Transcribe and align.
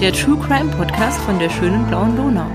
Der 0.00 0.14
True 0.14 0.38
Crime 0.38 0.70
Podcast 0.70 1.20
von 1.20 1.38
der 1.38 1.50
schönen 1.50 1.86
blauen 1.86 2.16
Donau. 2.16 2.46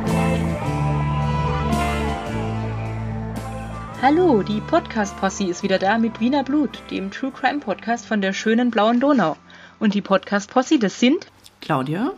Hallo, 4.02 4.41
die 4.41 4.60
Podcast-Posse 4.61 5.43
ist 5.43 5.61
wieder 5.61 5.78
da 5.78 6.00
mit 6.00 6.16
Brina 6.16 6.42
Blut, 6.42 6.82
dem 6.89 7.11
True 7.11 7.32
Crime 7.32 7.60
Podcast 7.60 8.07
von 8.07 8.20
der 8.21 8.34
schönen 8.34 8.71
blauen 8.71 9.00
Donau. 9.00 9.38
Und 9.79 9.93
die 9.93 10.02
Podcast-Posse, 10.02 10.79
das 10.79 11.00
sind 11.00 11.28
Claudia. 11.61 12.14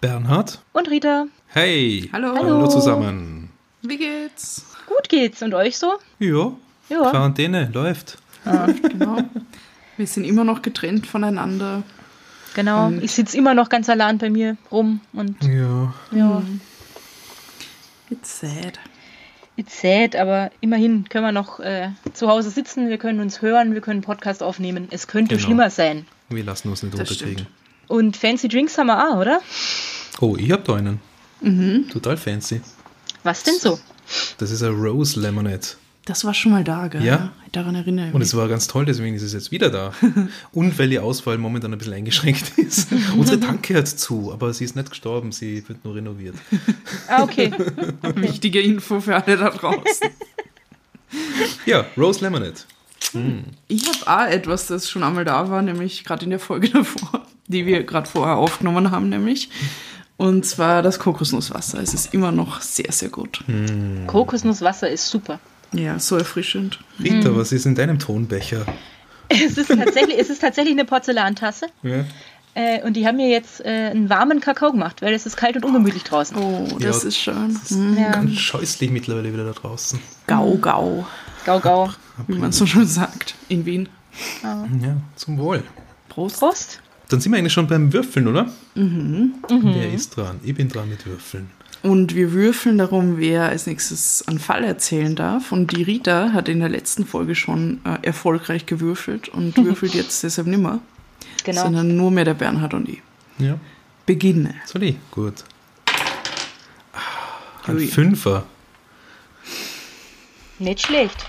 Bernhard. 0.00 0.62
und 0.72 0.88
Rita. 0.88 1.26
Hey. 1.48 2.08
Hallo. 2.14 2.34
Hallo 2.34 2.66
zusammen. 2.66 3.50
Wie 3.82 3.98
geht's? 3.98 4.64
Gut 4.86 5.10
geht's 5.10 5.42
und 5.42 5.52
euch 5.52 5.76
so? 5.76 5.92
Ja. 6.18 6.52
Ja. 6.88 7.10
Quarantäne 7.10 7.70
läuft. 7.74 8.16
Genau. 8.44 9.18
Wir 9.98 10.06
sind 10.06 10.24
immer 10.24 10.44
noch 10.44 10.62
getrennt 10.62 11.06
voneinander. 11.06 11.82
Genau. 12.54 12.86
Und- 12.88 13.02
Ich 13.04 13.12
sitze 13.12 13.36
immer 13.36 13.54
noch 13.54 13.68
ganz 13.68 13.88
allein 13.88 14.18
bei 14.18 14.30
mir 14.30 14.56
rum 14.70 15.00
und 15.12 15.42
Ja. 15.44 15.94
ja, 16.12 16.42
It's 18.10 18.40
sad. 18.40 18.78
it's 19.56 19.80
sad, 19.80 20.16
aber 20.16 20.50
immerhin 20.60 21.08
können 21.08 21.24
wir 21.24 21.32
noch 21.32 21.60
äh, 21.60 21.90
zu 22.12 22.28
Hause 22.28 22.50
sitzen, 22.50 22.88
wir 22.88 22.98
können 22.98 23.20
uns 23.20 23.40
hören, 23.42 23.74
wir 23.74 23.80
können 23.80 24.00
Podcast 24.00 24.42
aufnehmen. 24.42 24.88
Es 24.90 25.06
könnte 25.06 25.36
Genau. 25.36 25.46
schlimmer 25.46 25.70
sein. 25.70 26.06
Wir 26.28 26.42
lassen 26.44 26.68
uns 26.70 26.82
nicht 26.82 26.98
Das 26.98 27.10
unterkriegen. 27.10 27.46
Und 27.88 28.16
fancy 28.16 28.48
Drinks 28.48 28.76
haben 28.78 28.86
wir 28.88 29.10
auch, 29.12 29.16
oder? 29.20 29.40
Oh, 30.20 30.36
ich 30.36 30.50
hab 30.50 30.64
da 30.64 30.76
einen. 30.76 31.00
Mhm. 31.40 31.88
Total 31.90 32.16
fancy. 32.16 32.60
Was 33.22 33.42
denn 33.44 33.54
so? 33.58 33.78
Das 34.38 34.50
ist 34.50 34.62
ein 34.62 34.74
Rose 34.74 35.20
Lemonade. 35.20 35.60
Das 36.10 36.24
war 36.24 36.34
schon 36.34 36.50
mal 36.50 36.64
da, 36.64 36.88
gell? 36.88 37.04
Ja. 37.04 37.30
Daran 37.52 37.76
erinnere 37.76 38.08
ich 38.08 38.12
Und 38.14 38.18
mich. 38.18 38.26
es 38.28 38.36
war 38.36 38.48
ganz 38.48 38.66
toll, 38.66 38.84
deswegen 38.84 39.14
ist 39.14 39.22
es 39.22 39.32
jetzt 39.32 39.52
wieder 39.52 39.70
da. 39.70 39.92
Und 40.52 40.76
weil 40.76 40.88
die 40.88 40.98
Auswahl 40.98 41.38
momentan 41.38 41.72
ein 41.72 41.78
bisschen 41.78 41.92
eingeschränkt 41.94 42.50
ist. 42.58 42.88
Unsere 43.16 43.38
Tanke 43.38 43.74
hört 43.74 43.86
zu, 43.86 44.32
aber 44.32 44.52
sie 44.52 44.64
ist 44.64 44.74
nicht 44.74 44.90
gestorben, 44.90 45.30
sie 45.30 45.62
wird 45.68 45.84
nur 45.84 45.94
renoviert. 45.94 46.34
Ah, 47.06 47.22
okay. 47.22 47.52
Wichtige 48.16 48.60
Info 48.60 48.98
für 49.00 49.14
alle 49.22 49.36
da 49.36 49.50
draußen. 49.50 50.10
Ja, 51.64 51.84
Rose 51.96 52.20
Lemonade. 52.24 52.54
ich 53.68 53.86
habe 53.88 54.26
auch 54.28 54.32
etwas, 54.32 54.66
das 54.66 54.90
schon 54.90 55.04
einmal 55.04 55.24
da 55.24 55.48
war, 55.48 55.62
nämlich 55.62 56.02
gerade 56.02 56.24
in 56.24 56.30
der 56.30 56.40
Folge 56.40 56.70
davor, 56.70 57.24
die 57.46 57.66
wir 57.66 57.84
gerade 57.84 58.10
vorher 58.10 58.34
aufgenommen 58.36 58.90
haben, 58.90 59.08
nämlich. 59.10 59.48
Und 60.16 60.44
zwar 60.44 60.82
das 60.82 60.98
Kokosnusswasser. 60.98 61.80
Es 61.80 61.94
ist 61.94 62.12
immer 62.14 62.32
noch 62.32 62.60
sehr, 62.62 62.90
sehr 62.90 63.10
gut. 63.10 63.44
Kokosnusswasser 64.08 64.90
ist 64.90 65.08
super. 65.08 65.38
Ja, 65.72 65.98
so 65.98 66.16
erfrischend. 66.16 66.78
Rita, 67.02 67.34
was 67.36 67.52
ist 67.52 67.66
in 67.66 67.74
deinem 67.74 67.98
Tonbecher? 67.98 68.66
Es 69.28 69.56
ist 69.56 69.68
tatsächlich, 69.68 70.18
es 70.18 70.28
ist 70.30 70.40
tatsächlich 70.40 70.72
eine 70.74 70.84
Porzellantasse. 70.84 71.66
Ja. 71.82 72.04
Äh, 72.54 72.82
und 72.82 72.94
die 72.94 73.06
haben 73.06 73.16
mir 73.16 73.28
jetzt 73.28 73.64
äh, 73.64 73.90
einen 73.90 74.10
warmen 74.10 74.40
Kakao 74.40 74.72
gemacht, 74.72 75.02
weil 75.02 75.14
es 75.14 75.24
ist 75.24 75.36
kalt 75.36 75.54
und 75.54 75.64
ungemütlich 75.64 76.02
draußen. 76.02 76.36
Oh, 76.36 76.66
das 76.80 77.02
Ja, 77.02 77.08
ist 77.08 77.16
schön. 77.18 77.54
Das 77.54 77.70
ist 77.70 77.76
Mhm. 77.78 77.96
Ja. 77.96 78.10
ganz 78.10 78.32
scheußlich 78.32 78.90
mittlerweile 78.90 79.32
wieder 79.32 79.44
da 79.44 79.52
draußen. 79.52 80.00
Gau, 80.26 80.56
gau, 80.60 81.06
Gau, 81.46 81.60
gau. 81.60 81.90
wie 82.26 82.38
man 82.38 82.50
so 82.50 82.66
schön 82.66 82.86
sagt 82.88 83.36
in 83.48 83.64
Wien. 83.66 83.88
Ja, 84.42 84.96
zum 85.14 85.38
Wohl. 85.38 85.62
Prost. 86.08 86.40
Prost. 86.40 86.80
Dann 87.08 87.20
sind 87.20 87.30
wir 87.30 87.38
eigentlich 87.38 87.52
schon 87.52 87.68
beim 87.68 87.92
Würfeln, 87.92 88.26
oder? 88.26 88.50
Mhm. 88.74 89.34
Wer 89.48 89.92
ist 89.92 90.16
dran? 90.16 90.40
Ich 90.42 90.54
bin 90.54 90.68
dran 90.68 90.88
mit 90.88 91.06
Würfeln. 91.06 91.50
Und 91.82 92.14
wir 92.14 92.32
würfeln 92.32 92.76
darum, 92.78 93.18
wer 93.18 93.44
als 93.48 93.66
nächstes 93.66 94.26
einen 94.28 94.38
Fall 94.38 94.64
erzählen 94.64 95.16
darf. 95.16 95.50
Und 95.52 95.74
die 95.74 95.82
Rita 95.82 96.32
hat 96.32 96.48
in 96.48 96.60
der 96.60 96.68
letzten 96.68 97.06
Folge 97.06 97.34
schon 97.34 97.80
äh, 97.84 97.96
erfolgreich 98.06 98.66
gewürfelt 98.66 99.28
und 99.30 99.56
würfelt 99.64 99.94
jetzt 99.94 100.22
deshalb 100.22 100.46
nimmer, 100.46 100.80
Genau. 101.44 101.62
sondern 101.62 101.96
nur 101.96 102.10
mehr 102.10 102.24
der 102.26 102.34
Bernhard 102.34 102.74
und 102.74 102.88
ich. 102.88 103.00
Ja. 103.38 103.58
Beginne. 104.04 104.54
Soll 104.66 104.82
ich? 104.82 104.96
Gut. 105.10 105.44
Ein 107.66 107.76
Ui. 107.76 107.86
Fünfer. 107.86 108.44
Nicht 110.58 110.80
schlecht. 110.86 111.24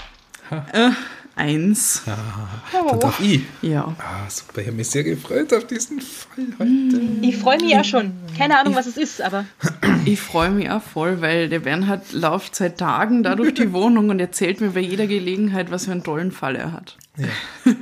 Eins. 1.41 2.03
Dann 2.05 2.99
darf 2.99 3.19
ich. 3.19 3.41
Ja. 3.63 3.95
Ah, 3.99 4.29
super. 4.29 4.61
Ich 4.61 4.67
habe 4.67 4.77
mich 4.77 4.89
sehr 4.89 5.03
gefreut 5.03 5.51
auf 5.53 5.65
diesen 5.65 5.99
Fall 5.99 6.45
heute. 6.59 7.01
Ich 7.21 7.37
freue 7.37 7.57
mich 7.57 7.71
ja 7.71 7.83
schon. 7.83 8.11
Keine 8.37 8.59
Ahnung, 8.59 8.75
was 8.75 8.85
es 8.85 8.97
ist, 8.97 9.21
aber 9.21 9.45
Ich 10.05 10.19
freue 10.21 10.49
mich 10.51 10.69
auch 10.69 10.81
voll, 10.81 11.21
weil 11.21 11.49
der 11.49 11.59
Bernhard 11.59 12.11
läuft 12.13 12.55
seit 12.55 12.77
Tagen 12.77 13.23
da 13.23 13.35
durch 13.35 13.53
die 13.53 13.71
Wohnung 13.73 14.09
und 14.09 14.19
erzählt 14.19 14.61
mir 14.61 14.69
bei 14.71 14.79
jeder 14.81 15.07
Gelegenheit, 15.07 15.69
was 15.71 15.85
für 15.85 15.91
einen 15.91 16.03
tollen 16.03 16.31
Fall 16.31 16.55
er 16.55 16.71
hat. 16.73 16.97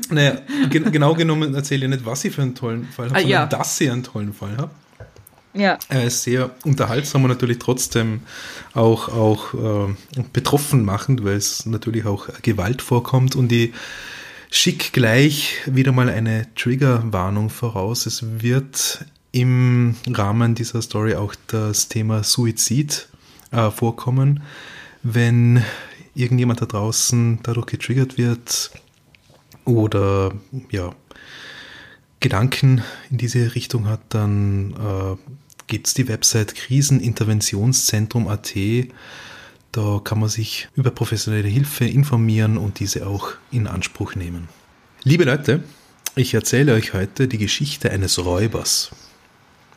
Naja, 0.09 0.39
gen 0.69 0.91
genau 0.91 1.13
genommen 1.13 1.53
erzähle 1.55 1.85
ich 1.85 1.91
nicht, 1.91 2.05
was 2.05 2.25
ich 2.25 2.33
für 2.35 2.41
einen 2.41 2.55
tollen 2.55 2.85
Fall 2.85 3.05
habe, 3.09 3.15
Ah, 3.15 3.19
sondern 3.21 3.39
ja. 3.41 3.45
dass 3.45 3.79
ich 3.79 3.89
einen 3.91 4.03
tollen 4.03 4.33
Fall 4.33 4.57
habe. 4.57 4.71
Ja. 5.53 5.79
Er 5.89 6.03
ist 6.05 6.23
sehr 6.23 6.51
unterhaltsam 6.63 7.23
und 7.23 7.29
natürlich 7.29 7.59
trotzdem 7.59 8.21
auch, 8.73 9.09
auch 9.09 9.53
äh, 9.53 10.21
betroffen 10.31 10.85
machend, 10.85 11.23
weil 11.23 11.37
es 11.37 11.65
natürlich 11.65 12.05
auch 12.05 12.29
Gewalt 12.41 12.81
vorkommt 12.81 13.35
und 13.35 13.49
die 13.49 13.73
schick 14.51 14.93
gleich 14.93 15.57
wieder 15.65 15.91
mal 15.91 16.09
eine 16.09 16.53
Triggerwarnung 16.55 17.49
voraus. 17.49 18.05
Es 18.05 18.41
wird 18.41 19.05
im 19.31 19.95
Rahmen 20.07 20.55
dieser 20.55 20.81
Story 20.81 21.15
auch 21.15 21.35
das 21.47 21.87
Thema 21.87 22.23
Suizid 22.23 23.07
äh, 23.51 23.69
vorkommen. 23.69 24.43
Wenn 25.03 25.63
irgendjemand 26.15 26.61
da 26.61 26.65
draußen 26.65 27.39
dadurch 27.43 27.67
getriggert 27.67 28.17
wird 28.17 28.71
oder 29.65 30.33
ja, 30.71 30.91
Gedanken 32.19 32.83
in 33.09 33.17
diese 33.17 33.55
Richtung 33.55 33.87
hat, 33.87 34.01
dann 34.09 34.73
äh, 34.73 35.15
gibt 35.67 35.87
es 35.87 35.93
die 35.93 36.07
Website 36.07 36.55
Kriseninterventionszentrum.at. 36.55 38.53
Da 39.71 40.01
kann 40.03 40.19
man 40.19 40.29
sich 40.29 40.67
über 40.75 40.89
professionelle 40.91 41.47
Hilfe 41.47 41.85
informieren 41.85 42.57
und 42.57 42.79
diese 42.79 43.05
auch 43.07 43.33
in 43.51 43.67
Anspruch 43.67 44.15
nehmen. 44.15 44.49
Liebe 45.03 45.23
Leute, 45.25 45.63
ich 46.15 46.33
erzähle 46.33 46.73
euch 46.73 46.93
heute 46.93 47.27
die 47.27 47.37
Geschichte 47.37 47.91
eines 47.91 48.17
Räubers. 48.25 48.89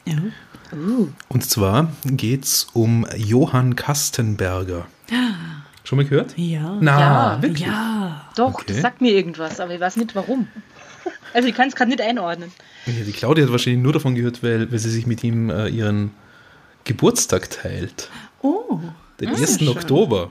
Ja. 0.07 0.17
Und 1.29 1.45
zwar 1.45 1.93
geht 2.07 2.45
es 2.45 2.67
um 2.73 3.07
Johann 3.17 3.77
Kastenberger. 3.77 4.87
Schon 5.85 5.99
mal 5.99 6.07
gehört? 6.07 6.33
Ja. 6.39 6.79
Na, 6.81 7.01
Ja, 7.37 7.43
wirklich? 7.43 7.67
Ja. 7.67 8.31
Doch, 8.35 8.55
Okay. 8.55 8.65
das 8.69 8.81
sagt 8.81 9.03
mir 9.03 9.13
irgendwas, 9.13 9.61
aber 9.61 9.75
ich 9.75 9.81
weiß 9.81 9.97
nicht 9.97 10.15
warum. 10.15 10.49
Also 11.35 11.49
ich 11.49 11.55
kann 11.55 11.69
es 11.69 11.75
gerade 11.75 11.91
nicht 11.91 12.01
einordnen. 12.01 12.51
Ja, 12.87 13.05
die 13.05 13.13
Claudia 13.13 13.45
hat 13.45 13.53
wahrscheinlich 13.53 13.83
nur 13.83 13.93
davon 13.93 14.15
gehört, 14.15 14.43
weil, 14.43 14.71
weil 14.71 14.79
sie 14.79 14.91
sich 14.91 15.07
mit 15.07 15.23
ihm 15.25 15.51
äh, 15.51 15.69
ihren 15.69 16.11
Geburtstag 16.85 17.51
teilt. 17.51 18.11
Oh. 18.43 18.81
Den 19.21 19.29
Ah, 19.29 19.37
1. 19.37 19.59
schön. 19.59 19.69
Oktober. 19.69 20.31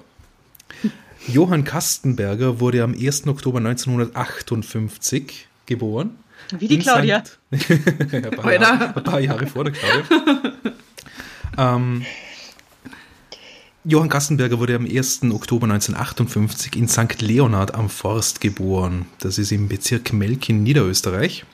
Johann 1.28 1.64
Kastenberger 1.64 2.60
wurde 2.60 2.84
am 2.84 2.94
1. 2.94 3.28
Oktober 3.28 3.60
1958 3.60 5.48
geboren. 5.66 6.18
Wie 6.58 6.68
die 6.68 6.80
Claudia. 6.80 7.24
Ein, 7.52 8.32
paar 8.32 8.54
Jahre, 8.54 8.96
ein 8.96 9.04
paar 9.04 9.20
Jahre 9.20 9.48
vor 9.48 9.64
der 9.64 9.74
Claudia. 9.74 10.54
ähm, 11.76 12.06
Johann 13.84 14.10
Kastenberger 14.10 14.60
wurde 14.60 14.76
am 14.76 14.86
1. 14.86 15.24
Oktober 15.32 15.66
1958 15.66 16.76
in 16.76 16.88
St. 16.88 17.20
Leonhard 17.22 17.74
am 17.74 17.90
Forst 17.90 18.40
geboren. 18.40 19.08
Das 19.20 19.40
ist 19.40 19.52
im 19.52 19.68
Bezirk 19.68 20.14
Melk 20.14 20.50
in 20.50 20.62
Niederösterreich. 20.62 21.46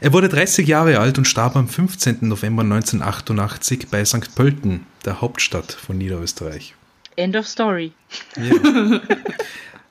Er 0.00 0.12
wurde 0.14 0.30
30 0.30 0.66
Jahre 0.66 0.98
alt 0.98 1.18
und 1.18 1.26
starb 1.26 1.56
am 1.56 1.68
15. 1.68 2.18
November 2.22 2.62
1988 2.62 3.88
bei 3.88 4.02
St. 4.02 4.34
Pölten, 4.34 4.86
der 5.04 5.20
Hauptstadt 5.20 5.72
von 5.72 5.98
Niederösterreich. 5.98 6.74
End 7.16 7.36
of 7.36 7.46
story. 7.46 7.92
Ja. 8.36 9.02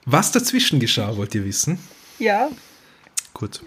Was 0.06 0.31
dazwischen 0.31 0.80
geschah, 0.80 1.15
wollt 1.15 1.36
ihr 1.36 1.45
wissen? 1.45 1.77
Ja. 2.18 2.50
Gut. 3.36 3.62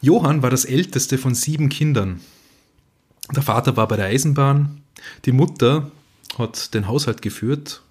Johann 0.00 0.42
war 0.42 0.48
das 0.48 0.64
älteste 0.64 1.18
von 1.18 1.34
sieben 1.34 1.68
Kindern. 1.68 2.20
Der 3.34 3.42
Vater 3.42 3.76
war 3.76 3.88
bei 3.88 3.96
der 3.96 4.06
Eisenbahn, 4.06 4.80
die 5.26 5.32
Mutter 5.32 5.90
hat 6.38 6.74
den 6.74 6.88
Haushalt 6.88 7.22
geführt. 7.22 7.82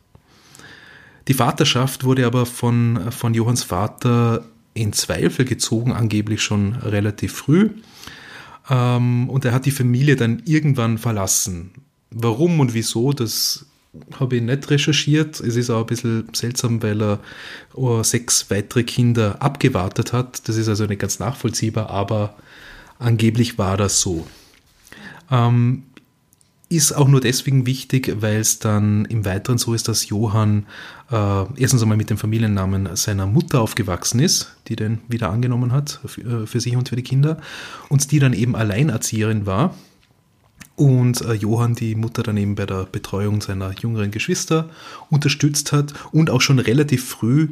Die 1.27 1.33
Vaterschaft 1.33 2.03
wurde 2.03 2.25
aber 2.25 2.45
von, 2.45 3.11
von 3.11 3.33
Johanns 3.33 3.63
Vater 3.63 4.45
in 4.73 4.93
Zweifel 4.93 5.45
gezogen, 5.45 5.93
angeblich 5.93 6.43
schon 6.43 6.75
relativ 6.75 7.33
früh. 7.33 7.69
Ähm, 8.69 9.29
und 9.29 9.45
er 9.45 9.53
hat 9.53 9.65
die 9.65 9.71
Familie 9.71 10.15
dann 10.15 10.43
irgendwann 10.45 10.97
verlassen. 10.97 11.71
Warum 12.11 12.59
und 12.59 12.73
wieso, 12.73 13.13
das 13.13 13.65
habe 14.19 14.37
ich 14.37 14.41
nicht 14.41 14.69
recherchiert. 14.69 15.39
Es 15.39 15.55
ist 15.55 15.69
auch 15.69 15.81
ein 15.81 15.85
bisschen 15.85 16.27
seltsam, 16.33 16.83
weil 16.83 17.01
er 17.01 17.19
oh, 17.73 18.03
sechs 18.03 18.49
weitere 18.49 18.83
Kinder 18.83 19.41
abgewartet 19.41 20.13
hat. 20.13 20.47
Das 20.47 20.57
ist 20.57 20.67
also 20.67 20.85
nicht 20.85 20.99
ganz 20.99 21.19
nachvollziehbar, 21.19 21.89
aber 21.89 22.35
angeblich 22.99 23.57
war 23.57 23.77
das 23.77 24.01
so. 24.01 24.27
Ähm, 25.31 25.83
ist 26.69 26.93
auch 26.93 27.07
nur 27.07 27.21
deswegen 27.21 27.65
wichtig, 27.65 28.17
weil 28.21 28.37
es 28.37 28.59
dann 28.59 29.05
im 29.05 29.25
Weiteren 29.25 29.57
so 29.57 29.73
ist, 29.73 29.87
dass 29.87 30.09
Johann 30.09 30.65
äh, 31.11 31.43
erstens 31.57 31.81
einmal 31.81 31.97
mit 31.97 32.09
dem 32.09 32.17
Familiennamen 32.17 32.95
seiner 32.95 33.27
Mutter 33.27 33.61
aufgewachsen 33.61 34.19
ist, 34.19 34.55
die 34.67 34.75
den 34.75 34.99
wieder 35.07 35.29
angenommen 35.29 35.71
hat 35.71 35.99
für, 36.05 36.43
äh, 36.43 36.47
für 36.47 36.59
sich 36.59 36.75
und 36.75 36.89
für 36.89 36.95
die 36.95 37.03
Kinder, 37.03 37.37
und 37.89 38.11
die 38.11 38.19
dann 38.19 38.33
eben 38.33 38.55
Alleinerzieherin 38.55 39.45
war. 39.45 39.75
Und 40.75 41.21
äh, 41.21 41.33
Johann 41.33 41.75
die 41.75 41.95
Mutter 41.95 42.23
dann 42.23 42.35
eben 42.35 42.55
bei 42.55 42.65
der 42.65 42.85
Betreuung 42.85 43.41
seiner 43.41 43.71
jüngeren 43.71 44.11
Geschwister 44.11 44.69
unterstützt 45.09 45.71
hat 45.71 45.93
und 46.11 46.29
auch 46.29 46.41
schon 46.41 46.59
relativ 46.59 47.07
früh 47.07 47.49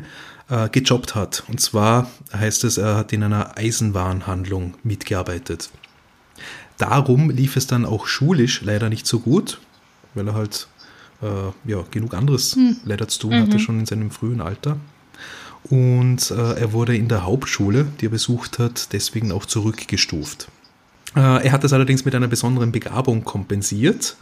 äh, 0.50 0.68
gejobbt 0.70 1.16
hat. 1.16 1.44
Und 1.48 1.62
zwar 1.62 2.10
heißt 2.36 2.64
es, 2.66 2.78
er 2.78 2.96
hat 2.96 3.14
in 3.14 3.24
einer 3.24 3.58
Eisenwarenhandlung 3.58 4.74
mitgearbeitet. 4.84 5.70
Darum 6.78 7.30
lief 7.30 7.56
es 7.56 7.68
dann 7.68 7.86
auch 7.86 8.08
schulisch 8.08 8.62
leider 8.62 8.90
nicht 8.90 9.06
so 9.06 9.20
gut, 9.20 9.60
weil 10.14 10.28
er 10.28 10.34
halt 10.34 10.68
äh, 11.22 11.72
ja, 11.72 11.84
genug 11.92 12.14
anderes 12.14 12.56
hm. 12.56 12.78
leider 12.86 13.08
zu 13.08 13.20
tun 13.20 13.36
hatte, 13.36 13.58
mhm. 13.58 13.60
schon 13.60 13.80
in 13.80 13.86
seinem 13.86 14.12
frühen 14.12 14.42
Alter. 14.42 14.78
Und 15.70 16.30
äh, 16.32 16.60
er 16.60 16.74
wurde 16.74 16.96
in 16.96 17.08
der 17.08 17.26
Hauptschule, 17.26 17.88
die 18.02 18.08
er 18.08 18.12
besucht 18.12 18.60
hat, 18.60 18.92
deswegen 18.92 19.32
auch 19.32 19.46
zurückgestuft. 19.46 20.50
Äh, 21.16 21.46
er 21.46 21.52
hat 21.52 21.64
das 21.64 21.72
allerdings 21.72 22.04
mit 22.04 22.16
einer 22.16 22.28
besonderen 22.28 22.72
Begabung 22.72 23.24
kompensiert. 23.24 24.18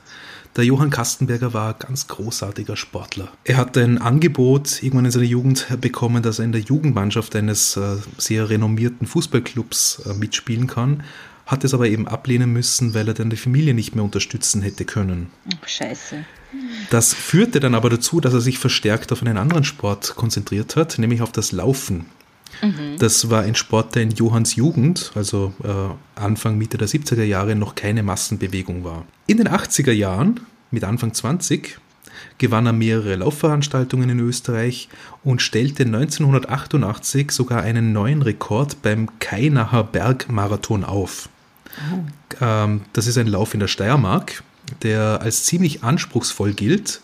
Der 0.56 0.66
Johann 0.66 0.90
Kastenberger 0.90 1.54
war 1.54 1.74
ganz 1.74 2.08
großartiger 2.08 2.76
Sportler. 2.76 3.30
Er 3.46 3.58
hat 3.58 3.78
ein 3.78 3.98
Angebot 3.98 4.84
irgendwann 4.84 5.06
in 5.06 5.12
seiner 5.12 5.26
Jugend 5.26 5.66
bekommen, 5.80 6.22
dass 6.22 6.40
er 6.40 6.46
in 6.46 6.52
der 6.52 6.62
Jugendmannschaft 6.62 7.36
eines 7.36 7.78
äh, 7.78 7.96
sehr 8.18 8.50
renommierten 8.50 9.08
Fußballclubs 9.08 10.04
äh, 10.06 10.14
mitspielen 10.14 10.68
kann 10.68 11.04
hat 11.46 11.64
es 11.64 11.74
aber 11.74 11.88
eben 11.88 12.08
ablehnen 12.08 12.52
müssen, 12.52 12.94
weil 12.94 13.08
er 13.08 13.14
dann 13.14 13.30
die 13.30 13.38
Familie 13.38 13.74
nicht 13.74 13.96
mehr 13.96 14.04
unterstützen 14.04 14.62
hätte 14.62 14.86
können. 14.86 15.30
Oh, 15.54 15.66
scheiße. 15.66 16.24
Das 16.90 17.14
führte 17.14 17.60
dann 17.60 17.76
aber 17.76 17.90
dazu, 17.90 18.20
dass 18.20 18.34
er 18.34 18.42
sich 18.42 18.60
verstärkt 18.60 19.12
auf 19.12 19.22
einen 19.22 19.38
anderen 19.38 19.64
Sport 19.64 20.16
konzentriert 20.16 20.76
hat, 20.76 20.98
nämlich 20.98 21.22
auf 21.22 21.32
das 21.32 21.52
Laufen. 21.52 22.06
Mhm. 22.62 22.98
Das 23.00 23.30
war 23.30 23.44
ein 23.44 23.56
Sport, 23.56 23.96
der 23.96 24.04
in 24.04 24.12
Johanns 24.12 24.56
Jugend, 24.56 25.12
also 25.16 25.54
äh, 25.64 26.20
Anfang, 26.20 26.58
Mitte 26.58 26.78
der 26.78 26.88
70er 26.88 27.24
Jahre, 27.24 27.56
noch 27.56 27.76
keine 27.76 28.04
Massenbewegung 28.04 28.84
war. 28.84 29.06
In 29.28 29.38
den 29.38 29.48
80er 29.48 29.92
Jahren, 29.92 30.42
mit 30.70 30.84
Anfang 30.84 31.14
20, 31.14 31.80
gewann 32.42 32.66
er 32.66 32.74
mehrere 32.74 33.16
Laufveranstaltungen 33.18 34.10
in 34.10 34.20
Österreich 34.20 34.90
und 35.24 35.44
stellte 35.44 35.84
1988 35.84 37.30
sogar 37.30 37.62
einen 37.62 37.94
neuen 37.94 38.24
Rekord 38.24 38.82
beim 38.82 39.20
Kainacher 39.20 39.84
Bergmarathon 39.84 40.84
auf. 40.84 41.30
Ähm, 42.42 42.82
das 42.94 43.06
ist 43.06 43.20
ein 43.20 43.28
Lauf 43.28 43.54
in 43.54 43.60
der 43.60 43.68
Steiermark, 43.68 44.44
der 44.82 45.22
als 45.22 45.46
ziemlich 45.46 45.84
anspruchsvoll 45.84 46.54
gilt. 46.54 47.02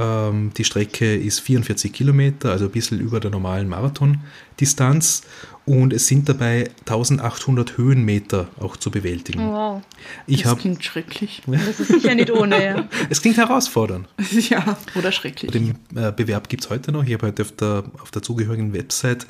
Ähm, 0.00 0.52
die 0.56 0.64
Strecke 0.64 1.16
ist 1.16 1.40
44 1.40 1.92
Kilometer, 1.92 2.50
also 2.50 2.64
ein 2.64 2.70
bisschen 2.70 2.98
über 2.98 3.20
der 3.20 3.30
normalen 3.30 3.68
Marathondistanz. 3.68 5.22
Und 5.64 5.92
es 5.92 6.08
sind 6.08 6.28
dabei 6.28 6.70
1800 6.80 7.78
Höhenmeter 7.78 8.48
auch 8.58 8.76
zu 8.76 8.90
bewältigen. 8.90 9.46
Wow. 9.46 9.82
Ich 10.26 10.42
das 10.42 10.52
hab, 10.52 10.58
klingt 10.58 10.84
schrecklich. 10.84 11.42
Das 11.46 11.78
ist 11.78 11.88
sicher 11.88 12.14
nicht 12.16 12.32
ohne, 12.32 12.64
ja. 12.64 12.88
es 13.10 13.22
klingt 13.22 13.36
herausfordernd. 13.36 14.08
Ja, 14.32 14.76
oder 14.96 15.12
schrecklich. 15.12 15.52
Den 15.52 15.76
äh, 15.94 16.10
Bewerb 16.10 16.48
gibt 16.48 16.64
es 16.64 16.70
heute 16.70 16.90
noch. 16.90 17.04
Ich 17.04 17.12
habe 17.12 17.28
heute 17.28 17.42
auf 17.42 17.52
der, 17.52 17.84
auf 18.00 18.10
der 18.10 18.22
zugehörigen 18.22 18.72
Website 18.72 19.26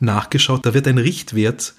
nachgeschaut. 0.00 0.66
Da 0.66 0.74
wird 0.74 0.86
ein 0.86 0.98
Richtwert 0.98 1.74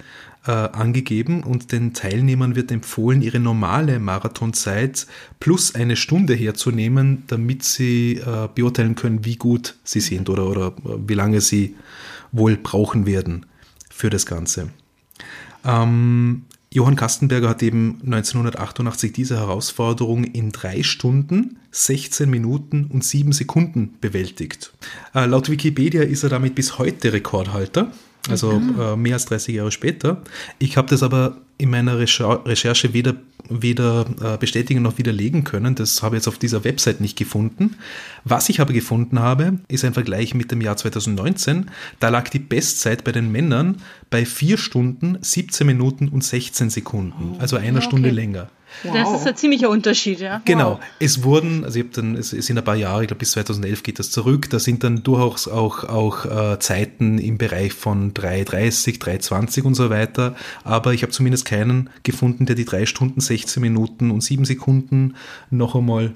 äh, 0.47 0.51
angegeben 0.51 1.44
und 1.44 1.71
den 1.71 1.94
Teilnehmern 1.94 2.56
wird 2.56 2.71
empfohlen, 2.71 3.21
ihre 3.21 3.39
normale 3.39 4.00
Marathonzeit 4.00 5.06
plus 5.39 5.75
eine 5.75 5.95
Stunde 5.95 6.33
herzunehmen, 6.33 7.24
damit 7.27 7.63
sie 7.63 8.15
äh, 8.15 8.47
beurteilen 8.54 8.95
können, 8.95 9.25
wie 9.25 9.36
gut 9.36 9.75
sie 9.83 10.01
sind 10.01 10.30
oder, 10.30 10.47
oder 10.47 10.68
äh, 10.68 10.97
wie 11.07 11.13
lange 11.13 11.42
sie 11.42 11.75
wohl 12.31 12.57
brauchen 12.57 13.06
werden 13.06 13.45
für 14.01 14.09
das 14.09 14.25
Ganze. 14.25 14.71
Ähm, 15.63 16.45
Johann 16.74 16.95
Kastenberger 16.95 17.50
hat 17.50 17.62
eben 17.62 18.00
1988 18.03 19.13
diese 19.13 19.38
Herausforderung 19.38 20.24
in 20.24 20.51
drei 20.51 20.81
Stunden, 20.81 21.59
16 21.69 22.27
Minuten 22.27 22.86
und 22.86 23.03
7 23.03 23.31
Sekunden 23.31 23.94
bewältigt. 24.01 24.74
Äh, 25.13 25.27
laut 25.27 25.50
Wikipedia 25.50 26.01
ist 26.01 26.24
er 26.24 26.30
damit 26.30 26.56
bis 26.56 26.80
heute 26.80 27.13
Rekordhalter 27.13 27.92
also 28.29 28.59
mhm. 28.59 28.79
äh, 28.79 28.95
mehr 28.95 29.15
als 29.15 29.25
30 29.25 29.56
Jahre 29.56 29.71
später. 29.71 30.21
Ich 30.59 30.77
habe 30.77 30.88
das 30.89 31.03
aber 31.03 31.38
in 31.57 31.69
meiner 31.69 32.00
Recherche 32.00 32.94
weder, 32.94 33.15
weder 33.50 34.06
äh, 34.21 34.38
bestätigen 34.38 34.81
noch 34.81 34.97
widerlegen 34.97 35.44
können. 35.44 35.75
Das 35.75 36.01
habe 36.01 36.15
ich 36.15 36.21
jetzt 36.21 36.27
auf 36.27 36.39
dieser 36.39 36.63
Website 36.63 37.01
nicht 37.01 37.18
gefunden. 37.18 37.75
Was 38.23 38.50
ich 38.50 38.62
aber 38.62 38.73
gefunden 38.73 39.19
habe, 39.19 39.59
ist 39.68 39.85
ein 39.85 39.94
Vergleich 39.94 40.33
mit 40.33 40.51
dem 40.51 40.62
Jahr 40.62 40.77
2019. 40.77 41.69
Da 42.00 42.09
lag 42.09 42.29
die 42.29 42.39
Bestzeit 42.39 43.03
bei 43.03 43.12
den 43.12 43.31
Männern 43.31 43.77
bei 44.09 44.25
4 44.25 44.57
Stunden, 44.57 45.19
17 45.21 45.68
Minuten 45.68 46.07
und 46.07 46.23
16 46.23 46.71
Sekunden. 46.71 47.35
Also 47.39 47.57
einer 47.57 47.77
okay. 47.77 47.88
Stunde 47.88 48.09
länger. 48.09 48.50
Wow. 48.83 48.94
Das 48.94 49.21
ist 49.21 49.27
ein 49.27 49.35
ziemlicher 49.35 49.69
Unterschied, 49.69 50.19
ja. 50.19 50.41
Genau. 50.45 50.71
Wow. 50.71 50.79
Es 51.00 51.23
wurden, 51.23 51.63
also 51.63 51.79
ich 51.79 51.85
habe 51.85 51.94
dann, 51.94 52.15
es 52.15 52.29
sind 52.29 52.57
ein 52.57 52.63
paar 52.63 52.75
Jahre, 52.75 53.03
ich 53.03 53.07
glaube 53.07 53.19
bis 53.19 53.31
2011 53.31 53.83
geht 53.83 54.00
das 54.00 54.12
zurück, 54.12 54.50
da 54.50 54.59
sind 54.59 54.83
dann 54.83 55.03
durchaus 55.03 55.47
auch, 55.47 55.83
auch 55.83 56.25
äh, 56.25 56.59
Zeiten 56.59 57.18
im 57.18 57.38
Bereich 57.38 57.73
von 57.73 58.13
3,30, 58.13 59.00
3,20 59.00 59.63
und 59.63 59.75
so 59.75 59.89
weiter. 59.89 60.35
Aber 60.63 60.94
ich 60.94 61.03
habe 61.03 61.12
zumindest 61.12 61.45
keinen 61.45 61.89
gefunden, 62.03 62.45
der 62.45 62.56
die 62.56 62.65
3 62.65 62.85
Stunden, 62.85 63.21
16 63.21 63.62
Minuten 63.62 64.12
und 64.12 64.21
7 64.21 64.45
Sekunden 64.45 65.15
noch 65.50 65.75
einmal 65.75 66.13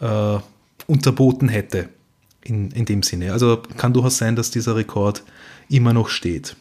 äh, 0.00 0.38
unterboten 0.86 1.48
hätte. 1.48 1.88
In, 2.44 2.70
in 2.70 2.86
dem 2.86 3.02
Sinne. 3.02 3.32
Also 3.32 3.60
kann 3.76 3.92
durchaus 3.92 4.16
sein, 4.16 4.34
dass 4.34 4.50
dieser 4.50 4.74
Rekord 4.74 5.22
immer 5.68 5.92
noch 5.92 6.08
steht. 6.08 6.56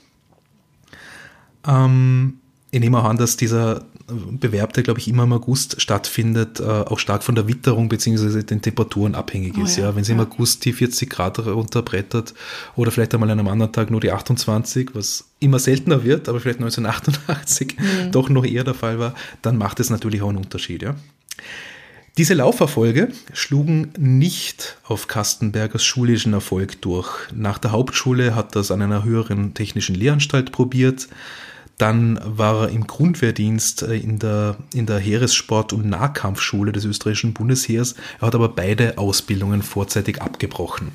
Ähm, 1.65 2.39
ich 2.71 2.79
nehme 2.79 2.99
auch 2.99 3.05
an, 3.05 3.17
dass 3.17 3.37
dieser 3.37 3.85
Bewerb, 4.07 4.73
der 4.73 4.83
glaube 4.83 4.99
ich 4.99 5.07
immer 5.07 5.23
im 5.23 5.33
August 5.33 5.81
stattfindet, 5.81 6.59
äh, 6.59 6.63
auch 6.63 6.99
stark 6.99 7.23
von 7.23 7.35
der 7.35 7.47
Witterung 7.47 7.89
bzw. 7.89 8.43
den 8.43 8.61
Temperaturen 8.61 9.15
abhängig 9.15 9.55
oh, 9.57 9.63
ist. 9.63 9.77
Ja. 9.77 9.85
ja. 9.85 9.95
Wenn 9.95 10.01
es 10.01 10.07
ja. 10.07 10.15
im 10.15 10.21
August 10.21 10.63
die 10.65 10.73
40 10.73 11.09
Grad 11.09 11.39
runterbrettert 11.39 12.33
oder 12.75 12.91
vielleicht 12.91 13.13
einmal 13.13 13.29
an 13.29 13.39
einem 13.39 13.49
anderen 13.49 13.73
Tag 13.73 13.91
nur 13.91 13.99
die 13.99 14.11
28, 14.11 14.91
was 14.93 15.25
immer 15.39 15.59
seltener 15.59 16.03
wird, 16.03 16.29
aber 16.29 16.39
vielleicht 16.39 16.59
1988 16.59 17.77
mhm. 17.77 18.11
doch 18.11 18.29
noch 18.29 18.45
eher 18.45 18.63
der 18.63 18.73
Fall 18.73 18.97
war, 18.99 19.13
dann 19.41 19.57
macht 19.57 19.79
es 19.79 19.89
natürlich 19.89 20.21
auch 20.21 20.29
einen 20.29 20.37
Unterschied. 20.37 20.83
Ja. 20.83 20.95
Diese 22.17 22.33
Lauferfolge 22.33 23.09
schlugen 23.33 23.91
nicht 23.97 24.77
auf 24.83 25.07
Kastenbergers 25.07 25.83
schulischen 25.83 26.33
Erfolg 26.33 26.81
durch. 26.81 27.09
Nach 27.33 27.59
der 27.59 27.71
Hauptschule 27.71 28.35
hat 28.35 28.55
er 28.55 28.61
es 28.61 28.71
an 28.71 28.81
einer 28.81 29.03
höheren 29.03 29.53
technischen 29.53 29.95
Lehranstalt 29.95 30.51
probiert. 30.51 31.09
Dann 31.77 32.19
war 32.23 32.63
er 32.63 32.69
im 32.69 32.87
Grundwehrdienst 32.87 33.83
äh, 33.83 33.95
in 33.95 34.19
der, 34.19 34.57
in 34.73 34.85
der 34.85 34.99
Heeressport- 34.99 35.73
und 35.73 35.87
Nahkampfschule 35.87 36.71
des 36.71 36.85
österreichischen 36.85 37.33
Bundesheers. 37.33 37.95
Er 38.19 38.27
hat 38.27 38.35
aber 38.35 38.49
beide 38.49 38.97
Ausbildungen 38.97 39.61
vorzeitig 39.61 40.21
abgebrochen. 40.21 40.91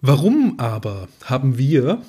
Warum 0.00 0.60
aber 0.60 1.08
haben 1.24 1.58
wir, 1.58 2.00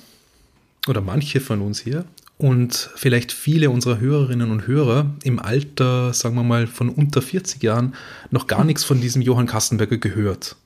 oder 0.86 1.00
manche 1.00 1.40
von 1.40 1.60
uns 1.60 1.80
hier, 1.80 2.04
und 2.38 2.90
vielleicht 2.94 3.32
viele 3.32 3.68
unserer 3.68 3.98
Hörerinnen 4.00 4.50
und 4.50 4.66
Hörer 4.66 5.10
im 5.24 5.38
Alter, 5.38 6.14
sagen 6.14 6.36
wir 6.36 6.44
mal, 6.44 6.66
von 6.66 6.88
unter 6.88 7.20
40 7.20 7.62
Jahren 7.62 7.94
noch 8.30 8.46
gar 8.46 8.64
nichts 8.64 8.84
von 8.84 9.00
diesem 9.00 9.20
Johann 9.20 9.46
Kastenberger 9.46 9.98
gehört? 9.98 10.56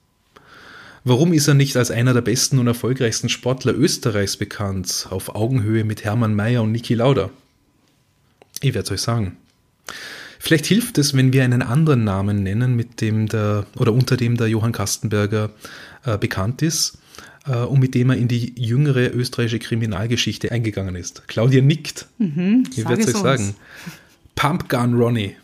Warum 1.06 1.34
ist 1.34 1.48
er 1.48 1.54
nicht 1.54 1.76
als 1.76 1.90
einer 1.90 2.14
der 2.14 2.22
besten 2.22 2.58
und 2.58 2.66
erfolgreichsten 2.66 3.28
Sportler 3.28 3.74
Österreichs 3.74 4.38
bekannt, 4.38 5.06
auf 5.10 5.34
Augenhöhe 5.34 5.84
mit 5.84 6.02
Hermann 6.02 6.34
Mayer 6.34 6.62
und 6.62 6.72
Niki 6.72 6.94
Lauda? 6.94 7.28
Ich 8.62 8.72
werde 8.72 8.86
es 8.86 8.90
euch 8.90 9.02
sagen. 9.02 9.36
Vielleicht 10.38 10.64
hilft 10.64 10.96
es, 10.96 11.14
wenn 11.14 11.34
wir 11.34 11.44
einen 11.44 11.60
anderen 11.60 12.04
Namen 12.04 12.42
nennen, 12.42 12.74
mit 12.74 13.02
dem 13.02 13.28
der 13.28 13.66
oder 13.76 13.92
unter 13.92 14.16
dem 14.16 14.38
der 14.38 14.48
Johann 14.48 14.72
Kastenberger 14.72 15.50
äh, 16.06 16.16
bekannt 16.16 16.62
ist 16.62 16.96
äh, 17.46 17.56
und 17.56 17.80
mit 17.80 17.94
dem 17.94 18.08
er 18.08 18.16
in 18.16 18.28
die 18.28 18.54
jüngere 18.58 19.14
österreichische 19.14 19.58
Kriminalgeschichte 19.58 20.52
eingegangen 20.52 20.96
ist. 20.96 21.28
Claudia 21.28 21.60
nickt. 21.60 22.06
Mhm, 22.16 22.64
ich 22.74 22.88
werde 22.88 23.02
es 23.02 23.14
euch 23.14 23.20
sagen. 23.20 23.54
Pumpgun 24.36 24.94
Ronnie. 24.94 25.36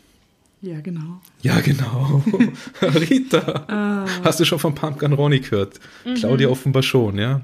Ja, 0.63 0.81
genau. 0.81 1.21
Ja, 1.41 1.61
genau. 1.61 2.23
Rita, 2.83 3.65
ah. 3.69 4.07
hast 4.23 4.41
du 4.41 4.45
schon 4.45 4.59
von 4.59 4.75
Pumpkin 4.75 5.13
Ronnie 5.13 5.41
gehört? 5.41 5.81
Mhm. 6.05 6.15
Claudia 6.15 6.49
offenbar 6.49 6.83
schon, 6.83 7.19
ja. 7.19 7.41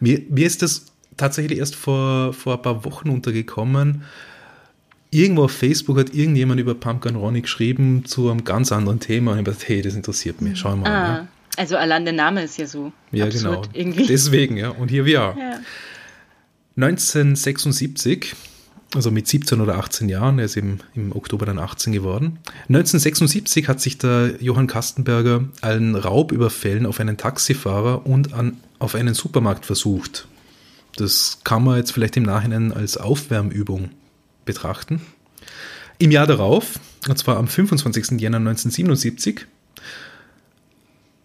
Mir, 0.00 0.20
mir 0.28 0.46
ist 0.46 0.60
das 0.60 0.86
tatsächlich 1.16 1.58
erst 1.58 1.74
vor, 1.74 2.34
vor 2.34 2.56
ein 2.56 2.62
paar 2.62 2.84
Wochen 2.84 3.08
untergekommen. 3.08 4.02
Irgendwo 5.10 5.44
auf 5.44 5.52
Facebook 5.52 5.98
hat 5.98 6.12
irgendjemand 6.12 6.60
über 6.60 6.74
Pumpkin 6.74 7.16
Ronnie 7.16 7.42
geschrieben 7.42 8.04
zu 8.04 8.28
einem 8.28 8.44
ganz 8.44 8.72
anderen 8.72 9.00
Thema. 9.00 9.32
Und 9.32 9.38
ich 9.38 9.44
dachte, 9.44 9.64
hey, 9.66 9.80
das 9.80 9.94
interessiert 9.94 10.42
mich. 10.42 10.58
Schau 10.58 10.76
mal. 10.76 10.88
Ah, 10.88 11.16
ja. 11.16 11.28
Also 11.56 11.76
allein 11.76 12.04
der 12.04 12.14
Name 12.14 12.42
ist 12.42 12.58
ja 12.58 12.66
so. 12.66 12.92
Ja, 13.12 13.28
genau. 13.28 13.62
Irgendwie. 13.72 14.06
Deswegen, 14.06 14.56
ja. 14.56 14.70
Und 14.70 14.90
hier 14.90 15.04
wir. 15.04 15.34
Ja. 15.38 15.60
1976 16.76 18.34
also 18.94 19.10
mit 19.10 19.26
17 19.26 19.60
oder 19.60 19.76
18 19.76 20.08
Jahren, 20.08 20.38
er 20.38 20.44
ist 20.44 20.56
eben 20.56 20.78
im 20.94 21.12
Oktober 21.12 21.46
dann 21.46 21.58
18 21.58 21.92
geworden. 21.92 22.38
1976 22.68 23.68
hat 23.68 23.80
sich 23.80 23.98
der 23.98 24.36
Johann 24.40 24.66
Kastenberger 24.66 25.44
allen 25.60 25.96
Raubüberfällen 25.96 26.86
auf 26.86 27.00
einen 27.00 27.16
Taxifahrer 27.16 28.06
und 28.06 28.32
an, 28.32 28.58
auf 28.78 28.94
einen 28.94 29.14
Supermarkt 29.14 29.66
versucht. 29.66 30.28
Das 30.96 31.38
kann 31.44 31.64
man 31.64 31.78
jetzt 31.78 31.92
vielleicht 31.92 32.16
im 32.16 32.22
Nachhinein 32.22 32.72
als 32.72 32.96
Aufwärmübung 32.96 33.90
betrachten. 34.44 35.00
Im 35.98 36.10
Jahr 36.10 36.26
darauf, 36.26 36.78
und 37.08 37.18
zwar 37.18 37.36
am 37.36 37.48
25. 37.48 38.20
Jänner 38.20 38.38
1977, 38.38 39.46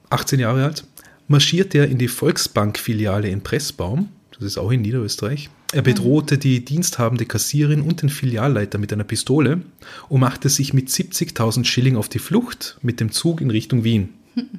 18 0.09 0.39
Jahre 0.39 0.63
alt, 0.65 0.85
marschiert 1.27 1.75
er 1.75 1.87
in 1.87 1.97
die 1.97 2.07
Volksbank-Filiale 2.07 3.29
in 3.29 3.41
Pressbaum, 3.41 4.09
das 4.31 4.43
ist 4.43 4.57
auch 4.57 4.71
in 4.71 4.81
Niederösterreich. 4.81 5.49
Er 5.71 5.83
bedrohte 5.83 6.37
die 6.39 6.65
diensthabende 6.65 7.25
Kassierin 7.25 7.81
und 7.81 8.01
den 8.01 8.09
Filialleiter 8.09 8.79
mit 8.79 8.91
einer 8.91 9.03
Pistole 9.03 9.61
und 10.07 10.19
machte 10.19 10.49
sich 10.49 10.73
mit 10.73 10.89
70.000 10.89 11.65
Schilling 11.65 11.95
auf 11.95 12.09
die 12.09 12.19
Flucht 12.19 12.77
mit 12.81 12.99
dem 12.99 13.11
Zug 13.11 13.39
in 13.39 13.51
Richtung 13.51 13.83
Wien. 13.83 14.09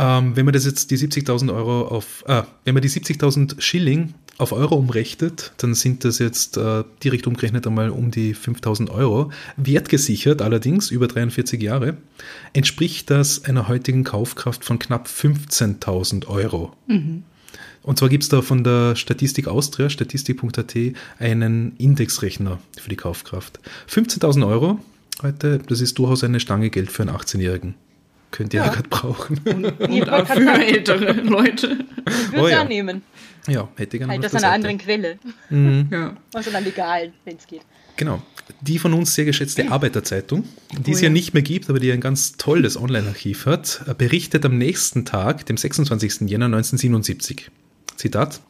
Ähm, 0.00 0.36
wenn 0.36 0.44
man 0.44 0.54
das 0.54 0.64
jetzt 0.64 0.92
die 0.92 0.96
70.000 0.96 1.52
Euro 1.52 1.88
auf, 1.88 2.22
äh, 2.28 2.44
wenn 2.64 2.74
man 2.74 2.82
die 2.82 2.88
70.000 2.88 3.60
Schilling 3.60 4.14
auf 4.36 4.52
Euro 4.52 4.76
umrechnet, 4.76 5.52
dann 5.56 5.74
sind 5.74 6.04
das 6.04 6.20
jetzt 6.20 6.56
äh, 6.56 6.84
direkt 7.02 7.26
umgerechnet 7.26 7.66
einmal 7.66 7.90
um 7.90 8.12
die 8.12 8.36
5.000 8.36 8.90
Euro. 8.90 9.32
Wertgesichert 9.56 10.40
allerdings 10.40 10.92
über 10.92 11.08
43 11.08 11.60
Jahre 11.60 11.96
entspricht 12.52 13.10
das 13.10 13.44
einer 13.44 13.66
heutigen 13.66 14.04
Kaufkraft 14.04 14.64
von 14.64 14.78
knapp 14.78 15.08
15.000 15.08 16.28
Euro. 16.28 16.72
Und 17.88 17.98
zwar 17.98 18.10
gibt 18.10 18.22
es 18.22 18.28
da 18.28 18.42
von 18.42 18.64
der 18.64 18.96
Statistik 18.96 19.48
Austria, 19.48 19.88
statistik.at, 19.88 20.74
einen 21.20 21.74
Indexrechner 21.78 22.58
für 22.78 22.90
die 22.90 22.96
Kaufkraft. 22.96 23.60
15.000 23.90 24.46
Euro 24.46 24.78
heute, 25.22 25.58
das 25.66 25.80
ist 25.80 25.98
durchaus 25.98 26.22
eine 26.22 26.38
Stange 26.38 26.68
Geld 26.68 26.92
für 26.92 27.04
einen 27.04 27.16
18-Jährigen. 27.16 27.76
Könnt 28.30 28.52
ihr 28.52 28.60
ja, 28.60 28.66
Ja. 28.66 28.72
gerade 28.74 28.88
brauchen. 28.90 29.38
Und 29.46 29.62
wollte 29.80 30.12
auch 30.14 30.26
für 30.26 30.62
ältere 30.66 31.12
Leute. 31.12 31.78
ich 32.06 32.32
würde 32.32 32.42
Oh 32.42 32.44
es 32.44 32.52
ja. 32.52 32.60
annehmen. 32.60 33.00
ja, 33.46 33.66
hätte 33.76 33.96
ich 33.96 34.00
gerne 34.02 34.12
Halt 34.12 34.34
an 34.34 34.44
einer 34.44 34.52
anderen 34.52 34.76
Quelle. 34.76 35.18
Ja. 35.90 36.14
Also 36.34 36.50
dann 36.50 36.64
legal, 36.64 37.10
wenn 37.24 37.36
es 37.38 37.46
geht. 37.46 37.62
Genau. 37.96 38.20
Die 38.60 38.78
von 38.78 38.92
uns 38.92 39.14
sehr 39.14 39.24
geschätzte 39.24 39.70
Arbeiterzeitung, 39.72 40.44
die 40.78 40.90
es 40.90 40.98
Oh 40.98 41.00
ja 41.04 41.06
ja. 41.08 41.10
nicht 41.14 41.32
mehr 41.32 41.42
gibt, 41.42 41.70
aber 41.70 41.80
die 41.80 41.90
ein 41.90 42.02
ganz 42.02 42.36
tolles 42.36 42.76
Online-Archiv 42.76 43.46
hat, 43.46 43.82
berichtet 43.96 44.44
am 44.44 44.58
nächsten 44.58 45.06
Tag, 45.06 45.46
dem 45.46 45.56
26. 45.56 46.28
Jänner 46.28 46.44
1977. 46.46 47.50
Zitat. 47.98 48.40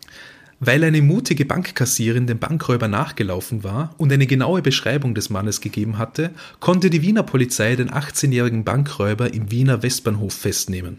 Weil 0.60 0.82
eine 0.82 1.02
mutige 1.02 1.44
Bankkassierin 1.44 2.26
dem 2.26 2.40
Bankräuber 2.40 2.88
nachgelaufen 2.88 3.62
war 3.62 3.94
und 3.96 4.12
eine 4.12 4.26
genaue 4.26 4.60
Beschreibung 4.60 5.14
des 5.14 5.30
Mannes 5.30 5.60
gegeben 5.60 5.98
hatte, 5.98 6.30
konnte 6.58 6.90
die 6.90 7.02
Wiener 7.02 7.22
Polizei 7.22 7.76
den 7.76 7.90
18-jährigen 7.90 8.64
Bankräuber 8.64 9.32
im 9.32 9.52
Wiener 9.52 9.84
Westbahnhof 9.84 10.34
festnehmen. 10.34 10.98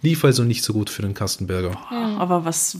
Lief 0.00 0.24
also 0.24 0.44
nicht 0.44 0.62
so 0.62 0.72
gut 0.72 0.88
für 0.88 1.02
den 1.02 1.14
Kastenberger. 1.14 1.76
Aber 1.90 2.44
was, 2.44 2.78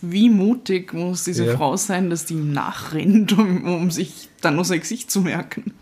wie 0.00 0.30
mutig 0.30 0.92
muss 0.92 1.24
diese 1.24 1.44
Ja. 1.46 1.56
Frau 1.56 1.76
sein, 1.76 2.10
dass 2.10 2.24
die 2.24 2.34
ihm 2.34 2.52
nachrennt, 2.52 3.32
um, 3.32 3.64
um 3.64 3.90
sich 3.90 4.28
dann 4.40 4.56
nur 4.56 4.64
sein 4.64 4.80
Gesicht 4.80 5.10
zu 5.10 5.22
merken? 5.22 5.72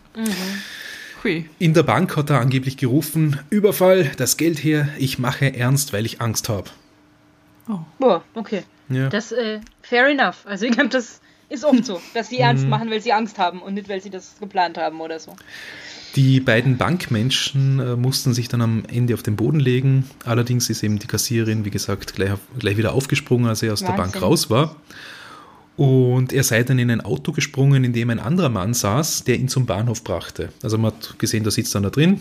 Hui. 1.22 1.46
In 1.58 1.74
der 1.74 1.82
Bank 1.82 2.16
hat 2.16 2.30
er 2.30 2.40
angeblich 2.40 2.76
gerufen, 2.76 3.38
Überfall, 3.50 4.10
das 4.16 4.36
Geld 4.36 4.62
her, 4.62 4.88
ich 4.98 5.18
mache 5.18 5.54
ernst, 5.54 5.92
weil 5.92 6.06
ich 6.06 6.20
Angst 6.20 6.48
habe. 6.48 6.70
Boah, 7.99 8.23
okay. 8.35 8.62
Ja. 8.88 9.09
Das, 9.09 9.33
äh, 9.33 9.61
fair 9.83 10.09
enough. 10.09 10.44
Also 10.47 10.66
ich 10.66 10.73
glaube, 10.73 10.90
das 10.90 11.21
ist 11.49 11.64
oft 11.64 11.85
so, 11.85 12.00
dass 12.14 12.28
sie 12.28 12.37
Mhm. 12.37 12.42
ernst 12.42 12.66
machen, 12.68 12.90
weil 12.90 13.00
sie 13.00 13.12
Angst 13.12 13.38
haben 13.38 13.62
und 13.62 13.75
nicht, 13.75 13.88
weil 13.88 14.02
sie 14.02 14.11
das 14.11 14.35
geplant 14.40 14.76
haben 14.78 15.00
oder 15.00 15.18
so. 15.18 15.35
Die 16.16 16.38
beiden 16.40 16.76
Bankmenschen 16.76 17.80
äh, 17.80 17.97
mussten 17.97 18.35
sich 18.35 18.49
dann 18.49 18.61
am 18.61 18.85
Ende 18.87 19.14
auf 19.14 19.23
den 19.23 19.37
Boden 19.37 19.59
legen. 19.59 20.09
Allerdings 20.25 20.71
ist 20.71 20.83
eben 20.83 20.99
die 20.99 21.06
Kassiererin, 21.06 21.64
wie 21.64 21.71
gesagt, 21.71 22.14
gleich, 22.14 22.30
gleich 22.59 22.76
wieder 22.76 22.92
aufgesprungen, 22.92 23.49
als 23.49 23.62
er 23.62 23.73
aus 23.73 23.80
der 23.80 23.88
Bank 23.88 23.99
Wahnsinn. 24.14 24.23
raus 24.23 24.50
war. 24.50 24.76
Und 25.76 26.33
er 26.33 26.44
sei 26.44 26.62
dann 26.62 26.78
in 26.78 26.90
ein 26.90 27.00
Auto 27.00 27.33
gesprungen, 27.33 27.83
in 27.83 27.92
dem 27.92 28.11
ein 28.11 28.21
anderer 28.21 28.49
Mann 28.49 28.75
saß, 28.75 29.25
der 29.25 29.37
ihn 29.37 29.49
zum 29.49 29.66
Bahnhof 29.66 30.04
brachte. 30.04 30.50
Also 30.62 30.78
man 30.78 30.92
hat 30.92 31.18
gesehen, 31.18 31.42
da 31.42 31.50
sitzt 31.50 31.75
einer 31.75 31.90
drin. 31.90 32.21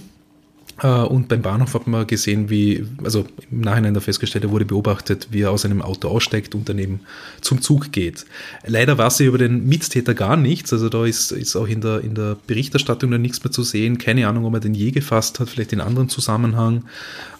Äh, 0.82 0.88
Und 0.88 1.27
beim 1.27 1.42
Bahnhof 1.42 1.74
hat 1.74 1.88
man 1.88 2.08
gesehen, 2.08 2.50
wie, 2.50 2.86
also 3.03 3.25
im 3.51 3.62
Nachhinein 3.62 3.94
da 3.94 4.00
festgestellt, 4.00 4.44
er 4.44 4.51
wurde 4.51 4.65
beobachtet, 4.65 5.27
wie 5.32 5.42
er 5.42 5.51
aus 5.51 5.65
einem 5.65 5.82
Auto 5.82 6.08
aussteigt 6.08 6.56
und 6.56 6.68
daneben 6.68 7.01
zum 7.42 7.62
Zug 7.62 7.92
geht. 7.92 8.25
Leider 8.65 8.98
weiß 8.98 9.18
sie 9.18 9.25
über 9.25 9.38
den 9.38 9.68
Mittäter 9.68 10.13
gar 10.13 10.36
nichts, 10.36 10.74
also 10.74 10.89
da 10.89 11.06
ist, 11.06 11.32
ist 11.32 11.56
auch 11.56 11.68
in 11.68 11.82
der, 11.82 12.01
in 12.01 12.15
der 12.15 12.38
Berichterstattung 12.48 13.12
dann 13.12 13.22
nichts 13.22 13.44
mehr 13.44 13.51
zu 13.51 13.63
sehen. 13.63 13.98
Keine 13.98 14.27
Ahnung, 14.27 14.46
ob 14.46 14.53
er 14.56 14.60
den 14.60 14.74
je 14.74 14.92
gefasst 14.92 15.39
hat, 15.39 15.50
vielleicht 15.50 15.74
in 15.74 15.82
anderen 15.82 16.10
Zusammenhang. 16.10 16.86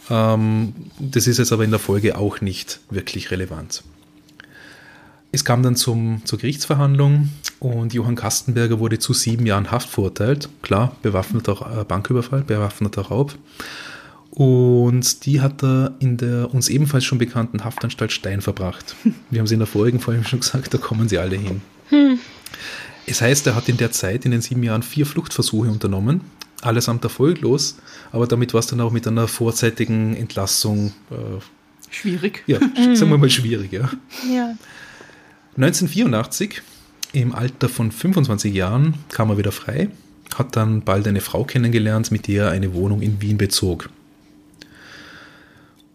Ähm, 0.10 0.74
das 1.00 1.28
ist 1.28 1.40
jetzt 1.40 1.52
aber 1.52 1.64
in 1.64 1.72
der 1.72 1.80
Folge 1.80 2.18
auch 2.18 2.42
nicht 2.42 2.82
wirklich 2.90 3.32
relevant. 3.32 3.84
Es 5.32 5.44
kam 5.44 5.64
dann 5.64 5.76
zum, 5.76 6.22
zur 6.26 6.38
Gerichtsverhandlung 6.38 7.30
und 7.64 7.94
Johann 7.94 8.16
Kastenberger 8.16 8.80
wurde 8.80 9.00
zu 9.00 9.14
sieben 9.14 9.46
Jahren 9.46 9.72
Haft 9.72 9.90
verurteilt. 9.90 10.50
Klar, 10.64 10.98
bewaffneter 11.02 11.80
äh, 11.80 11.84
Banküberfall, 11.86 12.42
bewaffneter 12.44 13.04
Raub. 13.04 13.36
Und 14.32 15.26
die 15.26 15.40
hat 15.40 15.64
er 15.64 15.94
in 16.00 16.18
der 16.18 16.54
uns 16.54 16.68
ebenfalls 16.68 17.06
schon 17.06 17.20
bekannten 17.20 17.64
Haftanstalt 17.64 18.12
Stein 18.12 18.42
verbracht. 18.42 18.96
Wir 19.30 19.40
haben 19.40 19.48
sie 19.48 19.54
in 19.54 19.62
der 19.62 19.68
vorigen 19.68 20.02
Folge 20.02 20.26
schon 20.26 20.42
gesagt, 20.42 20.74
da 20.74 20.78
kommen 20.78 21.08
sie 21.08 21.18
alle 21.18 21.38
hin. 21.38 21.62
Es 23.06 23.22
heißt, 23.22 23.48
er 23.48 23.56
hat 23.56 23.70
in 23.70 23.78
der 23.78 23.92
Zeit, 23.92 24.26
in 24.26 24.32
den 24.32 24.42
sieben 24.42 24.64
Jahren, 24.64 24.84
vier 24.84 25.06
Fluchtversuche 25.06 25.70
unternommen. 25.70 26.20
Allesamt 26.62 27.04
erfolglos, 27.06 27.78
aber 28.12 28.28
damit 28.28 28.54
war 28.54 28.60
es 28.60 28.68
dann 28.68 28.82
auch 28.82 28.92
mit 28.92 29.08
einer 29.08 29.28
vorzeitigen 29.30 30.16
Entlassung, 30.16 30.94
äh, 31.12 31.40
Schwierig. 31.90 32.44
ja, 32.48 32.60
sagen 32.76 33.12
wir 33.12 33.18
mal 33.18 33.30
schwierig, 33.30 33.72
ja. 33.72 33.90
Ja. 34.30 34.56
1984, 35.56 36.62
im 37.14 37.34
Alter 37.34 37.70
von 37.70 37.92
25 37.92 38.54
Jahren, 38.54 38.96
kam 39.10 39.30
er 39.30 39.38
wieder 39.38 39.52
frei, 39.52 39.90
hat 40.36 40.56
dann 40.56 40.82
bald 40.82 41.08
eine 41.08 41.22
Frau 41.22 41.44
kennengelernt, 41.44 42.12
mit 42.12 42.28
der 42.28 42.46
er 42.46 42.52
eine 42.52 42.74
Wohnung 42.74 43.02
in 43.02 43.22
Wien 43.22 43.38
bezog. 43.38 43.90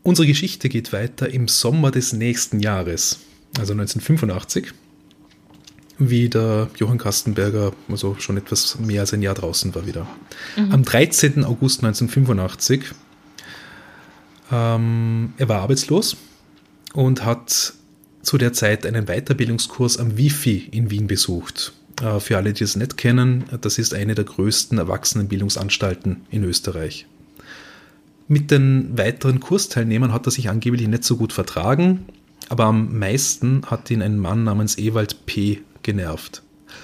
Unsere 0.05 0.27
Geschichte 0.27 0.69
geht 0.69 0.93
weiter 0.93 1.29
im 1.29 1.49
Sommer 1.49 1.91
des 1.91 2.13
nächsten 2.13 2.61
Jahres, 2.61 3.19
also 3.59 3.73
1985, 3.73 4.73
wie 5.99 6.29
der 6.29 6.71
Johann 6.77 6.99
Kastenberger 6.99 7.73
also 7.89 8.17
schon 8.21 8.37
etwas 8.37 8.79
mehr 8.79 9.01
als 9.01 9.13
ein 9.13 9.21
Jahr 9.21 9.35
draußen 9.35 9.75
war 9.75 9.87
wieder. 9.87 10.07
Am 10.71 10.85
13. 10.85 11.45
August 11.45 11.83
1985, 11.83 12.85
ähm, 14.53 15.33
er 15.37 15.49
war 15.49 15.63
arbeitslos 15.63 16.17
und 16.95 17.25
hat 17.25 17.75
zu 18.29 18.37
der 18.37 18.53
Zeit 18.53 18.85
einen 18.85 19.07
Weiterbildungskurs 19.07 19.97
am 19.97 20.19
Wifi 20.19 20.69
in 20.71 20.91
Wien 20.91 21.07
besucht. 21.07 21.73
Äh, 22.03 22.21
Für 22.21 22.37
alle, 22.37 22.53
die 22.53 22.63
es 22.63 22.77
nicht 22.77 22.99
kennen, 22.99 23.45
das 23.63 23.79
ist 23.79 23.95
eine 23.95 24.15
der 24.15 24.27
größten 24.27 24.77
Erwachsenenbildungsanstalten 24.77 26.27
in 26.31 26.45
Österreich. 26.45 27.07
Mit 28.29 28.51
den 28.51 28.99
weiteren 28.99 29.41
Kursteilnehmern 29.41 30.13
hat 30.13 30.27
er 30.27 30.31
sich 30.31 30.51
angeblich 30.51 30.87
nicht 30.89 31.05
so 31.05 31.17
gut 31.17 31.33
vertragen, 31.33 32.05
aber 32.51 32.65
am 32.65 32.99
meisten 32.99 33.63
hat 33.65 33.91
ihn 33.91 34.03
ein 34.03 34.19
Mann 34.19 34.45
namens 34.45 34.77
Ewald 34.77 35.25
P. 35.25 35.63
genervt. 35.83 36.43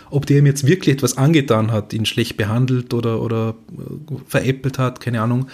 Ob 0.09 0.25
der 0.25 0.39
ihm 0.39 0.47
jetzt 0.47 0.67
wirklich 0.67 0.95
etwas 0.95 1.19
angetan 1.19 1.73
hat, 1.73 1.93
ihn 1.93 2.07
schlecht 2.07 2.39
behandelt 2.39 2.95
oder, 2.95 3.21
oder 3.21 3.55
äh, 3.71 4.15
veräppelt 4.27 4.79
hat, 4.79 5.01
keine 5.01 5.21
Ahnung, 5.21 5.49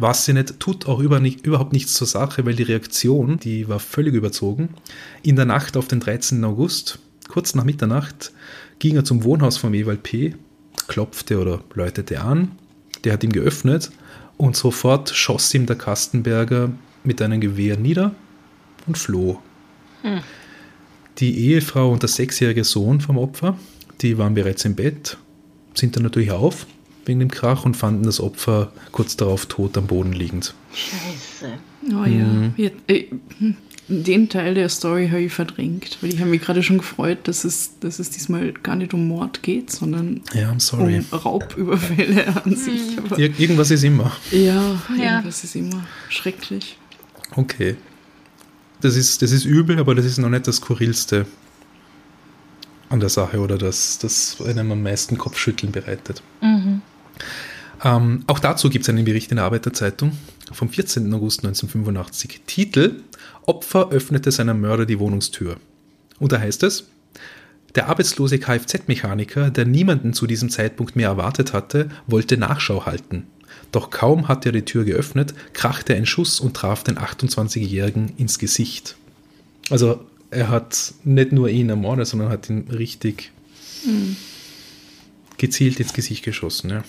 was 0.00 0.24
sie 0.24 0.32
nicht, 0.32 0.60
tut 0.60 0.86
auch 0.86 1.00
über 1.00 1.20
nicht, 1.20 1.46
überhaupt 1.46 1.72
nichts 1.72 1.94
zur 1.94 2.06
Sache, 2.06 2.44
weil 2.46 2.54
die 2.54 2.62
Reaktion, 2.62 3.38
die 3.38 3.68
war 3.68 3.78
völlig 3.78 4.14
überzogen. 4.14 4.70
In 5.22 5.36
der 5.36 5.44
Nacht 5.44 5.76
auf 5.76 5.88
den 5.88 6.00
13. 6.00 6.44
August, 6.44 6.98
kurz 7.28 7.54
nach 7.54 7.64
Mitternacht, 7.64 8.32
ging 8.78 8.96
er 8.96 9.04
zum 9.04 9.24
Wohnhaus 9.24 9.56
von 9.56 9.74
Ewald 9.74 10.02
P., 10.02 10.34
klopfte 10.88 11.38
oder 11.38 11.62
läutete 11.74 12.20
an. 12.20 12.52
Der 13.04 13.12
hat 13.12 13.24
ihm 13.24 13.32
geöffnet 13.32 13.90
und 14.36 14.56
sofort 14.56 15.10
schoss 15.10 15.52
ihm 15.54 15.66
der 15.66 15.76
Kastenberger 15.76 16.70
mit 17.04 17.22
einem 17.22 17.40
Gewehr 17.40 17.76
nieder 17.76 18.14
und 18.86 18.98
floh. 18.98 19.40
Die 21.18 21.38
Ehefrau 21.38 21.92
und 21.92 22.02
der 22.02 22.08
sechsjährige 22.08 22.64
Sohn 22.64 23.00
vom 23.00 23.18
Opfer, 23.18 23.58
die 24.00 24.18
waren 24.18 24.34
bereits 24.34 24.64
im 24.64 24.74
Bett, 24.74 25.18
sind 25.74 25.96
dann 25.96 26.02
natürlich 26.02 26.30
auf 26.30 26.66
wegen 27.06 27.20
dem 27.20 27.30
Krach 27.30 27.64
und 27.64 27.76
fanden 27.76 28.04
das 28.04 28.20
Opfer 28.20 28.72
kurz 28.92 29.16
darauf 29.16 29.46
tot 29.46 29.76
am 29.78 29.86
Boden 29.86 30.12
liegend. 30.12 30.54
Scheiße. 30.72 31.52
Oh 31.92 32.04
ja. 32.04 32.52
ja 32.56 32.70
äh, 32.88 33.06
hm, 33.38 33.56
den 33.88 34.28
Teil 34.28 34.54
der 34.54 34.68
Story 34.68 35.08
habe 35.08 35.22
ich 35.22 35.32
verdrängt, 35.32 35.98
weil 36.00 36.12
ich 36.14 36.20
habe 36.20 36.30
mich 36.30 36.42
gerade 36.42 36.62
schon 36.62 36.78
gefreut, 36.78 37.18
dass 37.24 37.42
es, 37.44 37.78
dass 37.80 37.98
es 37.98 38.10
diesmal 38.10 38.52
gar 38.52 38.76
nicht 38.76 38.94
um 38.94 39.08
Mord 39.08 39.42
geht, 39.42 39.70
sondern 39.72 40.20
Ja, 40.32 40.50
I'm 40.52 40.60
sorry. 40.60 41.02
um 41.10 41.18
Raubüberfälle 41.18 42.44
an 42.44 42.54
sich. 42.54 42.96
Aber 42.98 43.18
Ir 43.18 43.36
irgendwas 43.40 43.70
ist 43.72 43.82
immer. 43.82 44.12
ja, 44.30 44.78
Ja. 44.96 45.16
irgendwas 45.16 45.42
ist 45.42 45.56
immer 45.56 45.84
schrecklich. 46.08 46.78
Okay. 47.34 47.76
Das 48.80 48.96
ist, 48.96 49.22
das 49.22 49.32
ist 49.32 49.44
übel, 49.44 49.78
aber 49.80 49.94
das 49.94 50.04
ist 50.06 50.18
noch 50.18 50.30
nicht 50.30 50.46
das 50.46 50.56
Skurrilste. 50.56 51.26
an 52.90 52.98
der 53.00 53.08
Sache 53.08 53.38
oder 53.40 53.56
das, 53.58 53.98
das 53.98 54.40
einem 54.44 54.72
am 54.72 54.82
meisten 54.82 55.16
Kopfschütteln 55.18 55.70
bereitet. 55.72 56.22
Ähm, 57.82 58.24
auch 58.26 58.38
dazu 58.38 58.68
gibt 58.68 58.82
es 58.82 58.88
einen 58.88 59.04
Bericht 59.04 59.30
in 59.30 59.36
der 59.36 59.46
Arbeiterzeitung 59.46 60.12
vom 60.52 60.68
14. 60.68 61.12
August 61.14 61.44
1985. 61.44 62.42
Titel: 62.46 63.02
Opfer 63.46 63.90
öffnete 63.90 64.30
seinem 64.30 64.60
Mörder 64.60 64.86
die 64.86 64.98
Wohnungstür. 64.98 65.56
Und 66.18 66.32
da 66.32 66.40
heißt 66.40 66.62
es: 66.62 66.88
Der 67.74 67.88
arbeitslose 67.88 68.38
Kfz-Mechaniker, 68.38 69.50
der 69.50 69.64
niemanden 69.64 70.12
zu 70.12 70.26
diesem 70.26 70.50
Zeitpunkt 70.50 70.96
mehr 70.96 71.08
erwartet 71.08 71.52
hatte, 71.52 71.88
wollte 72.06 72.36
Nachschau 72.36 72.86
halten. 72.86 73.26
Doch 73.72 73.90
kaum 73.90 74.28
hatte 74.28 74.50
er 74.50 74.52
die 74.52 74.64
Tür 74.64 74.84
geöffnet, 74.84 75.34
krachte 75.52 75.94
ein 75.94 76.06
Schuss 76.06 76.40
und 76.40 76.54
traf 76.54 76.82
den 76.84 76.98
28-Jährigen 76.98 78.12
ins 78.16 78.38
Gesicht. 78.38 78.96
Also 79.70 80.04
er 80.30 80.48
hat 80.48 80.94
nicht 81.04 81.32
nur 81.32 81.48
ihn 81.48 81.70
ermordet, 81.70 82.06
sondern 82.06 82.30
hat 82.30 82.50
ihn 82.50 82.66
richtig 82.70 83.32
gezielt 85.38 85.80
ins 85.80 85.92
Gesicht 85.92 86.24
geschossen. 86.24 86.70
Ja. 86.70 86.84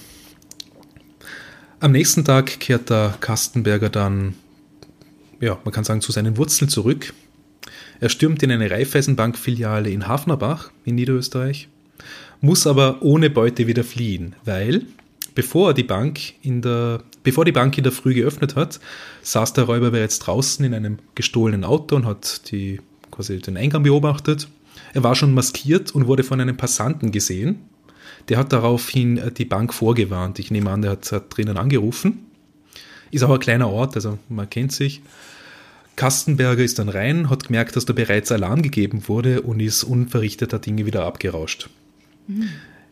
Am 1.82 1.94
nächsten 1.94 2.24
Tag 2.24 2.60
kehrt 2.60 2.92
der 2.92 3.16
Kastenberger 3.22 3.90
dann, 3.90 4.36
ja, 5.40 5.58
man 5.64 5.74
kann 5.74 5.84
sagen, 5.84 6.02
zu 6.02 6.12
seinen 6.12 6.38
Wurzeln 6.38 6.70
zurück. 6.70 7.12
Er 8.00 8.10
stürmt 8.10 8.44
in 8.44 8.52
eine 8.52 8.70
Raiffeisenbank-Filiale 8.70 9.90
in 9.90 10.08
Hafnerbach 10.08 10.70
in 10.86 10.94
Niederösterreich, 10.94 11.70
muss 12.40 12.68
aber 12.68 13.02
ohne 13.02 13.32
Beute 13.32 13.66
wieder 13.66 13.84
fliehen, 13.84 14.36
weil 14.46 14.86
bevor 15.34 15.74
die 15.74 15.82
Bank 15.82 16.20
in 16.44 16.62
der 16.62 17.02
bevor 17.24 17.46
die 17.46 17.52
Bank 17.52 17.76
in 17.80 17.84
der 17.84 17.92
Früh 17.92 18.14
geöffnet 18.14 18.56
hat, 18.56 18.80
saß 19.24 19.54
der 19.54 19.64
Räuber 19.64 19.90
bereits 19.90 20.20
draußen 20.20 20.64
in 20.64 20.76
einem 20.76 21.00
gestohlenen 21.16 21.64
Auto 21.64 21.96
und 21.96 22.06
hat 22.06 22.52
die 22.52 22.80
quasi 23.10 23.40
den 23.40 23.58
Eingang 23.58 23.82
beobachtet. 23.82 24.48
Er 24.94 25.02
war 25.02 25.16
schon 25.16 25.34
maskiert 25.34 25.96
und 25.96 26.06
wurde 26.06 26.24
von 26.24 26.40
einem 26.40 26.58
Passanten 26.58 27.12
gesehen. 27.12 27.71
Der 28.30 28.38
hat 28.38 28.54
daraufhin 28.54 29.18
äh, 29.18 29.32
die 29.32 29.46
Bank 29.46 29.74
vorgewarnt. 29.74 30.40
Ich 30.40 30.51
nehme 30.51 30.70
an, 30.70 30.82
der 30.82 30.92
hat, 30.92 31.12
hat 31.12 31.36
drinnen 31.36 31.58
angerufen. 31.58 32.28
Ist 33.12 33.24
auch 33.24 33.32
ein 33.32 33.40
kleiner 33.40 33.70
Ort, 33.70 33.96
also 33.96 34.18
man 34.30 34.50
kennt 34.50 34.72
sich. 34.72 35.01
Kastenberger 35.98 36.63
ist 36.63 36.80
dann 36.80 36.90
rein, 36.90 37.30
hat 37.30 37.46
gemerkt, 37.46 37.75
dass 37.75 37.86
da 37.86 37.94
bereits 37.94 38.32
Alarm 38.32 38.62
gegeben 38.62 39.08
wurde 39.08 39.42
und 39.42 39.60
ist 39.60 39.84
unverrichteter 39.84 40.60
Dinge 40.60 40.86
wieder 40.86 41.06
abgerauscht. 41.06 41.70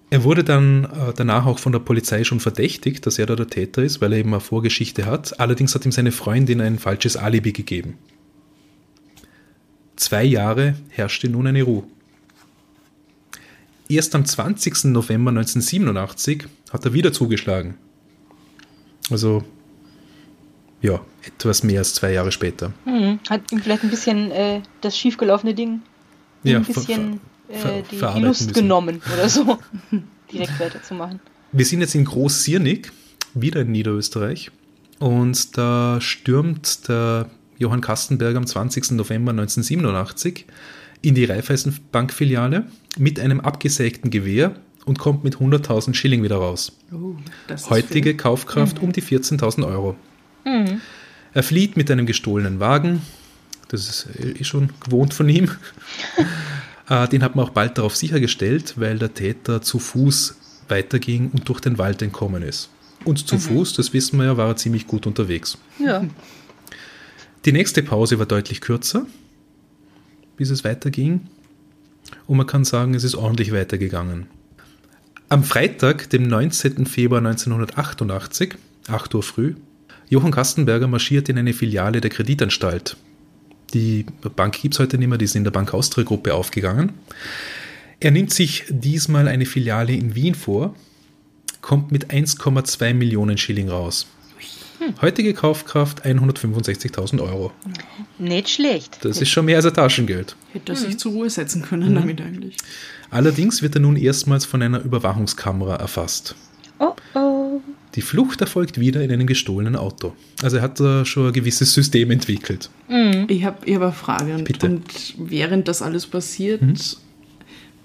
Er 0.10 0.24
wurde 0.24 0.44
dann 0.44 0.86
äh, 0.86 1.14
danach 1.16 1.46
auch 1.46 1.60
von 1.60 1.72
der 1.72 1.80
Polizei 1.80 2.24
schon 2.24 2.40
verdächtigt, 2.40 3.06
dass 3.06 3.20
er 3.20 3.28
da 3.28 3.36
der 3.36 3.48
Täter 3.48 3.84
ist, 3.84 4.02
weil 4.02 4.12
er 4.14 4.20
eben 4.20 4.34
eine 4.34 4.42
Vorgeschichte 4.42 5.06
hat. 5.06 5.40
Allerdings 5.40 5.76
hat 5.76 5.86
ihm 5.86 5.92
seine 5.92 6.12
Freundin 6.12 6.62
ein 6.62 6.80
falsches 6.80 7.16
Alibi 7.16 7.52
gegeben. 7.52 7.98
Zwei 9.96 10.24
Jahre 10.24 10.76
herrschte 10.90 11.30
nun 11.30 11.48
eine 11.48 11.64
Ruhe. 11.64 11.84
Erst 13.90 14.14
am 14.14 14.24
20. 14.24 14.86
November 14.86 15.32
1987 15.32 16.46
hat 16.72 16.86
er 16.86 16.94
wieder 16.94 17.12
zugeschlagen. 17.12 17.76
Also, 19.10 19.44
ja, 20.82 21.00
etwas 21.26 21.64
mehr 21.64 21.80
als 21.80 21.96
zwei 21.96 22.14
Jahre 22.14 22.32
später. 22.32 22.72
Hm. 22.86 23.20
Hat 23.30 23.52
ihm 23.52 23.60
vielleicht 23.60 23.84
ein 23.84 23.90
bisschen 23.90 24.32
äh, 24.32 24.62
das 24.82 24.96
schiefgelaufene 24.98 25.56
Ding 25.56 25.82
Ja, 26.44 26.58
ein 26.58 26.66
ver- 26.66 26.74
bisschen 26.74 27.20
ver- 27.50 27.78
äh, 27.80 27.84
die, 27.90 27.96
Lust 28.22 28.42
müssen. 28.48 28.54
genommen 28.54 29.02
oder 29.12 29.28
so. 29.28 29.58
Direkt 30.32 30.60
weiterzumachen. 30.60 31.20
Wir 31.52 31.66
sind 31.66 31.82
jetzt 31.82 31.96
in 31.96 32.06
Groß-Siernig, 32.06 32.92
wieder 33.34 33.62
in 33.62 33.72
Niederösterreich. 33.72 34.52
Und 35.00 35.58
da 35.58 36.00
stürmt 36.00 36.88
der 36.88 37.28
Johann 37.58 37.82
Kastenberger 37.82 38.38
am 38.38 38.46
20. 38.46 38.92
November 38.92 39.32
1987 39.32 40.46
in 41.02 41.16
die 41.16 41.26
Raiffeisenbankfiliale 41.26 42.68
mit 42.98 43.20
einem 43.20 43.40
abgesägten 43.40 44.12
Gewehr 44.12 44.56
und 44.86 44.98
kommt 45.00 45.24
mit 45.24 45.38
100.000 45.38 45.94
Schilling 45.94 46.24
wieder 46.24 46.38
raus. 46.38 46.78
Oh, 46.92 47.16
Heutige. 47.70 48.16
Kaufkraft 48.16 48.80
um 48.80 48.92
die 48.92 49.04
14.000 49.04 49.68
Euro. 49.68 49.96
Er 51.34 51.44
flieht 51.44 51.78
mit 51.78 51.92
einem 51.92 52.06
gestohlenen 52.06 52.60
Wagen. 52.60 53.02
Das 53.68 53.88
ist 53.88 54.08
eh 54.20 54.44
schon 54.44 54.70
gewohnt 54.84 55.14
von 55.14 55.30
ihm. 55.30 55.52
Äh, 56.90 57.08
Den 57.08 57.22
hat 57.22 57.36
man 57.36 57.46
auch 57.46 57.52
bald 57.52 57.78
darauf 57.78 57.96
sichergestellt, 57.96 58.74
weil 58.78 58.98
der 58.98 59.14
Täter 59.14 59.62
zu 59.62 59.78
Fuß 59.78 60.36
weiterging 60.70 61.30
und 61.32 61.48
durch 61.48 61.60
den 61.60 61.78
Wald 61.78 62.02
entkommen 62.02 62.42
ist. 62.42 62.72
Und 63.06 63.28
zu 63.28 63.38
Fuß, 63.38 63.74
das 63.74 63.94
wissen 63.94 64.18
wir 64.18 64.26
ja, 64.26 64.38
war 64.38 64.48
er 64.48 64.56
ziemlich 64.56 64.88
gut 64.88 65.06
unterwegs. 65.06 65.60
Ja. 65.78 66.04
Die 67.46 67.52
nächste 67.52 67.84
Pause 67.84 68.18
war 68.18 68.26
deutlich 68.26 68.60
kürzer, 68.60 69.06
bis 70.36 70.50
es 70.50 70.64
weiterging. 70.64 71.28
Und 72.28 72.38
man 72.38 72.48
kann 72.48 72.66
sagen, 72.66 72.94
es 72.94 73.04
ist 73.04 73.16
ordentlich 73.16 73.52
weitergegangen. 73.52 74.28
Am 75.30 75.44
Freitag, 75.44 76.10
dem 76.10 76.24
19. 76.24 76.86
Februar 76.86 77.20
1988, 77.20 78.56
8 78.88 79.16
Uhr 79.16 79.24
früh, 79.24 79.56
Johann 80.10 80.32
Kastenberger 80.32 80.88
marschiert 80.88 81.30
in 81.30 81.38
eine 81.38 81.54
Filiale 81.54 82.02
der 82.02 82.10
Kreditanstalt. 82.10 82.98
Die 83.74 84.06
Bank 84.36 84.60
gibt 84.60 84.74
es 84.74 84.80
heute 84.80 84.98
nicht 84.98 85.08
mehr, 85.08 85.20
die 85.20 85.26
ist 85.26 85.36
in 85.36 85.44
der 85.44 85.52
Bank 85.52 85.74
Austria 85.74 86.04
Gruppe 86.04 86.34
aufgegangen. 86.34 86.94
Er 88.00 88.12
nimmt 88.12 88.34
sich 88.34 88.66
diesmal 88.70 89.28
eine 89.28 89.46
Filiale 89.46 89.94
in 89.94 90.16
Wien 90.16 90.34
vor, 90.34 90.76
kommt 91.62 91.92
mit 91.92 92.12
1,2 92.12 92.94
Millionen 92.94 93.38
Schilling 93.38 93.70
raus. 93.70 94.08
Heutige 95.02 95.34
Kaufkraft 95.34 96.06
165.000 96.06 97.22
Euro. 97.22 97.52
Nicht 98.18 98.50
schlecht. 98.50 99.00
Das 99.04 99.22
ist 99.22 99.30
schon 99.30 99.46
mehr 99.46 99.58
als 99.58 99.66
ein 99.66 99.74
Taschengeld. 99.74 100.36
Hätte 100.54 100.72
er 100.74 100.76
sich 100.76 100.98
zur 100.98 101.12
Ruhe 101.14 101.30
setzen 101.30 101.62
können 101.62 101.96
damit 101.96 102.22
eigentlich. 102.22 102.56
Allerdings 103.10 103.62
wird 103.62 103.76
er 103.76 103.82
nun 103.82 103.96
erstmals 103.96 104.46
von 104.46 104.62
einer 104.62 104.82
Überwachungskamera 104.82 105.76
erfasst. 105.76 106.36
Oh 106.80 106.94
oh. 107.16 107.62
Die 107.96 108.02
Flucht 108.02 108.40
erfolgt 108.42 108.80
wieder 108.80 109.02
in 109.04 109.12
einem 109.12 109.26
gestohlenen 109.28 109.76
Auto. 109.76 110.14
Also 110.44 110.58
er 110.58 110.64
hat 110.64 110.80
da 110.80 111.04
schon 111.06 111.28
ein 111.28 111.34
gewisses 111.34 111.74
System 111.74 112.12
entwickelt. 112.12 112.70
Ich 113.28 113.44
habe 113.44 113.58
ich 113.66 113.76
hab 113.76 113.82
eine 113.82 113.92
Frage. 113.92 114.36
Und, 114.36 114.44
Bitte. 114.46 114.68
und 114.68 114.84
während 115.18 115.68
das 115.68 115.82
alles 115.82 116.06
passiert, 116.06 116.62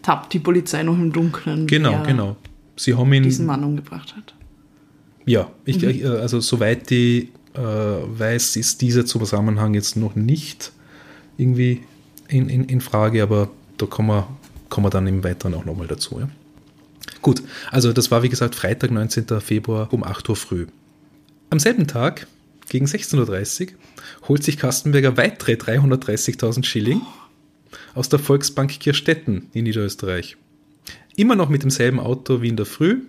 tappt 0.02 0.32
die 0.34 0.38
Polizei 0.38 0.82
noch 0.82 0.98
im 0.98 1.12
Dunkeln, 1.12 1.66
Genau, 1.66 2.02
genau. 2.04 2.36
Sie 2.76 2.94
haben 2.94 3.12
ihn. 3.12 3.22
diesen 3.22 3.46
Mann 3.46 3.64
umgebracht 3.64 4.14
hat. 4.16 4.34
Ja, 5.26 5.50
ich, 5.64 5.82
äh, 5.82 6.06
also 6.06 6.40
soweit 6.40 6.90
ich 6.90 7.28
äh, 7.54 7.60
weiß, 7.60 8.56
ist 8.56 8.80
dieser 8.80 9.06
Zusammenhang 9.06 9.74
jetzt 9.74 9.96
noch 9.96 10.14
nicht 10.14 10.72
irgendwie 11.36 11.82
in, 12.28 12.48
in, 12.48 12.64
in 12.64 12.80
Frage, 12.80 13.22
aber 13.22 13.50
da 13.76 13.86
kommen 13.86 14.08
wir, 14.08 14.28
kommen 14.68 14.86
wir 14.86 14.90
dann 14.90 15.06
im 15.06 15.24
Weiteren 15.24 15.54
auch 15.54 15.64
nochmal 15.64 15.86
dazu. 15.86 16.20
Ja? 16.20 16.28
Gut, 17.22 17.42
also 17.70 17.92
das 17.92 18.10
war 18.10 18.22
wie 18.22 18.28
gesagt 18.28 18.54
Freitag, 18.54 18.90
19. 18.90 19.40
Februar 19.40 19.92
um 19.92 20.04
8 20.04 20.28
Uhr 20.28 20.36
früh. 20.36 20.66
Am 21.50 21.58
selben 21.58 21.86
Tag, 21.86 22.26
gegen 22.68 22.86
16.30 22.86 23.62
Uhr, 23.62 23.68
holt 24.28 24.42
sich 24.42 24.58
Kastenberger 24.58 25.16
weitere 25.16 25.52
330.000 25.52 26.64
Schilling 26.64 27.02
aus 27.94 28.08
der 28.08 28.18
Volksbank 28.18 28.80
Kirstetten 28.80 29.48
in 29.52 29.64
Niederösterreich. 29.64 30.36
Immer 31.16 31.36
noch 31.36 31.48
mit 31.48 31.62
demselben 31.62 32.00
Auto 32.00 32.42
wie 32.42 32.48
in 32.48 32.56
der 32.56 32.66
Früh, 32.66 33.02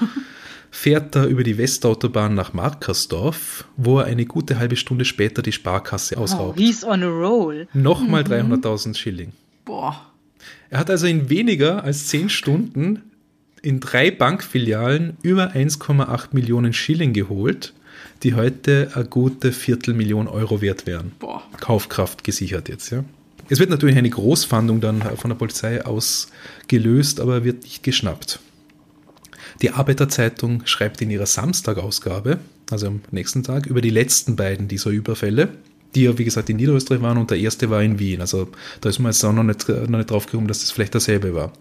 fährt 0.78 1.16
er 1.16 1.26
über 1.26 1.42
die 1.42 1.58
Westautobahn 1.58 2.34
nach 2.34 2.52
Markersdorf, 2.52 3.64
wo 3.76 3.98
er 3.98 4.04
eine 4.04 4.26
gute 4.26 4.60
halbe 4.60 4.76
Stunde 4.76 5.04
später 5.04 5.42
die 5.42 5.50
Sparkasse 5.50 6.14
oh. 6.16 6.20
ausraubt. 6.20 6.58
He's 6.58 6.84
on 6.84 7.02
a 7.02 7.08
roll. 7.08 7.66
Nochmal 7.74 8.22
300.000 8.22 8.96
Schilling. 8.96 9.32
Boah. 9.64 10.06
Er 10.70 10.78
hat 10.78 10.88
also 10.88 11.08
in 11.08 11.28
weniger 11.30 11.82
als 11.82 12.06
10 12.06 12.28
Stunden 12.28 13.02
in 13.60 13.80
drei 13.80 14.12
Bankfilialen 14.12 15.16
über 15.22 15.50
1,8 15.50 16.28
Millionen 16.30 16.72
Schilling 16.72 17.12
geholt, 17.12 17.74
die 18.22 18.34
heute 18.34 18.92
eine 18.94 19.04
gute 19.04 19.50
Viertelmillion 19.50 20.28
Euro 20.28 20.60
wert 20.60 20.86
wären. 20.86 21.10
Boah. 21.18 21.42
Kaufkraft 21.58 22.22
gesichert 22.22 22.68
jetzt, 22.68 22.90
ja. 22.90 23.04
Es 23.48 23.58
wird 23.58 23.70
natürlich 23.70 23.96
eine 23.96 24.10
Großfahndung 24.10 24.80
dann 24.80 25.02
von 25.16 25.30
der 25.30 25.36
Polizei 25.36 25.84
ausgelöst, 25.84 27.18
aber 27.18 27.34
er 27.34 27.44
wird 27.44 27.64
nicht 27.64 27.82
geschnappt. 27.82 28.38
Die 29.62 29.70
Arbeiterzeitung 29.70 30.66
schreibt 30.66 31.00
in 31.02 31.10
ihrer 31.10 31.26
Samstagausgabe, 31.26 32.38
also 32.70 32.86
am 32.86 33.00
nächsten 33.10 33.42
Tag, 33.42 33.66
über 33.66 33.80
die 33.80 33.90
letzten 33.90 34.36
beiden 34.36 34.68
dieser 34.68 34.90
Überfälle, 34.90 35.48
die 35.94 36.02
ja, 36.04 36.18
wie 36.18 36.24
gesagt, 36.24 36.50
in 36.50 36.56
Niederösterreich 36.56 37.02
waren 37.02 37.18
und 37.18 37.30
der 37.30 37.38
erste 37.38 37.70
war 37.70 37.82
in 37.82 37.98
Wien. 37.98 38.20
Also 38.20 38.48
da 38.80 38.88
ist 38.88 38.98
man 38.98 39.10
jetzt 39.12 39.24
auch 39.24 39.32
noch 39.32 39.42
nicht, 39.42 39.68
noch 39.68 39.88
nicht 39.88 40.10
drauf 40.10 40.26
gekommen, 40.26 40.48
dass 40.48 40.60
das 40.60 40.70
vielleicht 40.70 40.94
dasselbe 40.94 41.34
war. 41.34 41.52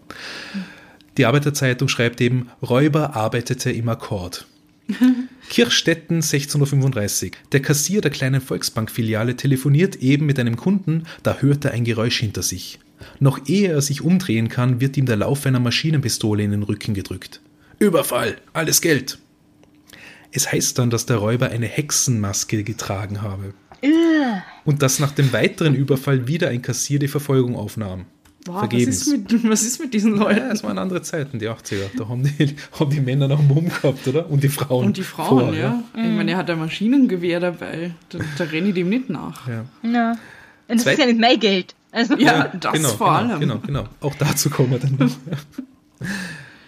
Die 1.17 1.25
Arbeiterzeitung 1.25 1.87
schreibt 1.87 2.21
eben, 2.21 2.49
Räuber 2.61 3.15
arbeitete 3.15 3.71
im 3.71 3.89
Akkord. 3.89 4.45
Kirchstetten 5.49 6.17
1635. 6.17 7.33
Der 7.51 7.61
Kassier 7.61 8.01
der 8.01 8.11
kleinen 8.11 8.41
Volksbankfiliale 8.41 9.35
telefoniert 9.35 9.97
eben 9.97 10.25
mit 10.25 10.39
einem 10.39 10.55
Kunden, 10.55 11.03
da 11.23 11.37
hört 11.39 11.65
er 11.65 11.71
ein 11.71 11.83
Geräusch 11.83 12.19
hinter 12.19 12.43
sich. 12.43 12.79
Noch 13.19 13.47
ehe 13.47 13.69
er 13.69 13.81
sich 13.81 14.01
umdrehen 14.01 14.49
kann, 14.49 14.81
wird 14.81 14.97
ihm 14.97 15.05
der 15.05 15.17
Lauf 15.17 15.45
einer 15.45 15.59
Maschinenpistole 15.59 16.43
in 16.43 16.51
den 16.51 16.63
Rücken 16.63 16.93
gedrückt. 16.93 17.41
Überfall, 17.79 18.37
alles 18.53 18.81
Geld. 18.81 19.19
Es 20.31 20.51
heißt 20.51 20.77
dann, 20.77 20.89
dass 20.89 21.05
der 21.05 21.17
Räuber 21.17 21.49
eine 21.49 21.67
Hexenmaske 21.67 22.63
getragen 22.63 23.21
habe. 23.21 23.53
Und 24.65 24.81
dass 24.81 24.99
nach 24.99 25.11
dem 25.11 25.31
weiteren 25.33 25.75
Überfall 25.75 26.27
wieder 26.27 26.49
ein 26.49 26.61
Kassier 26.61 26.99
die 26.99 27.07
Verfolgung 27.07 27.55
aufnahm. 27.55 28.05
Wow, 28.45 28.55
was, 28.55 28.59
Vergebens. 28.61 29.07
ist 29.07 29.31
mit, 29.31 29.49
was 29.49 29.63
ist 29.63 29.79
mit 29.79 29.93
diesen 29.93 30.15
Leuten? 30.15 30.39
Ja, 30.39 30.51
es 30.51 30.63
waren 30.63 30.77
andere 30.77 31.01
Zeiten, 31.01 31.37
die 31.39 31.49
80er. 31.49 31.89
Da 31.97 32.07
haben 32.07 32.23
die, 32.23 32.55
haben 32.79 32.89
die 32.89 33.01
Männer 33.01 33.27
noch 33.27 33.39
einen 33.39 33.47
Mumm 33.47 33.69
gehabt, 33.69 34.07
oder? 34.07 34.29
Und 34.29 34.43
die 34.43 34.49
Frauen. 34.49 34.85
Und 34.85 34.97
die 34.97 35.03
Frauen, 35.03 35.45
vor, 35.47 35.53
ja. 35.53 35.83
Ich 35.93 36.01
meine, 36.01 36.31
er 36.31 36.37
hat 36.37 36.49
ein 36.49 36.59
Maschinengewehr 36.59 37.39
dabei. 37.39 37.91
Da, 38.09 38.19
da 38.37 38.43
renne 38.45 38.69
ich 38.69 38.73
dem 38.75 38.89
nicht 38.89 39.09
nach. 39.09 39.47
ja. 39.47 39.65
Ja. 39.83 40.11
Und 40.69 40.79
das 40.79 40.85
ist 40.85 40.99
ja 40.99 41.05
nicht 41.05 41.19
mein 41.19 41.39
Geld. 41.39 41.75
Also, 41.91 42.15
Ja, 42.17 42.49
das 42.59 42.73
genau, 42.73 42.89
vor 42.89 43.07
genau, 43.07 43.31
allem. 43.31 43.39
Genau, 43.39 43.59
genau. 43.59 43.83
Auch 44.01 44.15
dazu 44.15 44.49
kommen 44.49 44.71
wir 44.71 44.79
dann 44.79 44.97
noch. 44.97 45.11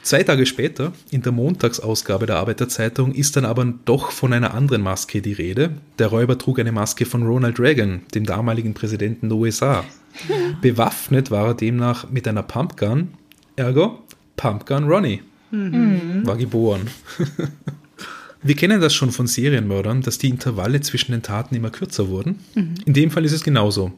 Zwei 0.02 0.24
Tage 0.24 0.46
später, 0.46 0.94
in 1.12 1.22
der 1.22 1.32
Montagsausgabe 1.32 2.26
der 2.26 2.38
Arbeiterzeitung, 2.38 3.14
ist 3.14 3.36
dann 3.36 3.46
aber 3.46 3.66
doch 3.86 4.12
von 4.12 4.34
einer 4.34 4.54
anderen 4.54 4.82
Maske 4.82 5.22
die 5.22 5.34
Rede. 5.34 5.72
Der 6.00 6.08
Räuber 6.08 6.38
trug 6.38 6.60
eine 6.60 6.72
Maske 6.72 7.06
von 7.06 7.26
Ronald 7.26 7.60
Reagan, 7.60 8.02
dem 8.16 8.26
damaligen 8.26 8.74
Präsidenten 8.74 9.30
der 9.30 9.38
USA. 9.38 9.84
Bewaffnet 10.62 11.32
war 11.32 11.48
er 11.48 11.54
demnach 11.54 12.10
mit 12.10 12.28
einer 12.28 12.44
Pumpgun, 12.44 13.10
ergo 13.56 14.00
Pumpgun 14.38 14.86
Ronnie. 14.86 15.22
War 15.52 16.38
geboren. 16.38 16.88
Wir 18.42 18.56
kennen 18.56 18.80
das 18.80 18.94
schon 18.94 19.12
von 19.12 19.28
Serienmördern, 19.28 20.02
dass 20.02 20.18
die 20.18 20.30
Intervalle 20.30 20.80
zwischen 20.80 21.12
den 21.12 21.24
Taten 21.24 21.56
immer 21.56 21.72
kürzer 21.72 22.08
wurden. 22.08 22.40
In 22.86 22.94
dem 22.94 23.12
Fall 23.12 23.26
ist 23.26 23.34
es 23.34 23.44
genauso. 23.44 23.92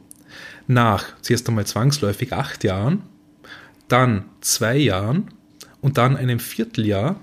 Nach 0.66 1.04
zuerst 1.20 1.48
einmal 1.48 1.66
zwangsläufig 1.66 2.32
acht 2.32 2.64
Jahren, 2.64 3.02
dann 3.86 4.24
zwei 4.40 4.76
Jahren 4.76 5.28
und 5.82 5.98
dann 5.98 6.16
einem 6.16 6.38
Vierteljahr 6.38 7.20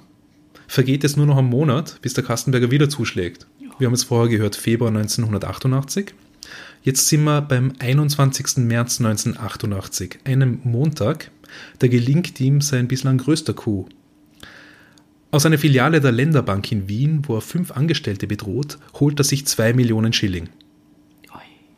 vergeht 0.68 1.04
es 1.04 1.18
nur 1.18 1.26
noch 1.26 1.38
einen 1.38 1.50
Monat, 1.50 1.98
bis 2.04 2.14
der 2.14 2.24
Kastenberger 2.24 2.70
wieder 2.70 2.90
zuschlägt. 2.90 3.48
Wir 3.80 3.88
haben 3.88 3.96
es 3.96 4.04
vorher 4.04 4.30
gehört, 4.30 4.56
Februar 4.56 4.90
1988. 4.90 6.14
Jetzt 6.84 7.08
sind 7.08 7.24
wir 7.24 7.42
beim 7.42 7.74
21. 7.80 8.58
März 8.58 9.00
1988, 9.00 10.20
einem 10.26 10.60
Montag. 10.64 11.32
Da 11.80 11.88
gelingt 11.88 12.40
ihm 12.40 12.62
sein 12.62 12.88
bislang 12.88 13.18
größter 13.18 13.54
Coup. 13.54 13.90
Aus 15.32 15.46
einer 15.46 15.58
Filiale 15.58 16.02
der 16.02 16.12
Länderbank 16.12 16.72
in 16.72 16.88
Wien, 16.88 17.22
wo 17.26 17.36
er 17.36 17.42
fünf 17.42 17.72
Angestellte 17.72 18.28
bedroht, 18.28 18.78
holt 19.00 19.20
er 19.20 19.24
sich 19.24 19.48
zwei 19.48 19.74
Millionen 19.74 20.14
Schilling. 20.14 20.50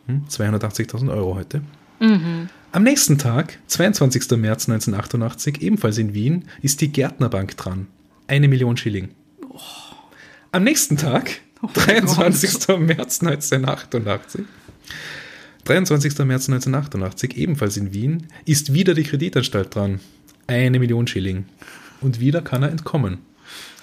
Hm, 0.08 0.26
280.000 0.28 1.12
Euro 1.12 1.36
heute. 1.36 1.62
Am 2.72 2.84
nächsten 2.84 3.20
Tag, 3.20 3.60
22. 3.68 4.32
März 4.32 4.68
1988, 4.68 5.62
ebenfalls 5.62 6.00
in 6.00 6.14
Wien, 6.16 6.46
ist 6.64 6.82
die 6.82 6.92
Gärtnerbank 6.92 7.56
dran. 7.58 7.88
Eine 8.28 8.48
Million 8.48 8.76
Schilling. 8.76 9.10
Am 10.52 10.64
nächsten 10.64 10.98
Tag, 10.98 11.42
23. 11.74 12.68
März 12.80 13.22
1988, 13.22 14.42
23. 15.66 16.18
März 16.26 16.50
1988, 16.50 17.38
ebenfalls 17.38 17.78
in 17.78 17.94
Wien, 17.94 18.28
ist 18.46 18.74
wieder 18.74 18.96
die 18.96 19.04
Kreditanstalt 19.04 19.76
dran. 19.76 20.00
Eine 20.48 20.80
Million 20.80 21.06
Schilling. 21.06 21.46
Und 22.02 22.20
wieder 22.20 22.42
kann 22.42 22.64
er 22.64 22.70
entkommen. 22.70 23.20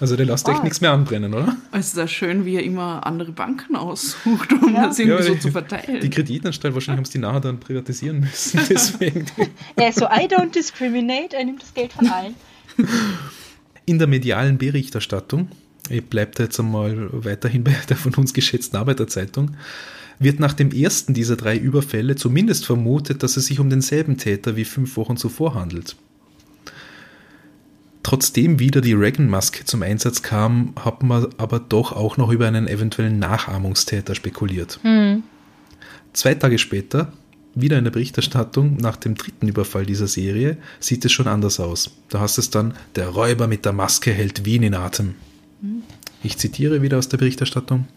Also 0.01 0.15
der 0.17 0.27
lässt 0.27 0.47
echt 0.49 0.61
Ah. 0.61 0.63
nichts 0.63 0.81
mehr 0.81 0.93
anbrennen, 0.93 1.35
oder? 1.35 1.57
Es 1.73 1.89
ist 1.89 1.97
ja 1.97 2.07
schön, 2.07 2.45
wie 2.45 2.55
er 2.55 2.63
immer 2.63 3.05
andere 3.07 3.33
Banken 3.33 3.75
aussucht, 3.75 4.53
um 4.53 4.75
Ja. 4.75 4.87
das 4.87 4.99
irgendwie 4.99 5.19
Ja, 5.19 5.23
so 5.25 5.35
die- 5.35 5.41
zu 5.41 5.51
verteilen. 5.51 6.01
Die 6.01 6.11
Kreditanstalt, 6.11 6.73
wahrscheinlich 6.75 6.99
haben 6.99 7.05
sie 7.05 7.13
die 7.13 7.19
nachher 7.19 7.41
dann 7.41 7.59
privatisieren 7.59 8.21
müssen. 8.21 8.61
Deswegen. 8.71 9.27
Ja, 9.79 9.91
so 9.93 10.05
I 10.07 10.27
don't 10.29 10.53
discriminate, 10.55 11.37
er 11.37 11.45
nimmt 11.45 11.63
das 11.63 11.75
Geld 11.75 11.93
von 11.93 12.07
allen. 12.09 12.35
In 13.87 13.99
der 13.99 14.07
medialen 14.07 14.59
Berichterstattung, 14.59 15.49
ich 15.91 16.05
bleibe 16.05 16.33
da 16.35 16.45
jetzt 16.45 16.61
einmal 16.61 17.09
weiterhin 17.13 17.65
bei 17.65 17.75
der 17.89 17.97
von 17.97 18.15
uns 18.15 18.33
geschätzten 18.35 18.77
Arbeiterzeitung, 18.79 19.53
wird 20.21 20.41
nach 20.41 20.53
dem 20.53 20.71
ersten 20.73 21.15
dieser 21.15 21.37
drei 21.37 21.57
Überfälle 21.57 22.17
zumindest 22.17 22.67
vermutet, 22.67 23.23
dass 23.23 23.37
es 23.37 23.47
sich 23.47 23.61
um 23.61 23.71
denselben 23.71 24.17
Täter 24.17 24.57
wie 24.57 24.65
fünf 24.65 24.97
Wochen 24.97 25.17
zuvor 25.17 25.55
handelt. 25.55 25.97
Trotzdem 28.09 28.59
wieder 28.59 28.81
die 28.81 28.94
Reagan-Maske 28.94 29.66
zum 29.66 29.83
Einsatz 29.83 30.23
kam, 30.23 30.73
hat 30.83 31.03
man 31.03 31.27
aber 31.37 31.61
doch 31.61 31.92
auch 31.92 32.16
noch 32.16 32.31
über 32.31 32.47
einen 32.47 32.66
eventuellen 32.66 33.18
Nachahmungstäter 33.18 34.14
spekuliert. 34.14 34.81
Zwei 36.14 36.35
Tage 36.35 36.57
später, 36.57 37.12
wieder 37.55 37.77
in 37.77 37.85
der 37.85 37.90
Berichterstattung, 37.90 38.79
nach 38.79 38.97
dem 38.97 39.14
dritten 39.14 39.47
Überfall 39.47 39.85
dieser 39.85 40.07
Serie, 40.07 40.57
sieht 40.81 41.05
es 41.05 41.12
schon 41.12 41.29
anders 41.29 41.61
aus. 41.61 41.90
Da 42.09 42.21
heißt 42.21 42.38
es 42.38 42.49
dann, 42.49 42.73
der 42.97 43.09
Räuber 43.09 43.47
mit 43.47 43.66
der 43.66 43.75
Maske 43.75 44.11
hält 44.11 44.47
Wien 44.47 44.62
in 44.62 44.75
Atem. 44.75 45.14
Ich 46.23 46.38
zitiere 46.38 46.81
wieder 46.81 46.97
aus 46.97 47.11
der 47.11 47.18
Berichterstattung. 47.18 47.88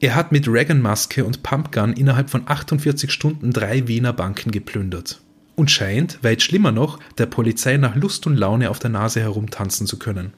Er 0.00 0.14
hat 0.14 0.32
mit 0.32 0.46
Reagan-Maske 0.46 1.24
und 1.24 1.42
Pumpgun 1.42 1.94
innerhalb 1.94 2.28
von 2.28 2.42
48 2.44 3.10
Stunden 3.10 3.52
drei 3.54 3.88
Wiener 3.88 4.12
Banken 4.12 4.50
geplündert. 4.50 5.22
Und 5.54 5.70
scheint, 5.70 6.22
weit 6.22 6.42
schlimmer 6.42 6.72
noch, 6.72 6.98
der 7.18 7.26
Polizei 7.26 7.76
nach 7.76 7.94
Lust 7.94 8.26
und 8.26 8.36
Laune 8.36 8.70
auf 8.70 8.78
der 8.78 8.90
Nase 8.90 9.20
herumtanzen 9.20 9.86
zu 9.86 9.98
können. 9.98 10.32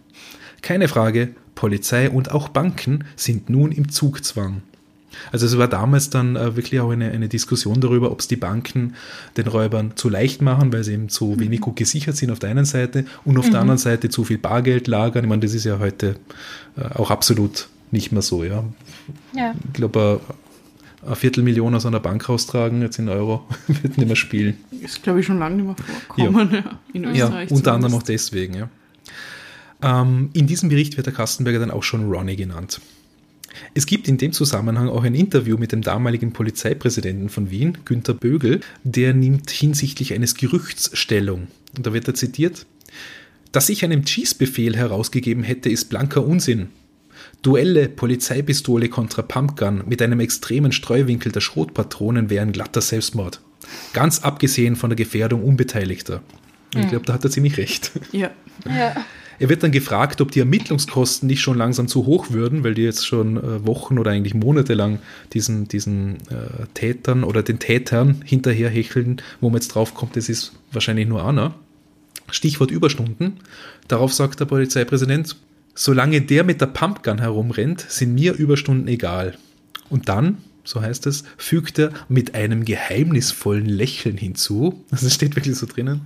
Keine 0.60 0.88
Frage, 0.88 1.34
Polizei 1.54 2.10
und 2.10 2.30
auch 2.32 2.48
Banken 2.48 3.04
sind 3.16 3.48
nun 3.48 3.70
im 3.70 3.90
Zugzwang. 3.90 4.62
Also 5.32 5.46
es 5.46 5.56
war 5.58 5.68
damals 5.68 6.10
dann 6.10 6.36
äh, 6.36 6.56
wirklich 6.56 6.80
auch 6.80 6.90
eine, 6.90 7.10
eine 7.10 7.28
Diskussion 7.28 7.80
darüber, 7.80 8.10
ob 8.10 8.20
es 8.20 8.28
die 8.28 8.36
Banken 8.36 8.94
den 9.36 9.46
Räubern 9.46 9.92
zu 9.94 10.08
leicht 10.08 10.42
machen, 10.42 10.72
weil 10.72 10.84
sie 10.84 10.94
eben 10.94 11.08
zu 11.08 11.38
wenig 11.38 11.60
gut 11.60 11.76
gesichert 11.76 12.16
sind 12.16 12.30
auf 12.30 12.38
der 12.38 12.50
einen 12.50 12.64
Seite 12.64 13.04
und 13.24 13.38
auf 13.38 13.50
der 13.50 13.60
anderen 13.60 13.78
Seite 13.78 14.08
zu 14.08 14.24
viel 14.24 14.38
Bargeld 14.38 14.88
lagern. 14.88 15.24
Ich 15.24 15.28
meine, 15.28 15.42
das 15.42 15.54
ist 15.54 15.64
ja 15.64 15.78
heute 15.78 16.16
äh, 16.76 16.82
auch 16.94 17.10
absolut 17.10 17.68
nicht 17.90 18.10
mehr 18.10 18.22
so, 18.22 18.42
ja. 18.42 18.64
Ja. 19.34 19.54
Ich 19.66 19.72
glaube, 19.74 20.20
äh, 20.28 20.32
eine 21.04 21.16
Viertelmillion 21.16 21.74
aus 21.74 21.86
einer 21.86 22.00
Bank 22.00 22.28
raustragen, 22.28 22.82
jetzt 22.82 22.98
in 22.98 23.08
Euro, 23.08 23.46
wird 23.66 23.98
nicht 23.98 24.06
mehr 24.06 24.16
spielen. 24.16 24.58
ist, 24.80 25.02
glaube 25.02 25.20
ich, 25.20 25.26
schon 25.26 25.38
lange 25.38 25.56
nicht 25.56 25.66
mehr 25.66 25.76
vorkommen. 25.76 26.50
Ja. 26.52 26.80
In 26.92 27.04
Österreich. 27.04 27.50
Ja, 27.50 27.56
unter 27.56 27.72
anderem 27.72 27.94
auch 27.94 28.02
zumindest. 28.02 28.32
deswegen, 28.32 28.54
ja. 28.54 28.68
Ähm, 29.82 30.30
in 30.32 30.46
diesem 30.46 30.68
Bericht 30.68 30.96
wird 30.96 31.06
der 31.06 31.14
Kastenberger 31.14 31.58
dann 31.58 31.70
auch 31.70 31.82
schon 31.82 32.10
Ronnie 32.10 32.36
genannt. 32.36 32.80
Es 33.74 33.86
gibt 33.86 34.08
in 34.08 34.18
dem 34.18 34.32
Zusammenhang 34.32 34.88
auch 34.88 35.04
ein 35.04 35.14
Interview 35.14 35.56
mit 35.56 35.72
dem 35.72 35.82
damaligen 35.82 36.32
Polizeipräsidenten 36.32 37.28
von 37.28 37.50
Wien, 37.50 37.78
Günter 37.84 38.14
Bögel, 38.14 38.60
der 38.82 39.14
nimmt 39.14 39.50
hinsichtlich 39.50 40.12
eines 40.12 40.34
Gerüchts 40.34 40.90
Stellung. 40.98 41.48
Und 41.76 41.86
da 41.86 41.92
wird 41.92 42.08
er 42.08 42.14
zitiert, 42.14 42.66
dass 43.52 43.68
ich 43.68 43.84
einen 43.84 44.04
Cheese-Befehl 44.04 44.76
herausgegeben 44.76 45.44
hätte, 45.44 45.70
ist 45.70 45.88
blanker 45.88 46.26
Unsinn. 46.26 46.68
Duelle 47.44 47.90
Polizeipistole 47.90 48.88
kontra 48.88 49.22
Pumpgun 49.22 49.84
mit 49.86 50.00
einem 50.00 50.18
extremen 50.18 50.72
Streuwinkel 50.72 51.30
der 51.30 51.40
Schrotpatronen 51.40 52.30
wären 52.30 52.52
glatter 52.52 52.80
Selbstmord. 52.80 53.40
Ganz 53.92 54.20
abgesehen 54.20 54.76
von 54.76 54.90
der 54.90 54.96
Gefährdung 54.96 55.44
Unbeteiligter. 55.44 56.22
Und 56.74 56.82
ich 56.82 56.88
glaube, 56.88 57.04
da 57.04 57.12
hat 57.12 57.24
er 57.24 57.30
ziemlich 57.30 57.56
recht. 57.58 57.92
Ja. 58.12 58.30
Ja. 58.66 58.96
Er 59.38 59.48
wird 59.48 59.62
dann 59.62 59.72
gefragt, 59.72 60.20
ob 60.20 60.30
die 60.30 60.40
Ermittlungskosten 60.40 61.26
nicht 61.26 61.40
schon 61.40 61.58
langsam 61.58 61.88
zu 61.88 62.06
hoch 62.06 62.30
würden, 62.30 62.64
weil 62.64 62.74
die 62.74 62.82
jetzt 62.82 63.06
schon 63.06 63.36
äh, 63.36 63.66
Wochen 63.66 63.98
oder 63.98 64.12
eigentlich 64.12 64.34
Monate 64.34 64.74
lang 64.74 65.00
diesen, 65.32 65.68
diesen 65.68 66.16
äh, 66.30 66.66
Tätern 66.74 67.24
oder 67.24 67.42
den 67.42 67.58
Tätern 67.58 68.22
hinterherhecheln, 68.24 69.20
wo 69.40 69.50
man 69.50 69.56
jetzt 69.56 69.68
drauf 69.68 69.94
kommt, 69.94 70.16
das 70.16 70.28
ist 70.28 70.52
wahrscheinlich 70.72 71.08
nur 71.08 71.26
einer. 71.26 71.54
Stichwort 72.30 72.70
Überstunden. 72.70 73.38
Darauf 73.88 74.12
sagt 74.14 74.40
der 74.40 74.46
Polizeipräsident, 74.46 75.36
solange 75.74 76.22
der 76.22 76.44
mit 76.44 76.60
der 76.60 76.66
Pumpgun 76.66 77.18
herumrennt, 77.18 77.84
sind 77.88 78.14
mir 78.14 78.34
Überstunden 78.34 78.88
egal. 78.88 79.36
Und 79.90 80.08
dann, 80.08 80.38
so 80.64 80.80
heißt 80.80 81.06
es, 81.06 81.24
fügt 81.36 81.78
er 81.78 81.92
mit 82.08 82.34
einem 82.34 82.64
geheimnisvollen 82.64 83.66
Lächeln 83.66 84.16
hinzu, 84.16 84.84
das 84.90 85.12
steht 85.12 85.36
wirklich 85.36 85.56
so 85.56 85.66
drinnen, 85.66 86.02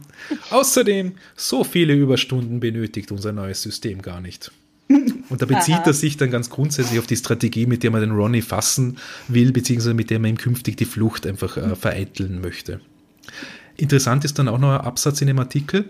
außerdem, 0.51 1.13
so 1.37 1.65
viele 1.65 1.95
Überstunden 1.95 2.61
benötigt 2.61 3.13
unser 3.13 3.33
neues 3.33 3.63
System 3.63 4.03
gar 4.03 4.21
nicht. 4.21 4.51
Und 5.29 5.43
da 5.43 5.47
bezieht 5.47 5.81
er 5.85 5.93
sich 5.93 6.17
dann 6.17 6.31
ganz 6.31 6.49
grundsätzlich 6.49 6.99
auf 6.99 7.07
die 7.07 7.17
Strategie, 7.17 7.67
mit 7.67 7.83
der 7.83 7.91
man 7.91 8.01
den 8.01 8.13
Ronnie 8.13 8.43
fassen 8.43 8.97
will, 9.29 9.53
beziehungsweise 9.53 9.95
mit 9.95 10.11
der 10.11 10.19
man 10.19 10.31
ihm 10.31 10.39
künftig 10.39 10.77
die 10.77 10.87
Flucht 10.87 11.27
einfach 11.27 11.57
äh, 11.59 11.77
vereiteln 11.77 12.41
möchte. 12.41 12.81
Interessant 13.77 14.25
ist 14.25 14.39
dann 14.39 14.49
auch 14.49 14.59
noch 14.59 14.73
ein 14.73 14.81
Absatz 14.81 15.21
in 15.21 15.29
dem 15.29 15.39
Artikel. 15.39 15.85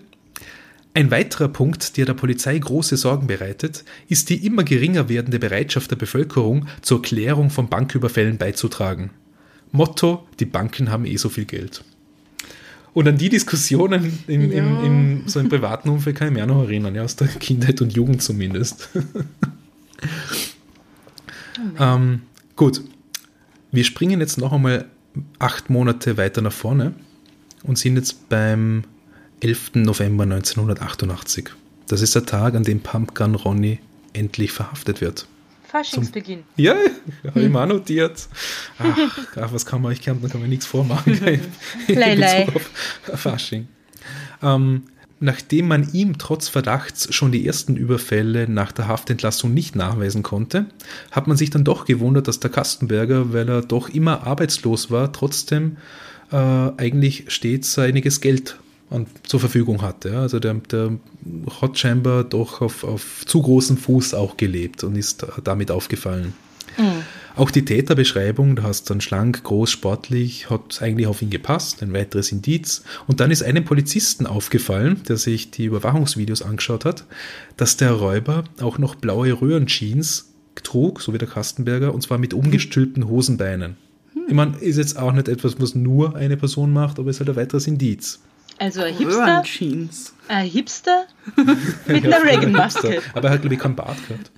Ein 0.94 1.10
weiterer 1.10 1.48
Punkt, 1.48 1.96
der 1.96 2.06
der 2.06 2.14
Polizei 2.14 2.58
große 2.58 2.96
Sorgen 2.96 3.26
bereitet, 3.26 3.84
ist 4.08 4.30
die 4.30 4.44
immer 4.44 4.64
geringer 4.64 5.08
werdende 5.08 5.38
Bereitschaft 5.38 5.90
der 5.90 5.96
Bevölkerung, 5.96 6.66
zur 6.82 7.02
Klärung 7.02 7.50
von 7.50 7.68
Banküberfällen 7.68 8.38
beizutragen. 8.38 9.10
Motto, 9.70 10.26
die 10.40 10.46
Banken 10.46 10.90
haben 10.90 11.04
eh 11.04 11.16
so 11.16 11.28
viel 11.28 11.44
Geld. 11.44 11.84
Und 12.94 13.06
an 13.06 13.18
die 13.18 13.28
Diskussionen 13.28 14.18
in, 14.26 14.50
Ja. 14.50 14.58
in, 14.58 14.84
in 14.84 15.22
so 15.28 15.38
einem 15.38 15.48
privaten 15.50 15.88
Umfeld 15.88 16.16
kann 16.16 16.28
ich 16.28 16.34
mich 16.34 16.42
auch 16.42 16.48
noch 16.48 16.62
erinnern, 16.64 16.94
ja, 16.94 17.04
aus 17.04 17.16
der 17.16 17.28
Kindheit 17.28 17.80
und 17.80 17.94
Jugend 17.94 18.22
zumindest. 18.22 18.88
ähm, 21.78 22.22
gut, 22.56 22.82
wir 23.70 23.84
springen 23.84 24.20
jetzt 24.20 24.38
noch 24.38 24.52
einmal 24.52 24.86
acht 25.38 25.70
Monate 25.70 26.16
weiter 26.16 26.40
nach 26.42 26.52
vorne 26.52 26.94
und 27.62 27.78
sind 27.78 27.96
jetzt 27.96 28.28
beim 28.28 28.84
11. 29.40 29.72
November 29.74 30.24
1988. 30.24 31.50
Das 31.86 32.02
ist 32.02 32.14
der 32.14 32.26
Tag, 32.26 32.54
an 32.54 32.64
dem 32.64 32.80
Pumpgun 32.80 33.34
Ronnie 33.34 33.78
endlich 34.12 34.52
verhaftet 34.52 35.00
wird. 35.00 35.26
Faschingsbeginn. 35.68 36.44
Ja, 36.56 36.76
habe 37.26 37.42
ich 37.42 37.48
mir 37.50 37.60
auch 37.60 37.66
notiert. 37.66 38.26
Ach, 38.78 38.96
ach, 39.36 39.52
was 39.52 39.66
kann 39.66 39.82
man, 39.82 39.92
ich 39.92 40.00
kann, 40.00 40.20
da 40.22 40.28
kann 40.28 40.40
man 40.40 40.48
nichts 40.48 40.66
vormachen. 40.66 41.20
Lei, 41.88 42.14
lei. 42.14 42.46
Fasching. 43.14 43.68
Ähm, 44.42 44.84
nachdem 45.20 45.68
man 45.68 45.92
ihm 45.92 46.16
trotz 46.16 46.48
Verdachts 46.48 47.14
schon 47.14 47.32
die 47.32 47.46
ersten 47.46 47.76
Überfälle 47.76 48.48
nach 48.48 48.72
der 48.72 48.88
Haftentlassung 48.88 49.52
nicht 49.52 49.76
nachweisen 49.76 50.22
konnte, 50.22 50.66
hat 51.10 51.26
man 51.26 51.36
sich 51.36 51.50
dann 51.50 51.64
doch 51.64 51.84
gewundert, 51.84 52.28
dass 52.28 52.40
der 52.40 52.50
Kastenberger, 52.50 53.32
weil 53.32 53.48
er 53.48 53.60
doch 53.60 53.90
immer 53.90 54.26
arbeitslos 54.26 54.90
war, 54.90 55.12
trotzdem 55.12 55.76
äh, 56.32 56.36
eigentlich 56.36 57.24
stets 57.28 57.78
einiges 57.78 58.22
Geld 58.22 58.58
an, 58.90 59.06
zur 59.22 59.40
Verfügung 59.40 59.82
hatte. 59.82 60.10
Ja. 60.10 60.22
Also 60.22 60.38
der, 60.40 60.54
der 60.54 60.98
hat 61.60 61.78
scheinbar 61.78 62.24
doch 62.24 62.60
auf, 62.60 62.84
auf 62.84 63.24
zu 63.26 63.42
großen 63.42 63.76
Fuß 63.76 64.14
auch 64.14 64.36
gelebt 64.36 64.84
und 64.84 64.96
ist 64.96 65.26
damit 65.44 65.70
aufgefallen. 65.70 66.34
Auch 67.34 67.50
die 67.50 67.64
Täterbeschreibung, 67.64 68.56
da 68.56 68.64
hast 68.64 68.90
dann 68.90 69.00
schlank, 69.00 69.44
groß, 69.44 69.70
sportlich, 69.70 70.50
hat 70.50 70.80
eigentlich 70.82 71.06
auf 71.06 71.22
ihn 71.22 71.30
gepasst, 71.30 71.82
ein 71.82 71.92
weiteres 71.92 72.32
Indiz. 72.32 72.82
Und 73.06 73.20
dann 73.20 73.30
ist 73.30 73.42
einem 73.42 73.64
Polizisten 73.64 74.26
aufgefallen, 74.26 75.02
der 75.08 75.16
sich 75.16 75.50
die 75.50 75.64
Überwachungsvideos 75.66 76.42
angeschaut 76.42 76.84
hat, 76.84 77.04
dass 77.56 77.76
der 77.76 77.92
Räuber 77.92 78.44
auch 78.60 78.78
noch 78.78 78.96
blaue 78.96 79.32
Röhrenjeans 79.40 80.32
trug, 80.62 81.00
so 81.00 81.12
wie 81.12 81.18
der 81.18 81.28
Kastenberger, 81.28 81.94
und 81.94 82.02
zwar 82.02 82.18
mit 82.18 82.34
umgestülpten 82.34 83.08
Hosenbeinen. 83.08 83.76
Ich 84.26 84.34
meine, 84.34 84.56
ist 84.58 84.76
jetzt 84.76 84.98
auch 84.98 85.12
nicht 85.12 85.28
etwas, 85.28 85.60
was 85.60 85.74
nur 85.74 86.16
eine 86.16 86.36
Person 86.36 86.72
macht, 86.72 86.98
aber 86.98 87.10
ist 87.10 87.20
halt 87.20 87.30
ein 87.30 87.36
weiteres 87.36 87.66
Indiz. 87.66 88.20
Also 88.58 88.82
ein 88.82 88.94
Hipster, 88.94 89.18
Röhrenjeans. 89.26 90.14
ein 90.28 90.46
Hipster 90.46 91.06
mit 91.86 92.04
einer 92.04 92.22
Reagan-Maske. 92.24 93.00
Aber 93.14 93.28
er 93.28 93.34
hat, 93.34 93.40
glaube 93.42 93.54
ich, 93.54 93.60
keinen 93.60 93.76
Bart 93.76 93.96
gehabt. 94.08 94.30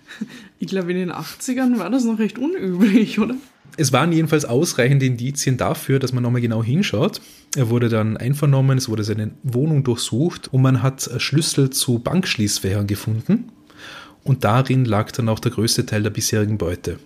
Ich 0.59 0.68
glaube, 0.68 0.90
in 0.92 0.98
den 0.98 1.12
80ern 1.12 1.78
war 1.78 1.90
das 1.90 2.04
noch 2.04 2.18
recht 2.18 2.38
unüblich, 2.38 3.18
oder? 3.18 3.35
Es 3.76 3.92
waren 3.92 4.12
jedenfalls 4.12 4.44
ausreichende 4.44 5.06
Indizien 5.06 5.56
dafür, 5.56 5.98
dass 5.98 6.12
man 6.12 6.22
nochmal 6.22 6.40
genau 6.40 6.62
hinschaut. 6.62 7.20
Er 7.56 7.70
wurde 7.70 7.88
dann 7.88 8.16
einvernommen, 8.16 8.76
es 8.76 8.88
wurde 8.88 9.04
seine 9.04 9.30
Wohnung 9.42 9.85
durchsucht 9.85 10.52
und 10.52 10.61
man 10.61 10.83
hat 10.83 11.09
Schlüssel 11.18 11.70
zu 11.70 11.98
Bankschließfächern 12.00 12.87
gefunden. 12.87 13.50
Und 14.22 14.44
darin 14.44 14.85
lag 14.85 15.12
dann 15.12 15.28
auch 15.30 15.38
der 15.38 15.52
größte 15.52 15.87
Teil 15.87 16.02
der 16.02 16.11
bisherigen 16.11 16.59
Beute. 16.59 16.98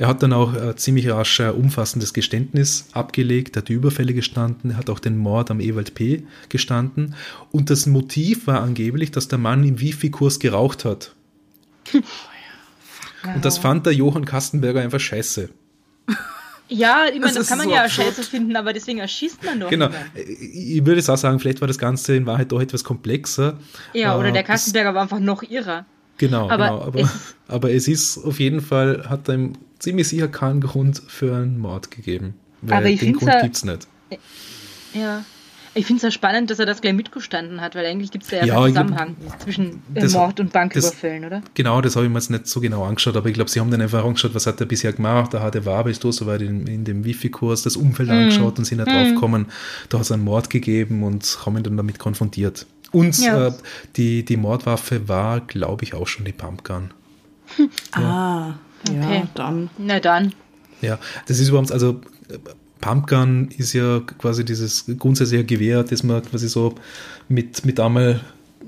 Er 0.00 0.08
hat 0.08 0.22
dann 0.22 0.32
auch 0.32 0.54
äh, 0.54 0.74
ziemlich 0.76 1.10
rasch 1.10 1.40
ein 1.40 1.52
umfassendes 1.52 2.14
Geständnis 2.14 2.86
abgelegt, 2.92 3.58
hat 3.58 3.68
die 3.68 3.74
Überfälle 3.74 4.14
gestanden, 4.14 4.70
er 4.70 4.76
hat 4.78 4.88
auch 4.88 4.98
den 4.98 5.18
Mord 5.18 5.50
am 5.50 5.60
Ewald 5.60 5.92
P. 5.94 6.22
gestanden. 6.48 7.14
Und 7.50 7.68
das 7.68 7.84
Motiv 7.84 8.46
war 8.46 8.62
angeblich, 8.62 9.10
dass 9.10 9.28
der 9.28 9.38
Mann 9.38 9.62
im 9.62 9.78
Wifi-Kurs 9.78 10.38
geraucht 10.38 10.86
hat. 10.86 11.14
Und 13.34 13.44
das 13.44 13.58
fand 13.58 13.84
der 13.84 13.92
Johann 13.92 14.24
Kastenberger 14.24 14.80
einfach 14.80 15.00
scheiße. 15.00 15.50
Ja, 16.68 17.04
ich 17.06 17.14
meine, 17.20 17.26
Das 17.26 17.34
das, 17.34 17.48
kann 17.48 17.58
man 17.58 17.68
so 17.68 17.74
ja 17.74 17.82
absurd. 17.84 18.06
scheiße 18.08 18.22
finden, 18.22 18.56
aber 18.56 18.72
deswegen 18.72 19.00
erschießt 19.00 19.44
man 19.44 19.60
doch 19.60 19.68
Genau. 19.68 19.88
niemanden. 19.88 20.08
Ich 20.54 20.78
würde 20.86 20.96
jetzt 21.00 21.10
auch 21.10 21.18
sagen, 21.18 21.38
vielleicht 21.40 21.60
war 21.60 21.68
das 21.68 21.78
Ganze 21.78 22.14
in 22.16 22.24
Wahrheit 22.26 22.52
doch 22.52 22.60
etwas 22.62 22.84
komplexer. 22.84 23.58
Ja, 23.92 24.16
oder 24.16 24.28
Äh, 24.28 24.32
der 24.32 24.42
es- 24.42 24.46
Kassenberger 24.48 24.94
war 24.94 25.02
einfach 25.02 25.18
noch 25.20 25.42
irrer. 25.42 25.84
Genau, 26.16 26.48
Aber 26.48 26.64
genau. 26.68 26.80
Aber, 26.84 27.00
es- 27.00 27.34
aber 27.48 27.70
es 27.72 27.88
ist 27.88 28.18
auf 28.24 28.40
jeden 28.40 28.60
Fall, 28.62 29.04
hat 29.10 29.28
einem 29.28 29.54
ziemlich 29.80 30.06
sicher 30.08 30.28
keinen 30.28 30.60
Grund 30.60 31.02
für 31.08 31.34
einen 31.34 31.58
Mord 31.58 31.90
gegeben. 31.90 32.34
Weil 32.62 32.78
Aber 32.78 32.86
ich 32.86 33.00
den 33.00 33.14
Grund 33.14 33.32
ja- 33.32 33.42
gibt's 33.42 33.64
nicht. 33.64 33.88
Ja. 34.94 35.24
Ich 35.72 35.86
finde 35.86 35.98
es 35.98 36.02
ja 36.02 36.10
spannend, 36.10 36.50
dass 36.50 36.58
er 36.58 36.66
das 36.66 36.80
gleich 36.80 36.94
mitgestanden 36.94 37.60
hat, 37.60 37.76
weil 37.76 37.86
eigentlich 37.86 38.10
gibt 38.10 38.24
es 38.24 38.30
da 38.30 38.38
ja, 38.38 38.44
Ja, 38.44 38.54
keinen 38.56 38.66
ich 38.66 38.74
glaub, 38.74 38.86
Zusammenhang 38.88 39.16
zwischen 39.38 39.82
das- 39.94 40.12
Mord 40.14 40.40
und 40.40 40.46
das- 40.46 40.52
Banküberfällen, 40.52 41.24
oder? 41.24 41.42
Genau, 41.54 41.80
das 41.80 41.94
habe 41.94 42.06
ich 42.06 42.10
mir 42.12 42.18
jetzt 42.18 42.28
nicht 42.30 42.48
so 42.48 42.60
genau 42.60 42.84
angeschaut, 42.84 43.16
aber 43.16 43.28
ich 43.28 43.34
glaube, 43.34 43.48
sie 43.50 43.60
haben 43.60 43.70
dann 43.70 43.80
einfach 43.80 44.04
angeschaut, 44.04 44.34
was 44.34 44.48
hat 44.48 44.58
er 44.60 44.66
bisher 44.66 44.92
gemacht. 44.92 45.32
Da 45.32 45.40
hat 45.42 45.54
er 45.54 45.64
war 45.64 45.78
arbeitslos, 45.78 46.16
so 46.16 46.26
weit 46.26 46.42
in, 46.42 46.66
in 46.66 46.84
dem 46.84 47.04
Wifi-Kurs 47.04 47.62
das 47.62 47.76
Umfeld 47.76 48.08
Mhm. 48.08 48.14
angeschaut 48.16 48.58
und 48.58 48.64
sind 48.64 48.78
nicht 48.78 48.90
drauf 48.90 49.06
gekommen, 49.14 49.46
da 49.90 49.98
hat 49.98 50.06
es 50.06 50.10
einen 50.12 50.24
Mord 50.24 50.50
gegeben 50.50 51.04
und 51.04 51.38
haben 51.46 51.56
ihn 51.56 51.62
dann 51.62 51.76
damit 51.76 52.00
konfrontiert. 52.00 52.66
Und 52.90 53.16
Ja. 53.20 53.46
äh, 53.46 53.52
die, 53.94 54.24
die 54.24 54.36
Mordwaffe 54.36 55.08
war, 55.08 55.40
glaube 55.40 55.84
ich, 55.84 55.94
auch 55.94 56.08
schon 56.08 56.24
die 56.24 56.32
Pumpgun. 56.32 56.90
Ah, 57.92 58.00
ja, 58.00 58.58
Okay. 58.88 59.24
dann. 59.34 59.70
Na 59.78 60.00
dann. 60.00 60.32
Ja, 60.80 60.98
das 61.26 61.38
ist 61.38 61.48
überhaupt, 61.48 61.72
also 61.72 62.00
Pumpgun 62.80 63.48
ist 63.56 63.72
ja 63.74 64.00
quasi 64.00 64.44
dieses 64.44 64.86
grundsätzliche 64.98 65.44
Gewehr, 65.44 65.84
das 65.84 66.02
man 66.02 66.22
quasi 66.22 66.48
so 66.48 66.74
mit, 67.28 67.64
mit 67.66 67.78
einmal 67.78 68.20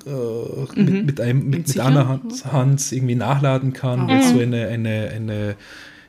äh, 0.07 0.81
mit, 0.81 1.07
mit, 1.07 1.21
einem, 1.21 1.49
mit, 1.49 1.69
mit 1.69 1.81
einer 1.81 2.09
Hand, 2.09 2.45
Hand 2.53 2.93
irgendwie 2.93 3.15
nachladen 3.15 3.73
kann, 3.73 4.09
weil 4.09 4.21
es 4.21 4.31
so 4.31 4.39
eine, 4.39 4.67
eine, 4.69 5.11
eine 5.15 5.57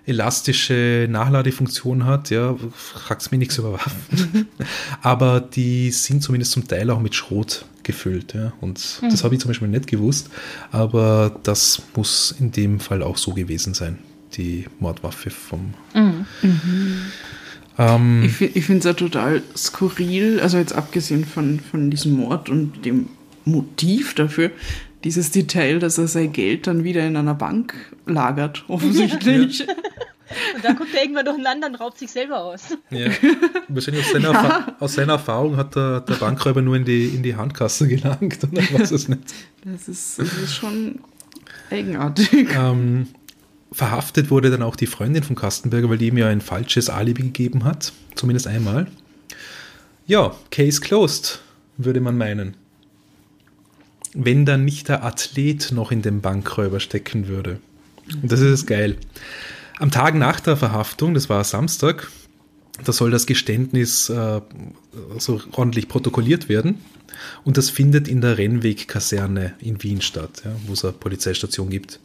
elastische 0.05 1.07
Nachladefunktion 1.09 2.05
hat, 2.05 2.29
ja, 2.29 2.55
fragt 2.73 3.31
mir 3.31 3.37
nichts 3.37 3.57
über 3.57 3.73
Waffen. 3.73 4.47
Aber 5.01 5.39
die 5.39 5.91
sind 5.91 6.21
zumindest 6.21 6.51
zum 6.51 6.67
Teil 6.67 6.89
auch 6.89 6.99
mit 6.99 7.15
Schrot 7.15 7.65
gefüllt, 7.83 8.33
ja. 8.33 8.53
Und 8.61 9.01
das 9.01 9.23
habe 9.23 9.35
ich 9.35 9.41
zum 9.41 9.49
Beispiel 9.49 9.67
nicht 9.67 9.87
gewusst, 9.87 10.29
aber 10.71 11.37
das 11.43 11.81
muss 11.97 12.33
in 12.39 12.51
dem 12.53 12.79
Fall 12.79 13.03
auch 13.03 13.17
so 13.17 13.33
gewesen 13.33 13.73
sein, 13.73 13.99
die 14.37 14.65
Mordwaffe 14.79 15.29
vom 15.29 15.73
ähm, 17.77 18.23
Ich, 18.23 18.41
ich 18.41 18.65
finde 18.65 18.79
es 18.79 18.85
ja 18.85 18.93
total 18.93 19.43
skurril, 19.55 20.39
also 20.39 20.57
jetzt 20.57 20.73
abgesehen 20.73 21.25
von, 21.25 21.59
von 21.59 21.91
diesem 21.91 22.13
Mord 22.13 22.49
und 22.49 22.85
dem 22.85 23.09
Motiv 23.43 24.15
dafür, 24.15 24.51
dieses 25.03 25.31
Detail, 25.31 25.79
dass 25.79 25.97
er 25.97 26.07
sein 26.07 26.31
Geld 26.33 26.67
dann 26.67 26.83
wieder 26.83 27.05
in 27.05 27.15
einer 27.17 27.33
Bank 27.35 27.73
lagert, 28.05 28.63
offensichtlich. 28.67 29.67
Und 30.55 30.63
dann 30.65 30.75
guckt 30.77 30.89
er 30.95 31.01
irgendwann 31.03 31.25
durcheinander 31.25 31.67
und 31.67 31.75
raubt 31.75 31.99
sich 31.99 32.09
selber 32.09 32.39
aus. 32.43 32.75
ja. 32.89 33.09
Wahrscheinlich 33.67 34.05
aus 34.05 34.11
seiner, 34.13 34.29
Erfa- 34.33 34.73
aus 34.79 34.93
seiner 34.93 35.13
Erfahrung 35.13 35.57
hat 35.57 35.75
der, 35.75 36.01
der 36.01 36.15
Bankräuber 36.15 36.61
nur 36.61 36.75
in 36.75 36.85
die, 36.85 37.05
in 37.07 37.21
die 37.23 37.35
Handkasse 37.35 37.87
gelangt 37.87 38.43
und 38.43 38.57
dann 38.57 38.73
weiß 38.73 38.91
es 38.91 39.07
nicht. 39.07 39.21
Das 39.63 39.87
ist, 39.87 40.17
das 40.19 40.33
ist 40.33 40.55
schon 40.55 40.99
eigenartig. 41.69 42.47
Ähm, 42.57 43.07
verhaftet 43.71 44.31
wurde 44.31 44.49
dann 44.49 44.63
auch 44.63 44.75
die 44.75 44.87
Freundin 44.87 45.23
von 45.23 45.35
Kastenberger, 45.35 45.89
weil 45.89 45.97
die 45.97 46.07
ihm 46.07 46.17
ja 46.17 46.27
ein 46.29 46.41
falsches 46.41 46.89
Alibi 46.89 47.23
gegeben 47.23 47.63
hat. 47.63 47.93
Zumindest 48.15 48.47
einmal. 48.47 48.87
Ja, 50.07 50.35
Case 50.51 50.81
closed, 50.81 51.41
würde 51.77 52.01
man 52.01 52.17
meinen. 52.17 52.55
Wenn 54.13 54.45
dann 54.45 54.65
nicht 54.65 54.89
der 54.89 55.04
Athlet 55.04 55.71
noch 55.71 55.91
in 55.91 56.02
dem 56.02 56.21
Bankräuber 56.21 56.80
stecken 56.80 57.28
würde. 57.28 57.60
Und 58.21 58.32
das 58.32 58.41
ist 58.41 58.67
geil. 58.67 58.97
Am 59.80 59.91
Tag 59.91 60.15
nach 60.15 60.39
der 60.39 60.56
Verhaftung, 60.56 61.13
das 61.13 61.30
war 61.30 61.43
Samstag, 61.43 62.12
da 62.84 62.91
soll 62.91 63.12
das 63.12 63.26
Geständnis 63.26 64.10
äh, 64.10 64.41
so 65.17 65.41
ordentlich 65.52 65.88
protokolliert 65.88 66.49
werden. 66.49 66.80
Und 67.43 67.58
das 67.58 67.69
findet 67.69 68.08
in 68.08 68.21
der 68.21 68.38
Rennweg-Kaserne 68.38 69.54
in 69.60 69.82
Wien 69.84 70.02
statt, 70.02 70.41
ja, 70.43 70.52
wo 70.65 70.73
es 70.73 70.84
eine 70.84 70.93
Polizeistation 70.93 71.69
gibt. 71.69 71.99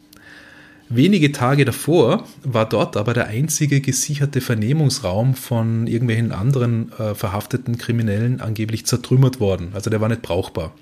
Wenige 0.90 1.32
Tage 1.32 1.64
davor 1.64 2.24
war 2.44 2.66
dort 2.66 2.96
aber 2.96 3.12
der 3.12 3.26
einzige 3.26 3.80
gesicherte 3.80 4.40
Vernehmungsraum 4.40 5.34
von 5.34 5.86
irgendwelchen 5.86 6.32
anderen 6.32 6.92
äh, 6.92 7.14
verhafteten 7.14 7.76
Kriminellen 7.76 8.40
angeblich 8.40 8.86
zertrümmert 8.86 9.38
worden. 9.38 9.70
Also 9.74 9.90
der 9.90 10.00
war 10.00 10.08
nicht 10.08 10.22
brauchbar. 10.22 10.74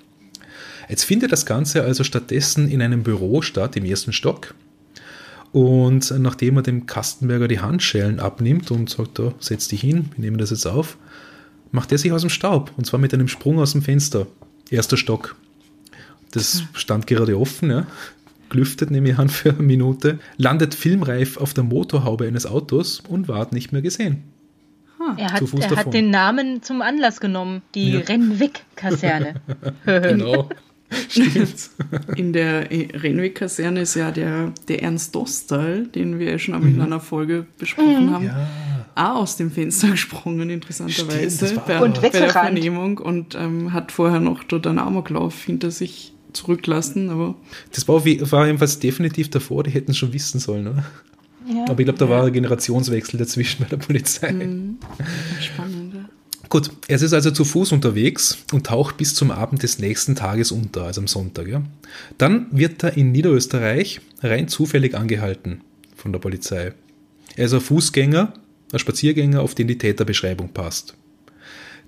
Jetzt 0.89 1.03
findet 1.03 1.31
das 1.31 1.45
Ganze 1.45 1.83
also 1.83 2.03
stattdessen 2.03 2.69
in 2.69 2.81
einem 2.81 3.03
Büro 3.03 3.41
statt, 3.41 3.75
im 3.75 3.85
ersten 3.85 4.13
Stock. 4.13 4.53
Und 5.51 6.13
nachdem 6.19 6.57
er 6.57 6.63
dem 6.63 6.85
Kastenberger 6.85 7.47
die 7.47 7.59
Handschellen 7.59 8.19
abnimmt 8.19 8.69
und 8.71 8.89
sagt, 8.89 9.19
da, 9.19 9.33
setz 9.39 9.67
dich 9.67 9.81
hin, 9.81 10.09
wir 10.15 10.25
nehmen 10.25 10.37
das 10.37 10.49
jetzt 10.49 10.65
auf, 10.65 10.97
macht 11.71 11.91
er 11.91 11.97
sich 11.97 12.11
aus 12.11 12.21
dem 12.21 12.29
Staub. 12.29 12.71
Und 12.77 12.85
zwar 12.85 12.99
mit 12.99 13.13
einem 13.13 13.27
Sprung 13.27 13.59
aus 13.59 13.71
dem 13.71 13.81
Fenster. 13.81 14.27
Erster 14.69 14.97
Stock. 14.97 15.35
Das 16.31 16.63
stand 16.73 17.07
gerade 17.07 17.39
offen, 17.39 17.71
ja. 17.71 17.87
Glüftet, 18.49 18.91
nehme 18.91 19.09
ich 19.09 19.17
an, 19.17 19.29
für 19.29 19.49
eine 19.49 19.63
Minute. 19.63 20.19
Landet 20.37 20.73
filmreif 20.73 21.37
auf 21.37 21.53
der 21.53 21.63
Motorhaube 21.63 22.27
eines 22.27 22.45
Autos 22.45 23.01
und 23.07 23.27
ward 23.27 23.51
nicht 23.51 23.71
mehr 23.71 23.81
gesehen. 23.81 24.23
Er 25.17 25.31
hat, 25.31 25.41
er 25.53 25.75
hat 25.75 25.93
den 25.93 26.09
Namen 26.09 26.63
zum 26.63 26.81
Anlass 26.81 27.19
genommen. 27.19 27.61
Die 27.75 27.91
Ja. 27.91 27.99
Rennweg-Kaserne. 28.01 29.35
Genau. 29.85 30.49
Stimmt. 31.09 31.69
In 32.15 32.31
der 32.33 32.69
Renwick-Kaserne 32.71 33.81
ist 33.81 33.95
ja 33.95 34.11
der, 34.11 34.53
der 34.67 34.83
Ernst 34.83 35.13
Dostal, 35.15 35.87
den 35.87 36.19
wir 36.19 36.31
ja 36.31 36.39
schon 36.39 36.53
einmal 36.55 36.69
in 36.69 36.81
einer 36.81 36.99
Folge 36.99 37.45
besprochen 37.57 38.11
haben, 38.11 38.25
Ja. 38.25 38.47
auch 38.95 39.15
aus 39.21 39.35
dem 39.37 39.51
Fenster 39.51 39.89
gesprungen, 39.91 40.49
interessanterweise, 40.49 41.61
bei, 41.67 41.81
Und 41.81 42.01
bei 42.01 42.09
der. 42.09 42.29
Vernehmung 42.29 42.99
und 42.99 43.35
ähm, 43.35 43.73
hat 43.73 43.91
vorher 43.91 44.19
noch 44.21 44.43
dort 44.45 44.65
einen 44.67 44.79
Amoklauf 44.79 45.43
hinter 45.43 45.71
sich 45.71 46.13
zurücklassen, 46.33 47.09
aber 47.09 47.35
Das 47.73 47.87
war, 47.87 48.03
war 48.05 48.45
jedenfalls 48.45 48.79
definitiv 48.79 49.29
davor, 49.29 49.63
die 49.63 49.71
hätten 49.71 49.91
es 49.91 49.97
schon 49.97 50.13
wissen 50.13 50.39
sollen, 50.39 50.67
oder? 50.67 50.85
Ja. 51.49 51.63
Aber 51.69 51.79
ich 51.79 51.85
glaube, 51.85 51.99
da 51.99 52.09
war 52.09 52.25
ein 52.25 52.33
Generationswechsel 52.33 53.17
dazwischen 53.17 53.63
bei 53.63 53.69
der 53.69 53.77
Polizei. 53.77 54.27
spannend. 54.29 55.76
Gut, 56.49 56.71
er 56.87 57.01
ist 57.01 57.13
also 57.13 57.31
zu 57.31 57.43
Fuß 57.43 57.71
unterwegs 57.73 58.37
und 58.53 58.67
taucht 58.67 58.97
bis 58.97 59.15
zum 59.15 59.31
Abend 59.31 59.63
des 59.63 59.79
nächsten 59.79 60.15
Tages 60.15 60.51
unter, 60.51 60.83
also 60.83 61.01
am 61.01 61.07
Sonntag. 61.07 61.47
Ja. 61.47 61.61
Dann 62.17 62.47
wird 62.51 62.83
er 62.83 62.95
in 62.95 63.11
Niederösterreich 63.11 64.01
rein 64.21 64.47
zufällig 64.47 64.95
angehalten 64.95 65.61
von 65.95 66.13
der 66.13 66.19
Polizei. 66.19 66.73
Er 67.35 67.45
ist 67.45 67.53
ein 67.53 67.61
Fußgänger, 67.61 68.33
ein 68.71 68.79
Spaziergänger, 68.79 69.41
auf 69.41 69.55
den 69.55 69.67
die 69.67 69.77
Täterbeschreibung 69.77 70.49
passt. 70.49 70.95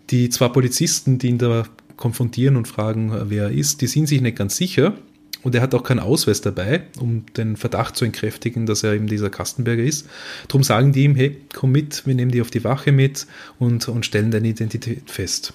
Die 0.10 0.30
zwei 0.30 0.50
Polizisten, 0.50 1.20
die 1.20 1.28
ihn 1.28 1.38
da 1.38 1.66
konfrontieren 1.96 2.56
und 2.56 2.68
fragen, 2.68 3.12
wer 3.30 3.46
er 3.46 3.52
ist, 3.52 3.82
die 3.82 3.88
sind 3.88 4.08
sich 4.08 4.22
nicht 4.22 4.38
ganz 4.38 4.58
sicher. 4.58 4.96
Und 5.42 5.56
er 5.56 5.62
hat 5.62 5.74
auch 5.74 5.84
keinen 5.84 6.00
Ausweis 6.00 6.42
dabei, 6.42 6.84
um 7.00 7.26
den 7.38 7.56
Verdacht 7.56 7.96
zu 7.96 8.04
entkräftigen, 8.04 8.66
dass 8.66 8.84
er 8.84 8.94
eben 8.94 9.08
dieser 9.08 9.30
Kastenberger 9.30 9.84
ist. 9.84 10.08
Darum 10.48 10.64
sagen 10.64 10.92
die 10.92 11.04
ihm, 11.04 11.16
hey, 11.16 11.38
komm 11.54 11.72
mit, 11.72 12.06
wir 12.06 12.14
nehmen 12.14 12.32
dich 12.32 12.42
auf 12.42 12.52
die 12.52 12.64
Wache 12.64 12.92
mit 12.92 13.26
und, 13.58 13.88
und 13.88 14.06
stellen 14.06 14.32
deine 14.32 14.50
Identität 14.50 15.10
fest. 15.10 15.54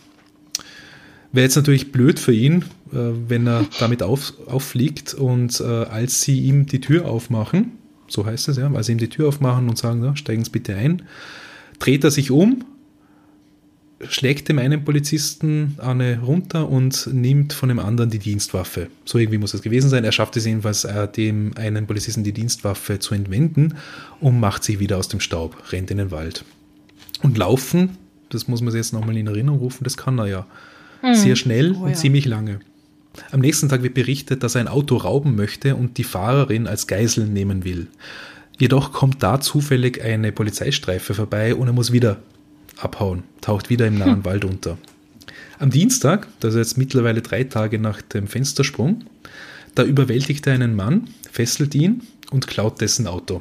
Wäre 1.33 1.45
jetzt 1.45 1.57
natürlich 1.57 1.93
blöd 1.93 2.19
für 2.19 2.33
ihn, 2.33 2.65
äh, 2.93 3.11
wenn 3.29 3.47
er 3.47 3.67
damit 3.79 4.03
auf, 4.03 4.33
auffliegt 4.47 5.15
und 5.15 5.61
äh, 5.61 5.65
als 5.65 6.23
sie 6.23 6.41
ihm 6.41 6.67
die 6.67 6.81
Tür 6.81 7.07
aufmachen, 7.07 7.73
so 8.07 8.25
heißt 8.25 8.49
es 8.49 8.57
ja, 8.57 8.73
als 8.73 8.87
sie 8.87 8.93
ihm 8.93 8.99
die 8.99 9.09
Tür 9.09 9.29
aufmachen 9.29 9.69
und 9.69 9.77
sagen, 9.77 10.03
ja, 10.05 10.15
steigen 10.17 10.45
Sie 10.45 10.51
bitte 10.51 10.77
ein, 10.77 11.03
dreht 11.79 12.05
er 12.05 12.11
sich 12.11 12.31
um 12.31 12.65
schlägt 14.09 14.49
dem 14.49 14.59
einen 14.59 14.85
Polizisten 14.85 15.77
eine 15.79 16.21
runter 16.21 16.69
und 16.69 17.09
nimmt 17.13 17.53
von 17.53 17.69
dem 17.69 17.79
anderen 17.79 18.11
die 18.11 18.19
Dienstwaffe. 18.19 18.89
So 19.05 19.19
irgendwie 19.19 19.39
muss 19.39 19.55
es 19.55 19.63
gewesen 19.63 19.91
sein. 19.91 20.05
Er 20.05 20.13
schafft 20.13 20.37
es 20.37 20.45
jedenfalls, 20.45 20.85
äh, 20.85 21.09
dem 21.09 21.53
einen 21.57 21.87
Polizisten 21.87 22.25
die 22.25 22.33
Dienstwaffe 22.33 22.99
zu 22.99 23.15
entwenden 23.15 23.75
und 24.21 24.41
macht 24.41 24.65
sich 24.65 24.79
wieder 24.79 24.99
aus 24.99 25.09
dem 25.09 25.21
Staub, 25.21 25.57
rennt 25.73 25.91
in 25.91 25.99
den 25.99 26.11
Wald. 26.11 26.45
Und 27.23 27.39
laufen, 27.39 27.99
das 28.31 28.49
muss 28.49 28.61
man 28.61 28.71
sich 28.71 28.79
jetzt 28.79 28.93
nochmal 28.93 29.17
in 29.17 29.27
Erinnerung 29.27 29.59
rufen, 29.59 29.85
das 29.85 29.97
kann 29.97 30.19
er 30.19 30.27
ja. 30.27 30.47
Hm. 31.01 31.15
Sehr 31.15 31.37
schnell 31.37 31.73
oh, 31.73 31.85
und 31.85 31.91
ja. 31.91 31.95
ziemlich 31.95 32.25
lange. 32.25 32.61
Am 33.31 33.41
nächsten 33.41 33.69
Tag 33.69 33.83
wird 33.83 33.95
berichtet, 33.95 34.43
dass 34.43 34.55
er 34.55 34.63
ein 34.63 34.69
Auto 34.69 34.97
rauben 34.97 35.37
möchte 35.37 35.77
und 35.77 35.99
die 35.99 36.05
Fahrerin 36.05 36.67
als 36.67 36.87
Geisel 36.87 37.27
nehmen 37.27 37.65
will. 37.65 37.87
Jedoch 38.59 38.93
kommt 38.93 39.23
da 39.23 39.41
zufällig 39.41 40.03
eine 40.03 40.33
Polizeistreife 40.33 41.15
vorbei 41.15 41.55
und 41.55 41.67
er 41.67 41.73
muss 41.73 41.93
wieder 41.93 42.19
abhauen, 42.79 43.25
taucht 43.41 43.71
wieder 43.71 43.87
im 43.87 43.99
nahen 43.99 44.17
hm. 44.17 44.25
Wald 44.25 44.45
unter. 44.45 44.79
Am 45.59 45.71
Dienstag, 45.71 46.29
das 46.41 46.55
ist 46.55 46.59
jetzt 46.59 46.79
mittlerweile 46.79 47.23
drei 47.23 47.45
Tage 47.45 47.79
nach 47.79 48.03
dem 48.03 48.27
Fenstersprung, 48.27 49.05
da 49.75 49.85
überwältigt 49.85 50.47
er 50.47 50.55
einen 50.55 50.77
Mann, 50.77 51.09
fesselt 51.31 51.75
ihn 51.75 52.03
und 52.31 52.47
klaut 52.47 52.81
dessen 52.81 53.07
Auto. 53.07 53.41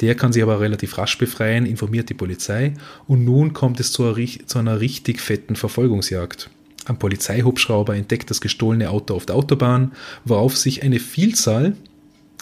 Der 0.00 0.14
kann 0.14 0.32
sich 0.32 0.42
aber 0.42 0.60
relativ 0.60 0.98
rasch 0.98 1.18
befreien, 1.18 1.66
informiert 1.66 2.08
die 2.08 2.14
Polizei 2.14 2.74
und 3.06 3.24
nun 3.24 3.52
kommt 3.52 3.80
es 3.80 3.92
zu 3.92 4.04
einer, 4.04 4.46
zu 4.46 4.58
einer 4.58 4.80
richtig 4.80 5.20
fetten 5.20 5.56
Verfolgungsjagd. 5.56 6.50
Ein 6.86 6.98
Polizeihubschrauber 6.98 7.94
entdeckt 7.94 8.30
das 8.30 8.40
gestohlene 8.40 8.90
Auto 8.90 9.14
auf 9.14 9.26
der 9.26 9.36
Autobahn, 9.36 9.92
worauf 10.24 10.56
sich 10.56 10.82
eine 10.82 11.00
Vielzahl 11.00 11.76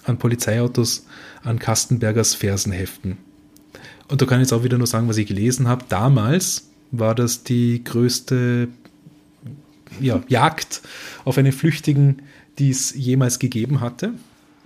an 0.05 0.19
Polizeiautos 0.19 1.07
an 1.43 1.59
Kastenbergers 1.59 2.35
Fersen 2.35 2.73
heften. 2.73 3.19
Und 4.09 4.23
da 4.23 4.27
kann 4.27 4.41
ich 4.41 4.45
jetzt 4.45 4.53
auch 4.53 4.65
wieder 4.65 4.79
nur 4.79 4.87
sagen, 4.87 5.09
was 5.09 5.17
ich 5.17 5.27
gelesen 5.27 5.69
habe. 5.69 5.85
Damals 5.89 6.69
war 6.91 7.15
das 7.15 7.43
die 7.43 7.83
größte 7.83 8.69
ja, 10.01 10.23
Jagd 10.29 10.83
auf 11.25 11.39
einen 11.39 11.53
Flüchtigen, 11.53 12.23
die 12.59 12.71
es 12.71 12.95
jemals 12.95 13.39
gegeben 13.39 13.81
hatte. 13.81 14.13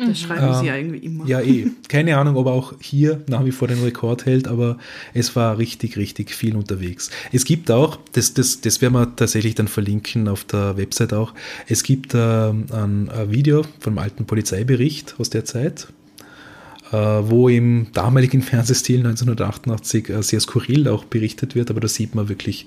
Das 0.00 0.09
mhm. 0.09 0.14
schreiben 0.14 0.55
sie 0.61 0.66
ja 0.66 0.76
irgendwie 0.76 0.98
immer. 0.98 1.26
Ja, 1.26 1.40
eh. 1.40 1.66
Keine 1.88 2.16
Ahnung, 2.16 2.37
ob 2.37 2.46
er 2.46 2.53
auch 2.53 2.74
hier 2.81 3.22
nach 3.29 3.44
wie 3.44 3.53
vor 3.53 3.68
den 3.68 3.83
Rekord 3.83 4.24
hält, 4.24 4.48
aber 4.48 4.79
es 5.12 5.37
war 5.37 5.59
richtig, 5.59 5.98
richtig 5.98 6.35
viel 6.35 6.57
unterwegs. 6.57 7.11
Es 7.33 7.44
gibt 7.44 7.70
auch, 7.70 7.98
das, 8.12 8.33
das, 8.33 8.62
das 8.62 8.81
werden 8.81 8.94
wir 8.94 9.14
tatsächlich 9.14 9.55
dann 9.55 9.68
verlinken 9.68 10.29
auf 10.29 10.44
der 10.44 10.79
Website 10.79 11.12
auch, 11.12 11.35
es 11.66 11.83
gibt 11.83 12.14
äh, 12.14 12.18
ein, 12.18 12.66
ein 13.11 13.31
Video 13.31 13.62
vom 13.79 13.98
alten 13.98 14.24
Polizeibericht 14.24 15.16
aus 15.18 15.29
der 15.29 15.44
Zeit, 15.44 15.88
wo 16.96 17.48
im 17.48 17.87
damaligen 17.92 18.42
Fernsehstil 18.42 18.98
1988 18.98 20.09
äh, 20.09 20.22
sehr 20.22 20.40
skurril 20.40 20.88
auch 20.88 21.05
berichtet 21.05 21.55
wird, 21.55 21.70
aber 21.70 21.81
da 21.81 21.88
sieht 21.88 22.14
man 22.14 22.29
wirklich 22.29 22.66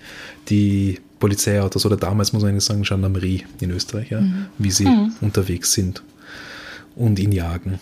die 0.49 0.99
Polizeiautos 1.19 1.85
oder 1.85 1.97
damals 1.97 2.33
muss 2.33 2.41
man 2.41 2.51
eigentlich 2.51 2.63
sagen 2.63 2.83
Gendarmerie 2.83 3.43
in 3.59 3.71
Österreich, 3.71 4.11
ja, 4.11 4.21
mhm. 4.21 4.45
wie 4.57 4.71
sie 4.71 4.85
mhm. 4.85 5.13
unterwegs 5.21 5.73
sind 5.73 6.03
und 6.95 7.19
ihn 7.19 7.31
jagen. 7.31 7.79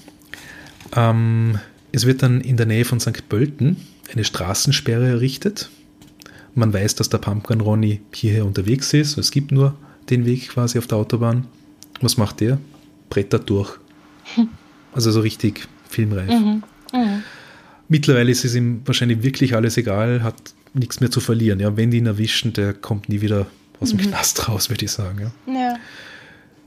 Ähm, 0.96 1.60
es 1.92 2.06
wird 2.06 2.24
dann 2.24 2.42
in 2.42 2.58
der 2.58 2.66
Nähe 2.66 2.86
von 2.86 3.00
St. 3.00 3.28
Pölten 3.30 3.78
eine 4.12 4.24
Straßensperre 4.24 5.08
errichtet. 5.08 5.70
Man 6.56 6.74
weiß, 6.74 6.96
dass 6.96 7.10
der 7.10 7.20
Pumpkin 7.20 7.62
Ronny 7.62 8.02
hierher 8.14 8.46
unterwegs 8.46 8.94
ist. 8.94 9.18
Es 9.18 9.32
gibt 9.32 9.52
nur 9.52 9.76
den 10.10 10.26
Weg 10.26 10.50
quasi 10.50 10.78
auf 10.78 10.88
der 10.88 10.98
Autobahn. 10.98 11.46
Was 12.02 12.18
macht 12.18 12.40
der? 12.40 12.58
Brettert 13.10 13.50
durch. 13.50 13.78
Also 14.94 15.12
so 15.12 15.22
richtig 15.22 15.68
filmreif. 15.92 16.30
Mhm. 16.30 16.64
Mhm. 16.94 17.24
Mittlerweile 17.88 18.32
ist 18.32 18.46
es 18.46 18.56
ihm 18.56 18.82
wahrscheinlich 18.86 19.24
wirklich 19.24 19.56
alles 19.56 19.78
egal, 19.78 20.24
hat 20.24 20.36
nichts 20.74 21.00
mehr 21.00 21.12
zu 21.12 21.20
verlieren. 21.20 21.60
Ja, 21.60 21.76
wenn 21.76 21.92
die 21.92 21.98
ihn 21.98 22.06
erwischen, 22.06 22.54
der 22.54 22.74
kommt 22.74 23.10
nie 23.10 23.22
wieder 23.22 23.48
aus 23.80 23.90
dem 23.90 24.00
mhm. 24.00 24.04
Knast 24.04 24.48
raus, 24.48 24.70
würde 24.70 24.86
ich 24.86 24.92
sagen. 24.92 25.32
Ja. 25.48 25.54
ja. 25.54 25.76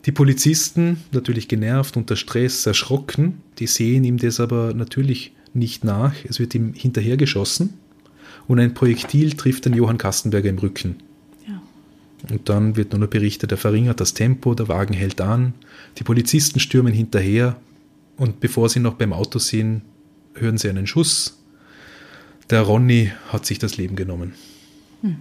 Die 0.06 0.12
Polizisten, 0.12 0.98
natürlich 1.12 1.48
genervt, 1.48 1.96
unter 1.96 2.16
Stress, 2.16 2.66
erschrocken, 2.66 3.40
die 3.58 3.66
sehen 3.66 4.04
ihm 4.04 4.18
das 4.18 4.38
aber 4.38 4.74
natürlich 4.74 5.32
nicht 5.54 5.84
nach. 5.84 6.12
Es 6.28 6.38
wird 6.38 6.54
ihm 6.54 6.74
hinterhergeschossen 6.74 7.74
und 8.46 8.60
ein 8.60 8.74
Projektil 8.74 9.32
trifft 9.32 9.64
den 9.64 9.72
Johann 9.72 9.96
Kastenberger 9.96 10.50
im 10.50 10.58
Rücken. 10.58 10.96
Ja. 11.48 11.62
Und 12.30 12.48
dann 12.48 12.76
wird 12.76 12.92
nur 12.92 13.00
noch 13.00 13.08
berichtet, 13.08 13.50
er 13.50 13.58
verringert 13.58 14.00
das 14.00 14.12
Tempo, 14.12 14.54
der 14.54 14.68
Wagen 14.68 14.92
hält 14.92 15.20
an, 15.20 15.54
die 15.98 16.04
Polizisten 16.04 16.60
stürmen 16.60 16.92
hinterher, 16.92 17.56
und 18.16 18.40
bevor 18.40 18.68
sie 18.68 18.80
noch 18.80 18.94
beim 18.94 19.12
Auto 19.12 19.38
sind, 19.38 19.82
hören 20.34 20.58
sie 20.58 20.68
einen 20.68 20.86
Schuss. 20.86 21.42
Der 22.50 22.62
Ronny 22.62 23.12
hat 23.28 23.46
sich 23.46 23.58
das 23.58 23.76
Leben 23.76 23.96
genommen. 23.96 24.34
Hm. 25.02 25.16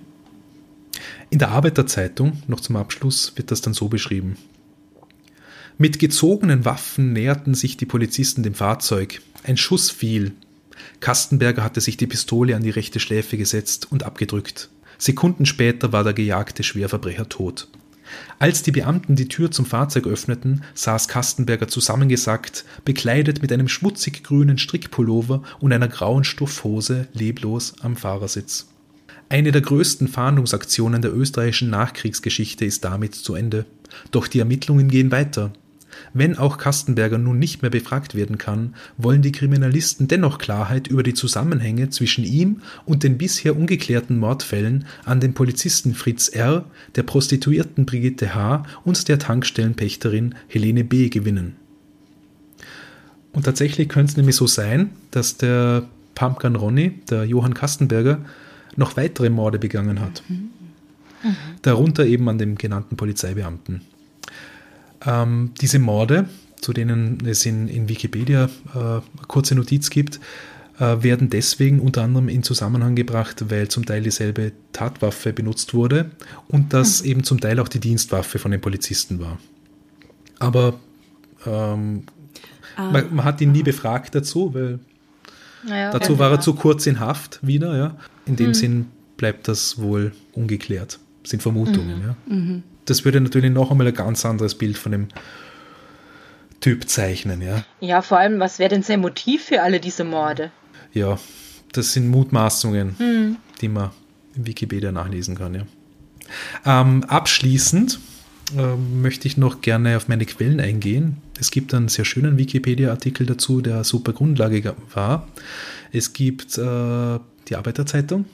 In 1.30 1.40
der 1.40 1.50
Arbeiterzeitung, 1.50 2.44
noch 2.48 2.60
zum 2.60 2.76
Abschluss, 2.76 3.34
wird 3.36 3.52
das 3.52 3.62
dann 3.62 3.74
so 3.74 3.88
beschrieben. 3.88 4.38
Mit 5.78 5.98
gezogenen 5.98 6.66
Waffen 6.66 7.14
näherten 7.14 7.56
sich 7.56 7.78
die 7.78 7.86
Polizisten 7.86 8.44
dem 8.44 8.54
Fahrzeug. 8.54 9.22
Ein 9.44 9.58
Schuss 9.58 9.90
fiel. 9.90 10.34
Kastenberger 11.00 11.64
hatte 11.64 11.82
sich 11.82 11.98
die 11.98 12.08
Pistole 12.08 12.56
an 12.56 12.64
die 12.64 12.70
rechte 12.70 13.00
Schläfe 13.00 13.38
gesetzt 13.38 13.92
und 13.92 14.04
abgedrückt. 14.04 14.70
Sekunden 15.00 15.46
später 15.46 15.92
war 15.92 16.04
der 16.04 16.14
gejagte 16.14 16.64
Schwerverbrecher 16.64 17.28
tot. 17.28 17.68
Als 18.40 18.64
die 18.64 18.72
Beamten 18.72 19.16
die 19.16 19.28
Tür 19.28 19.52
zum 19.52 19.66
Fahrzeug 19.66 20.08
öffneten, 20.08 20.64
saß 20.74 21.08
Kastenberger 21.08 21.68
zusammengesackt, 21.68 22.66
bekleidet 22.86 23.42
mit 23.42 23.52
einem 23.52 23.68
schmutzig 23.68 24.24
grünen 24.24 24.58
Strickpullover 24.58 25.44
und 25.60 25.74
einer 25.74 25.88
grauen 25.88 26.24
Stoffhose, 26.24 27.08
leblos 27.14 27.76
am 27.82 27.96
Fahrersitz. 27.96 28.68
Eine 29.30 29.52
der 29.52 29.62
größten 29.62 30.08
Fahndungsaktionen 30.08 31.02
der 31.02 31.16
österreichischen 31.16 31.70
Nachkriegsgeschichte 31.70 32.66
ist 32.66 32.84
damit 32.84 33.16
zu 33.16 33.34
Ende. 33.34 33.66
Doch 34.12 34.28
die 34.28 34.40
Ermittlungen 34.40 34.90
gehen 34.90 35.12
weiter. 35.12 35.54
Wenn 36.14 36.38
auch 36.38 36.58
Kastenberger 36.58 37.18
nun 37.18 37.40
nicht 37.40 37.62
mehr 37.62 37.72
befragt 37.72 38.16
werden 38.16 38.38
kann, 38.38 38.76
wollen 38.98 39.22
die 39.22 39.32
Kriminalisten 39.32 40.08
dennoch 40.08 40.38
Klarheit 40.38 40.88
über 40.88 41.04
die 41.04 41.14
Zusammenhänge 41.14 41.90
zwischen 41.90 42.24
ihm 42.24 42.62
und 42.86 43.04
den 43.04 43.18
bisher 43.18 43.56
ungeklärten 43.56 44.18
Mordfällen 44.18 44.86
an 45.06 45.20
den 45.20 45.34
Polizisten 45.34 45.94
Fritz 45.94 46.30
R., 46.30 46.66
der 46.96 47.04
Prostituierten 47.04 47.86
Brigitte 47.86 48.36
H. 48.36 48.64
und 48.84 49.08
der 49.08 49.20
Tankstellenpächterin 49.20 50.36
Helene 50.48 50.84
B. 50.84 51.10
gewinnen. 51.10 51.56
Und 53.32 53.44
tatsächlich 53.44 53.90
könnte 53.90 54.12
es 54.12 54.18
nämlich 54.18 54.36
so 54.36 54.48
sein, 54.48 54.92
dass 55.12 55.38
der 55.38 55.86
Pumpkin 56.16 56.56
Ronny, 56.56 57.00
der 57.10 57.26
Johann 57.26 57.54
Kastenberger, 57.54 58.20
noch 58.76 58.96
weitere 58.98 59.30
Morde 59.30 59.60
begangen 59.60 60.00
hat. 60.00 60.24
Mhm. 60.28 60.50
Darunter 61.62 62.06
eben 62.06 62.28
an 62.30 62.38
dem 62.38 62.58
genannten 62.58 62.98
Polizeibeamten. 62.98 63.82
Ähm, 65.06 65.52
diese 65.60 65.80
Morde, 65.80 66.28
zu 66.62 66.74
denen 66.74 67.26
es 67.26 67.46
in, 67.46 67.68
in 67.68 67.90
Wikipedia 67.90 68.50
äh, 68.74 68.78
eine 68.78 69.02
kurze 69.28 69.56
Notiz 69.56 69.90
gibt, 69.90 70.20
äh, 70.80 71.04
werden 71.04 71.30
deswegen 71.30 71.80
unter 71.80 72.04
anderem 72.04 72.30
in 72.30 72.44
Zusammenhang 72.44 72.96
gebracht, 72.96 73.46
weil 73.50 73.68
zum 73.68 73.86
Teil 73.86 74.02
dieselbe 74.02 74.54
Tatwaffe 74.72 75.34
benutzt 75.34 75.74
wurde 75.74 76.12
und 76.48 76.74
das 76.74 77.04
mhm. 77.04 77.10
eben 77.10 77.24
zum 77.24 77.40
Teil 77.40 77.60
auch 77.60 77.68
die 77.68 77.80
Dienstwaffe 77.80 78.40
von 78.40 78.52
den 78.52 78.62
Polizisten 78.62 79.20
war. 79.20 79.38
Aber 80.40 80.80
ähm, 81.46 82.04
ah. 82.76 82.92
man, 82.92 83.16
man, 83.16 83.26
hat 83.26 83.42
ihn 83.42 83.52
nie 83.52 83.64
befragt 83.64 84.16
dazu, 84.16 84.54
weil 84.54 84.80
naja, 85.68 85.92
dazu 85.92 86.20
war 86.20 86.32
er 86.32 86.40
zu 86.42 86.54
kurz 86.54 86.88
in 86.88 87.00
Haft 87.00 87.40
wieder. 87.46 87.78
Ja. 87.78 87.98
In 88.26 88.36
dem 88.36 88.48
mhm. 88.50 88.54
Sinn 88.54 88.86
bleibt 89.18 89.48
das 89.48 89.80
wohl 89.80 90.12
ungeklärt. 90.34 91.00
Das 91.22 91.32
sind 91.32 91.42
Vermutungen. 91.42 92.16
Mhm. 92.26 92.52
Ja. 92.56 92.62
Das 92.86 93.06
würde 93.06 93.22
natürlich 93.22 93.52
noch 93.52 93.72
einmal 93.72 93.88
ein 93.88 93.94
ganz 93.94 94.26
anderes 94.26 94.56
Bild 94.56 94.78
von 94.78 94.92
dem 94.92 95.08
Typ 96.60 96.88
zeichnen, 96.90 97.42
ja. 97.42 97.66
Ja, 97.82 98.02
vor 98.02 98.20
allem, 98.20 98.40
was 98.40 98.60
wäre 98.60 98.70
denn 98.70 98.84
sein 98.84 99.02
Motiv 99.02 99.44
für 99.46 99.62
alle 99.62 99.80
diese 99.80 100.04
Morde? 100.04 100.52
Ja, 100.94 101.20
das 101.74 101.94
sind 101.94 102.08
Mutmaßungen, 102.08 102.96
hm. 102.98 103.38
die 103.62 103.68
man 103.68 103.92
in 104.36 104.46
Wikipedia 104.46 104.92
nachlesen 104.92 105.36
kann. 105.36 105.56
Ja. 105.56 105.66
Ähm, 106.66 107.04
abschließend 107.04 108.00
ähm, 108.58 109.02
möchte 109.02 109.28
ich 109.28 109.38
noch 109.38 109.62
gerne 109.62 109.98
auf 109.98 110.08
meine 110.08 110.26
Quellen 110.26 110.60
eingehen. 110.60 111.18
Es 111.40 111.52
gibt 111.52 111.74
einen 111.74 111.90
sehr 111.90 112.06
schönen 112.06 112.38
Wikipedia-Artikel 112.38 113.26
dazu, 113.26 113.62
der 113.62 113.84
super 113.84 114.14
Grundlage 114.14 114.76
war. 114.94 115.28
Es 115.92 116.14
gibt 116.14 116.58
äh, 116.58 117.20
die 117.50 117.56
Arbeiterzeitung. 117.56 118.26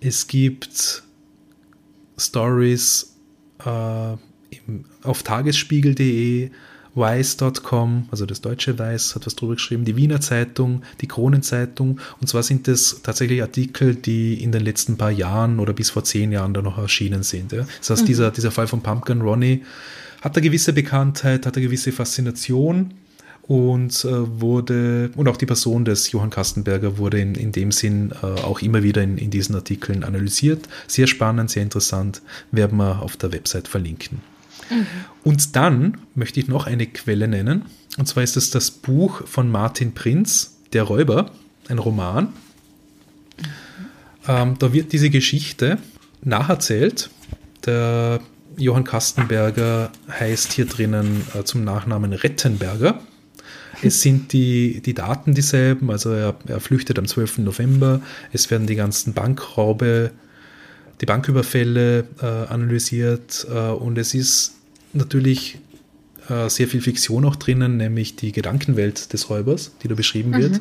Es 0.00 0.26
gibt 0.26 1.02
Stories 2.16 3.17
äh, 3.64 4.12
im, 4.12 4.84
auf 5.02 5.22
tagesspiegel.de, 5.22 6.50
Weiß.com, 6.94 8.08
also 8.10 8.26
das 8.26 8.40
deutsche 8.40 8.78
Weiß 8.78 9.14
hat 9.14 9.24
was 9.24 9.36
drüber 9.36 9.54
geschrieben, 9.54 9.84
die 9.84 9.96
Wiener 9.96 10.20
Zeitung, 10.20 10.82
die 11.00 11.06
Kronenzeitung. 11.06 12.00
Und 12.20 12.26
zwar 12.26 12.42
sind 12.42 12.66
das 12.66 13.00
tatsächlich 13.02 13.40
Artikel, 13.40 13.94
die 13.94 14.42
in 14.42 14.50
den 14.50 14.64
letzten 14.64 14.96
paar 14.96 15.10
Jahren 15.10 15.60
oder 15.60 15.72
bis 15.72 15.90
vor 15.90 16.02
zehn 16.02 16.32
Jahren 16.32 16.54
da 16.54 16.62
noch 16.62 16.78
erschienen 16.78 17.22
sind. 17.22 17.52
Ja. 17.52 17.66
Das 17.78 17.90
heißt, 17.90 18.02
mhm. 18.02 18.06
dieser, 18.06 18.30
dieser 18.32 18.50
Fall 18.50 18.66
von 18.66 18.82
Pumpkin 18.82 19.20
Ronnie 19.20 19.62
hat 20.22 20.36
eine 20.36 20.42
gewisse 20.42 20.72
Bekanntheit, 20.72 21.46
hat 21.46 21.56
eine 21.56 21.66
gewisse 21.66 21.92
Faszination 21.92 22.94
und 23.48 24.04
äh, 24.04 24.40
wurde, 24.40 25.10
und 25.16 25.26
auch 25.26 25.38
die 25.38 25.46
Person 25.46 25.86
des 25.86 26.12
Johann 26.12 26.28
Kastenberger 26.28 26.98
wurde 26.98 27.18
in, 27.18 27.34
in 27.34 27.50
dem 27.50 27.72
Sinn 27.72 28.12
äh, 28.22 28.26
auch 28.26 28.60
immer 28.60 28.82
wieder 28.82 29.02
in, 29.02 29.16
in 29.16 29.30
diesen 29.30 29.54
Artikeln 29.54 30.04
analysiert. 30.04 30.68
Sehr 30.86 31.06
spannend, 31.06 31.50
sehr 31.50 31.62
interessant, 31.62 32.20
werden 32.52 32.76
wir 32.76 33.00
auf 33.00 33.16
der 33.16 33.32
Website 33.32 33.66
verlinken. 33.66 34.20
Mhm. 34.68 34.86
Und 35.24 35.56
dann 35.56 35.96
möchte 36.14 36.38
ich 36.40 36.48
noch 36.48 36.66
eine 36.66 36.86
Quelle 36.86 37.26
nennen. 37.26 37.62
Und 37.96 38.06
zwar 38.06 38.22
ist 38.22 38.36
es 38.36 38.50
das 38.50 38.70
Buch 38.70 39.26
von 39.26 39.50
Martin 39.50 39.94
Prinz, 39.94 40.58
Der 40.74 40.82
Räuber, 40.82 41.30
ein 41.68 41.78
Roman. 41.78 42.24
Mhm. 42.26 42.32
Ähm, 44.28 44.56
da 44.58 44.74
wird 44.74 44.92
diese 44.92 45.08
Geschichte 45.08 45.78
nacherzählt. 46.22 47.08
Der 47.64 48.20
Johann 48.58 48.84
Kastenberger 48.84 49.90
heißt 50.10 50.52
hier 50.52 50.66
drinnen 50.66 51.22
äh, 51.34 51.44
zum 51.44 51.64
Nachnamen 51.64 52.12
Rettenberger. 52.12 53.00
Es 53.82 54.00
sind 54.02 54.32
die, 54.32 54.80
die 54.80 54.94
Daten 54.94 55.34
dieselben, 55.34 55.90
also 55.90 56.10
er, 56.12 56.34
er 56.46 56.60
flüchtet 56.60 56.98
am 56.98 57.06
12. 57.06 57.38
November. 57.38 58.00
Es 58.32 58.50
werden 58.50 58.66
die 58.66 58.74
ganzen 58.74 59.12
Bankraube, 59.12 60.10
die 61.00 61.06
Banküberfälle 61.06 62.06
äh, 62.20 62.24
analysiert 62.24 63.46
äh, 63.50 63.68
und 63.68 63.98
es 63.98 64.14
ist 64.14 64.54
natürlich 64.92 65.58
äh, 66.28 66.48
sehr 66.48 66.68
viel 66.68 66.80
Fiktion 66.80 67.24
auch 67.24 67.36
drinnen, 67.36 67.76
nämlich 67.76 68.16
die 68.16 68.32
Gedankenwelt 68.32 69.12
des 69.12 69.30
Räubers, 69.30 69.72
die 69.82 69.88
da 69.88 69.94
beschrieben 69.94 70.30
mhm. 70.30 70.38
wird. 70.38 70.60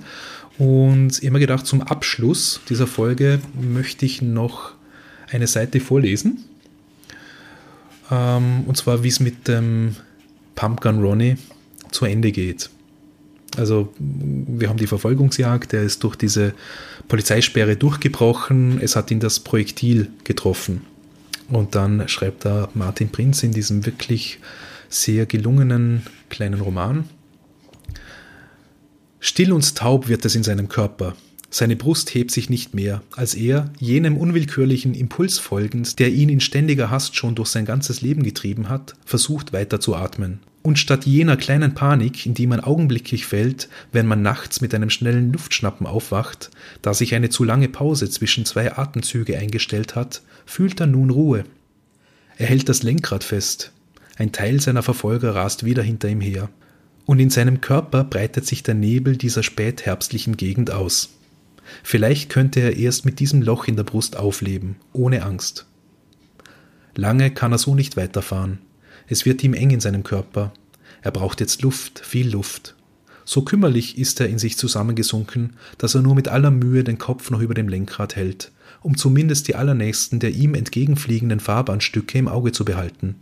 Und 0.58 1.20
immer 1.20 1.40
gedacht, 1.40 1.66
zum 1.66 1.82
Abschluss 1.82 2.62
dieser 2.70 2.88
Folge 2.88 3.40
möchte 3.60 4.06
ich 4.06 4.22
noch 4.22 4.74
eine 5.30 5.48
Seite 5.48 5.80
vorlesen. 5.80 6.46
Ähm, 8.10 8.64
und 8.66 8.78
zwar, 8.78 9.04
wie 9.04 9.10
es 9.10 9.20
mit 9.20 9.48
dem 9.48 9.96
Pumpgun 10.56 11.02
Ronnie 11.02 11.38
zu 11.92 12.06
Ende 12.06 12.32
geht. 12.32 12.70
Also 13.58 13.92
wir 13.98 14.70
haben 14.70 14.78
die 14.78 14.88
Verfolgungsjagd, 14.88 15.72
der 15.72 15.84
ist 15.84 16.04
durch 16.04 16.16
diese 16.16 16.54
Polizeisperre 17.08 17.76
durchgebrochen, 17.76 18.80
es 18.82 18.96
hat 18.96 19.10
ihn 19.12 19.20
das 19.20 19.40
Projektil 19.40 20.10
getroffen. 20.24 20.82
Und 21.50 21.76
dann 21.76 22.08
schreibt 22.08 22.46
da 22.46 22.70
Martin 22.74 23.10
Prinz 23.10 23.42
in 23.42 23.52
diesem 23.52 23.86
wirklich 23.86 24.40
sehr 24.90 25.26
gelungenen 25.26 26.04
kleinen 26.30 26.62
Roman. 26.62 27.06
Still 29.20 29.52
und 29.52 29.76
taub 29.76 30.08
wird 30.08 30.24
es 30.26 30.36
in 30.36 30.44
seinem 30.44 30.70
Körper. 30.70 31.16
Seine 31.50 31.78
Brust 31.78 32.14
hebt 32.14 32.32
sich 32.32 32.50
nicht 32.50 32.76
mehr, 32.76 33.02
als 33.16 33.34
er, 33.34 33.72
jenem 33.80 34.18
unwillkürlichen 34.18 34.94
Impuls 34.94 35.40
folgend, 35.40 35.98
der 35.98 36.10
ihn 36.10 36.30
in 36.30 36.42
ständiger 36.42 36.92
Hast 36.92 37.16
schon 37.16 37.36
durch 37.36 37.50
sein 37.50 37.66
ganzes 37.66 38.02
Leben 38.02 38.24
getrieben 38.24 38.70
hat, 38.70 38.96
versucht 39.06 39.54
weiter 39.54 39.80
zu 39.80 39.96
atmen. 39.96 40.40
Und 40.68 40.78
statt 40.78 41.06
jener 41.06 41.38
kleinen 41.38 41.76
Panik, 41.76 42.26
in 42.26 42.34
die 42.34 42.46
man 42.46 42.60
augenblicklich 42.60 43.26
fällt, 43.26 43.70
wenn 43.94 44.06
man 44.06 44.22
nachts 44.22 44.60
mit 44.60 44.76
einem 44.76 44.90
schnellen 44.90 45.32
Luftschnappen 45.32 45.88
aufwacht, 45.88 46.52
da 46.82 46.94
sich 46.94 47.16
eine 47.16 47.30
zu 47.30 47.46
lange 47.46 47.70
Pause 47.70 48.10
zwischen 48.10 48.44
zwei 48.44 48.78
Atemzüge 48.78 49.38
eingestellt 49.38 49.96
hat, 49.96 50.24
fühlt 50.46 50.82
er 50.82 50.88
nun 50.88 51.10
Ruhe. 51.10 51.46
Er 52.36 52.48
hält 52.48 52.68
das 52.68 52.84
Lenkrad 52.84 53.24
fest. 53.24 53.72
Ein 54.18 54.34
Teil 54.34 54.60
seiner 54.60 54.84
Verfolger 54.84 55.36
rast 55.36 55.64
wieder 55.64 55.84
hinter 55.84 56.10
ihm 56.10 56.20
her. 56.20 56.50
Und 57.06 57.20
in 57.20 57.30
seinem 57.30 57.62
Körper 57.62 58.04
breitet 58.04 58.46
sich 58.46 58.62
der 58.62 58.76
Nebel 58.76 59.16
dieser 59.16 59.44
spätherbstlichen 59.44 60.36
Gegend 60.36 60.72
aus. 60.72 61.12
Vielleicht 61.82 62.30
könnte 62.30 62.60
er 62.60 62.76
erst 62.76 63.06
mit 63.06 63.22
diesem 63.22 63.42
Loch 63.42 63.70
in 63.70 63.78
der 63.78 63.86
Brust 63.86 64.18
aufleben, 64.18 64.76
ohne 64.92 65.24
Angst. 65.24 65.66
Lange 66.94 67.32
kann 67.32 67.54
er 67.54 67.58
so 67.58 67.74
nicht 67.74 67.96
weiterfahren. 67.96 68.60
Es 69.08 69.26
wird 69.26 69.44
ihm 69.44 69.54
eng 69.54 69.72
in 69.72 69.80
seinem 69.80 70.04
Körper. 70.04 70.54
Er 71.02 71.12
braucht 71.12 71.40
jetzt 71.40 71.62
Luft, 71.62 72.00
viel 72.00 72.30
Luft. 72.30 72.76
So 73.24 73.42
kümmerlich 73.42 73.98
ist 73.98 74.20
er 74.20 74.28
in 74.28 74.40
sich 74.40 74.58
zusammengesunken, 74.58 75.54
dass 75.78 75.96
er 75.96 76.02
nur 76.02 76.16
mit 76.16 76.28
aller 76.28 76.52
Mühe 76.52 76.84
den 76.84 76.98
Kopf 76.98 77.30
noch 77.30 77.42
über 77.42 77.54
dem 77.54 77.68
Lenkrad 77.68 78.16
hält, 78.16 78.52
um 78.82 78.96
zumindest 78.96 79.48
die 79.48 79.56
allernächsten 79.56 80.20
der 80.20 80.32
ihm 80.32 80.56
entgegenfliegenden 80.56 81.40
Fahrbahnstücke 81.40 82.18
im 82.18 82.28
Auge 82.28 82.52
zu 82.52 82.64
behalten. 82.64 83.16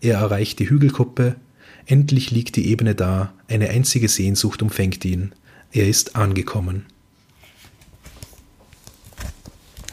Er 0.00 0.18
erreicht 0.18 0.58
die 0.58 0.70
Hügelkuppe, 0.70 1.36
endlich 1.84 2.30
liegt 2.30 2.56
die 2.56 2.68
Ebene 2.68 2.94
da, 2.94 3.32
eine 3.48 3.68
einzige 3.68 4.08
Sehnsucht 4.08 4.62
umfängt 4.62 5.04
ihn. 5.04 5.32
Er 5.72 5.86
ist 5.86 6.16
angekommen. 6.16 6.86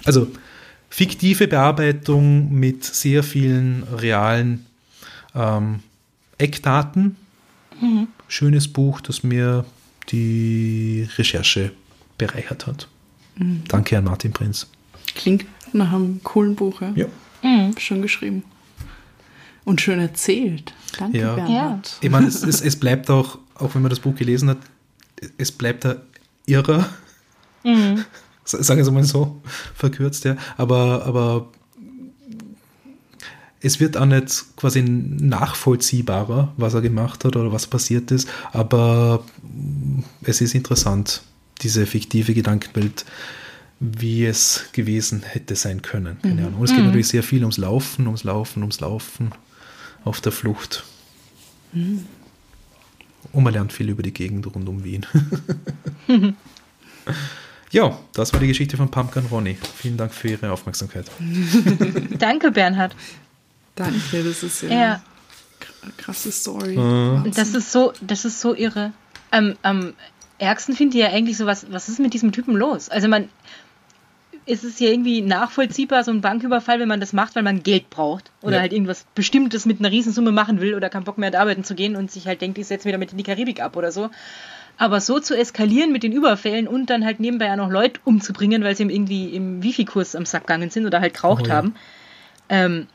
Also 0.05 0.27
fiktive 0.89 1.49
Bearbeitung 1.49 2.53
mit 2.53 2.85
sehr 2.85 3.23
vielen 3.23 3.83
realen 3.83 4.66
ähm, 5.37 5.79
Eckdaten. 6.37 7.15
Mhm. 7.79 8.07
Schönes 8.27 8.67
Buch, 8.67 9.01
das 9.01 9.23
mir 9.23 9.65
die 10.09 11.07
Recherche 11.17 11.71
bereichert 12.17 12.67
hat. 12.67 12.87
Mhm. 13.35 13.63
Danke 13.67 13.97
an 13.97 14.05
Martin 14.05 14.31
Prinz. 14.31 14.67
Klingt 15.15 15.45
nach 15.73 15.93
einem 15.93 16.21
coolen 16.23 16.55
Buch, 16.55 16.81
ja? 16.81 16.93
Ja. 16.95 17.05
Mhm. 17.43 17.77
Schön 17.77 18.01
geschrieben. 18.01 18.43
Und 19.63 19.81
schön 19.81 19.99
erzählt. 19.99 20.73
Danke, 20.97 21.19
ja. 21.19 21.35
Bernhard. 21.35 21.87
Ja. 21.87 21.97
Ich 22.01 22.09
meine, 22.09 22.27
es, 22.27 22.41
es, 22.41 22.61
es, 22.61 22.79
bleibt 22.79 23.09
auch, 23.09 23.37
auch 23.55 23.75
wenn 23.75 23.81
man 23.81 23.89
das 23.89 23.99
Buch 23.99 24.15
gelesen 24.15 24.49
hat, 24.49 24.59
es 25.37 25.51
bleibt 25.51 25.85
da 25.85 25.97
irrer. 26.45 26.87
Mhm 27.63 28.05
sagen 28.47 28.83
wir 28.83 28.91
mal 28.91 29.03
so 29.03 29.41
verkürzt, 29.75 30.25
ja. 30.25 30.35
Aber, 30.55 31.05
aber 31.05 31.49
es 33.61 33.79
wird 33.79 33.97
auch 33.97 34.05
nicht 34.05 34.45
quasi 34.55 34.83
nachvollziehbarer, 34.83 36.53
was 36.57 36.73
er 36.73 36.81
gemacht 36.81 37.25
hat 37.25 37.35
oder 37.35 37.51
was 37.51 37.67
passiert 37.67 38.11
ist, 38.11 38.29
aber 38.51 39.23
es 40.21 40.41
ist 40.41 40.53
interessant, 40.53 41.21
diese 41.61 41.85
fiktive 41.85 42.33
Gedankenwelt, 42.33 43.05
wie 43.79 44.25
es 44.25 44.65
gewesen 44.73 45.23
hätte 45.23 45.55
sein 45.55 45.81
können. 45.81 46.17
Keine 46.21 46.41
mhm. 46.41 46.47
Ahnung. 46.47 46.59
Und 46.59 46.65
es 46.65 46.71
geht 46.71 46.79
mhm. 46.79 46.87
natürlich 46.87 47.07
sehr 47.07 47.23
viel 47.23 47.41
ums 47.41 47.57
Laufen, 47.57 48.05
ums 48.05 48.23
Laufen, 48.23 48.61
ums 48.61 48.79
Laufen 48.79 49.31
auf 50.03 50.21
der 50.21 50.31
Flucht. 50.31 50.83
Mhm. 51.73 52.05
Und 53.33 53.43
man 53.43 53.53
lernt 53.53 53.73
viel 53.73 53.89
über 53.89 54.03
die 54.03 54.13
Gegend 54.13 54.53
rund 54.53 54.69
um 54.69 54.83
Wien. 54.83 55.05
Ja, 57.71 57.99
das 58.13 58.31
war 58.31 58.39
die 58.39 58.47
Geschichte 58.47 58.77
von 58.77 58.89
Pumpkin 58.89 59.25
Ronny. 59.25 59.57
Vielen 59.75 59.97
Dank 59.97 60.13
für 60.13 60.29
Ihre 60.29 60.51
Aufmerksamkeit. 60.51 61.11
Danke, 62.19 62.51
Bernhard. 62.51 62.95
Danke, 63.77 64.23
das 64.23 64.43
ist 64.43 64.63
ja, 64.63 64.69
ja. 64.69 65.01
krasse 65.97 66.31
Story. 66.31 66.75
Äh. 66.75 67.31
Das 67.31 67.53
ist 67.53 67.71
so, 67.71 67.93
das 68.01 68.25
ist 68.25 68.41
so 68.41 68.53
irre. 68.55 68.91
Am, 69.31 69.55
am 69.61 69.93
ärgsten 70.39 70.75
finde 70.75 70.97
ich 70.97 71.03
ja 71.03 71.11
eigentlich 71.11 71.37
so, 71.37 71.45
was, 71.45 71.71
was 71.71 71.87
ist 71.87 71.99
mit 71.99 72.13
diesem 72.13 72.31
Typen 72.31 72.55
los? 72.55 72.89
Also 72.89 73.07
man, 73.07 73.29
ist 74.47 74.63
es 74.63 74.79
ja 74.79 74.89
irgendwie 74.89 75.21
nachvollziehbar, 75.21 76.03
so 76.03 76.11
ein 76.11 76.21
Banküberfall, 76.21 76.79
wenn 76.79 76.87
man 76.87 76.99
das 76.99 77.13
macht, 77.13 77.35
weil 77.35 77.43
man 77.43 77.63
Geld 77.63 77.89
braucht 77.89 78.31
oder 78.41 78.55
ja. 78.55 78.61
halt 78.61 78.73
irgendwas 78.73 79.05
Bestimmtes 79.13 79.65
mit 79.65 79.79
einer 79.79 79.91
Riesensumme 79.91 80.31
machen 80.31 80.61
will 80.61 80.73
oder 80.73 80.89
keinen 80.89 81.03
Bock 81.03 81.17
mehr 81.17 81.37
arbeiten 81.39 81.63
zu 81.63 81.75
gehen 81.75 81.95
und 81.95 82.09
sich 82.09 82.27
halt 82.27 82.41
denkt, 82.41 82.57
ich 82.57 82.67
setze 82.67 82.87
wieder 82.87 82.97
mit 82.97 83.11
in 83.11 83.17
die 83.17 83.23
Karibik 83.23 83.61
ab 83.61 83.75
oder 83.75 83.91
so. 83.91 84.09
Aber 84.77 85.01
so 85.01 85.19
zu 85.19 85.35
eskalieren 85.35 85.91
mit 85.91 86.03
den 86.03 86.13
Überfällen 86.13 86.67
und 86.67 86.89
dann 86.89 87.03
halt 87.03 87.19
nebenbei 87.19 87.51
auch 87.51 87.57
noch 87.57 87.69
Leute 87.69 87.99
umzubringen, 88.05 88.63
weil 88.63 88.75
sie 88.75 88.83
ihm 88.83 88.89
irgendwie 88.89 89.35
im 89.35 89.63
Wifi-Kurs 89.63 90.15
am 90.15 90.25
Sack 90.25 90.43
gegangen 90.43 90.69
sind 90.69 90.85
oder 90.85 91.01
halt 91.01 91.15
geraucht 91.15 91.45
oh, 91.45 91.49
ja. 91.49 91.55
haben, 91.55 91.75
ähm, 92.49 92.87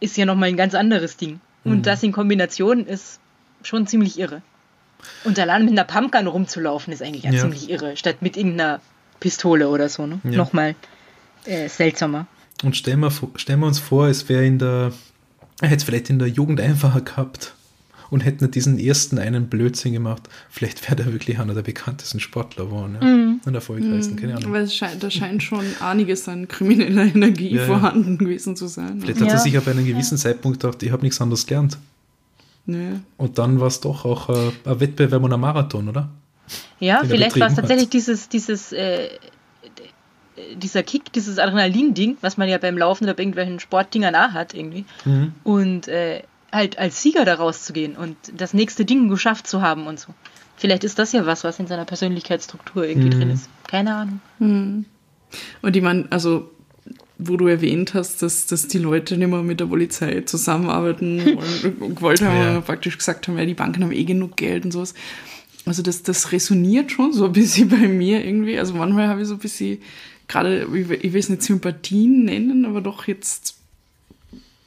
ist 0.00 0.16
ja 0.16 0.24
nochmal 0.24 0.48
ein 0.48 0.56
ganz 0.56 0.74
anderes 0.74 1.16
Ding. 1.16 1.40
Und 1.64 1.78
mhm. 1.78 1.82
das 1.82 2.02
in 2.02 2.12
Kombination 2.12 2.86
ist 2.86 3.20
schon 3.62 3.86
ziemlich 3.86 4.18
irre. 4.18 4.42
Und 5.24 5.38
allein 5.38 5.64
mit 5.64 5.72
einer 5.72 5.84
Pumpgun 5.84 6.26
rumzulaufen 6.26 6.92
ist 6.92 7.02
eigentlich 7.02 7.24
ja, 7.24 7.32
ja. 7.32 7.40
ziemlich 7.40 7.70
irre, 7.70 7.96
statt 7.96 8.16
mit 8.20 8.36
irgendeiner 8.36 8.80
Pistole 9.20 9.68
oder 9.68 9.88
so. 9.88 10.06
Ne? 10.06 10.20
Ja. 10.24 10.30
Nochmal 10.30 10.74
äh, 11.44 11.68
seltsamer. 11.68 12.26
Und 12.62 12.76
stellen 12.76 13.00
wir, 13.00 13.12
stellen 13.36 13.60
wir 13.60 13.66
uns 13.66 13.78
vor, 13.78 14.08
es 14.08 14.28
wäre 14.28 14.44
in 14.44 14.58
der, 14.58 14.92
er 15.60 15.68
hätte 15.68 15.76
es 15.76 15.84
vielleicht 15.84 16.10
in 16.10 16.18
der 16.18 16.28
Jugend 16.28 16.60
einfacher 16.60 17.00
gehabt 17.00 17.54
und 18.10 18.20
hätte 18.20 18.44
nicht 18.44 18.54
diesen 18.54 18.78
ersten 18.78 19.18
einen 19.18 19.48
Blödsinn 19.48 19.92
gemacht, 19.92 20.22
vielleicht 20.50 20.82
wäre 20.82 20.96
der 20.96 21.12
wirklich 21.12 21.38
einer 21.38 21.54
der 21.54 21.62
bekanntesten 21.62 22.20
Sportler 22.20 22.66
geworden. 22.66 22.98
Ja? 23.00 23.06
Mhm. 23.06 23.40
Und 23.44 23.54
erfolgreichsten, 23.54 24.16
keine 24.16 24.36
Ahnung. 24.36 24.54
Aber 24.54 24.66
scheint, 24.66 25.02
da 25.02 25.10
scheint 25.10 25.42
schon 25.42 25.64
einiges 25.80 26.28
an 26.28 26.48
krimineller 26.48 27.04
Energie 27.04 27.54
ja, 27.54 27.66
vorhanden 27.66 28.12
ja. 28.12 28.18
gewesen 28.18 28.56
zu 28.56 28.66
sein. 28.66 29.00
Vielleicht 29.00 29.20
hat 29.20 29.28
er 29.28 29.38
sich 29.38 29.56
auf 29.58 29.68
einen 29.68 29.86
gewissen 29.86 30.18
Zeitpunkt 30.18 30.60
gedacht, 30.60 30.82
ich 30.82 30.90
habe 30.90 31.02
nichts 31.02 31.20
anderes 31.20 31.46
gelernt. 31.46 31.78
Nee. 32.66 33.00
Und 33.16 33.38
dann 33.38 33.60
war 33.60 33.68
es 33.68 33.80
doch 33.80 34.04
auch 34.04 34.28
äh, 34.28 34.52
ein 34.64 34.80
Wettbewerb 34.80 35.22
und 35.22 35.32
ein 35.32 35.40
Marathon, 35.40 35.88
oder? 35.88 36.10
Ja, 36.80 37.02
vielleicht 37.04 37.38
war 37.38 37.48
es 37.48 37.54
tatsächlich 37.54 37.88
dieses, 37.88 38.28
dieses 38.28 38.72
äh, 38.72 39.08
dieser 40.56 40.82
Kick, 40.82 41.12
dieses 41.12 41.38
Adrenalin-Ding, 41.38 42.18
was 42.20 42.36
man 42.36 42.48
ja 42.48 42.58
beim 42.58 42.78
Laufen 42.78 43.04
oder 43.04 43.14
bei 43.14 43.22
irgendwelchen 43.22 43.60
Sportdingern 43.60 44.14
auch 44.14 44.32
hat 44.32 44.54
irgendwie. 44.54 44.84
Mhm. 45.04 45.32
Und 45.44 45.88
äh, 45.88 46.22
halt 46.52 46.78
als 46.78 47.02
Sieger 47.02 47.24
da 47.24 47.34
rauszugehen 47.34 47.96
und 47.96 48.16
das 48.36 48.54
nächste 48.54 48.84
Ding 48.84 49.08
geschafft 49.08 49.46
zu 49.46 49.62
haben 49.62 49.86
und 49.86 50.00
so. 50.00 50.14
Vielleicht 50.56 50.84
ist 50.84 50.98
das 50.98 51.12
ja 51.12 51.24
was, 51.26 51.44
was 51.44 51.58
in 51.58 51.66
seiner 51.66 51.84
Persönlichkeitsstruktur 51.84 52.84
irgendwie 52.84 53.14
mhm. 53.14 53.20
drin 53.20 53.30
ist. 53.30 53.48
Keine 53.66 53.94
Ahnung. 53.94 54.20
Mhm. 54.38 54.84
Und 55.62 55.76
ich 55.76 55.82
meine, 55.82 56.06
also 56.10 56.50
wo 57.18 57.36
du 57.36 57.48
erwähnt 57.48 57.94
hast, 57.94 58.22
dass, 58.22 58.46
dass 58.46 58.68
die 58.68 58.78
Leute 58.78 59.16
nicht 59.16 59.28
mehr 59.28 59.42
mit 59.42 59.58
der 59.58 59.66
Polizei 59.66 60.20
zusammenarbeiten 60.20 61.36
und 61.80 61.96
gewollt 61.96 62.22
haben, 62.22 62.36
ja. 62.36 62.60
praktisch 62.60 62.96
gesagt 62.96 63.26
haben, 63.26 63.36
ja, 63.36 63.44
die 63.44 63.54
Banken 63.54 63.82
haben 63.82 63.92
eh 63.92 64.04
genug 64.04 64.36
Geld 64.36 64.64
und 64.64 64.70
sowas. 64.70 64.94
Also 65.66 65.82
das, 65.82 66.02
das 66.02 66.32
resoniert 66.32 66.92
schon 66.92 67.12
so 67.12 67.26
ein 67.26 67.32
bisschen 67.32 67.68
bei 67.68 67.88
mir 67.88 68.24
irgendwie. 68.24 68.58
Also 68.58 68.74
manchmal 68.74 69.08
habe 69.08 69.20
ich 69.20 69.28
so 69.28 69.34
ein 69.34 69.40
bisschen 69.40 69.78
gerade, 70.28 70.62
ich 70.72 71.12
will 71.12 71.20
es 71.20 71.28
nicht 71.28 71.42
Sympathien 71.42 72.24
nennen, 72.24 72.64
aber 72.64 72.80
doch 72.80 73.08
jetzt, 73.08 73.57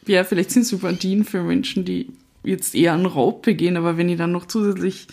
ja, 0.08 0.24
vielleicht 0.24 0.52
sind 0.52 0.66
Sympathien 0.66 1.24
für 1.24 1.44
Menschen, 1.44 1.86
die 1.86 2.08
jetzt 2.44 2.76
eher 2.76 2.94
einen 2.94 3.06
Raub 3.06 3.44
begehen, 3.44 3.78
aber 3.78 3.98
wenn 3.98 4.10
ich 4.10 4.18
dann 4.18 4.32
noch 4.32 4.46
zusätzlich 4.46 5.08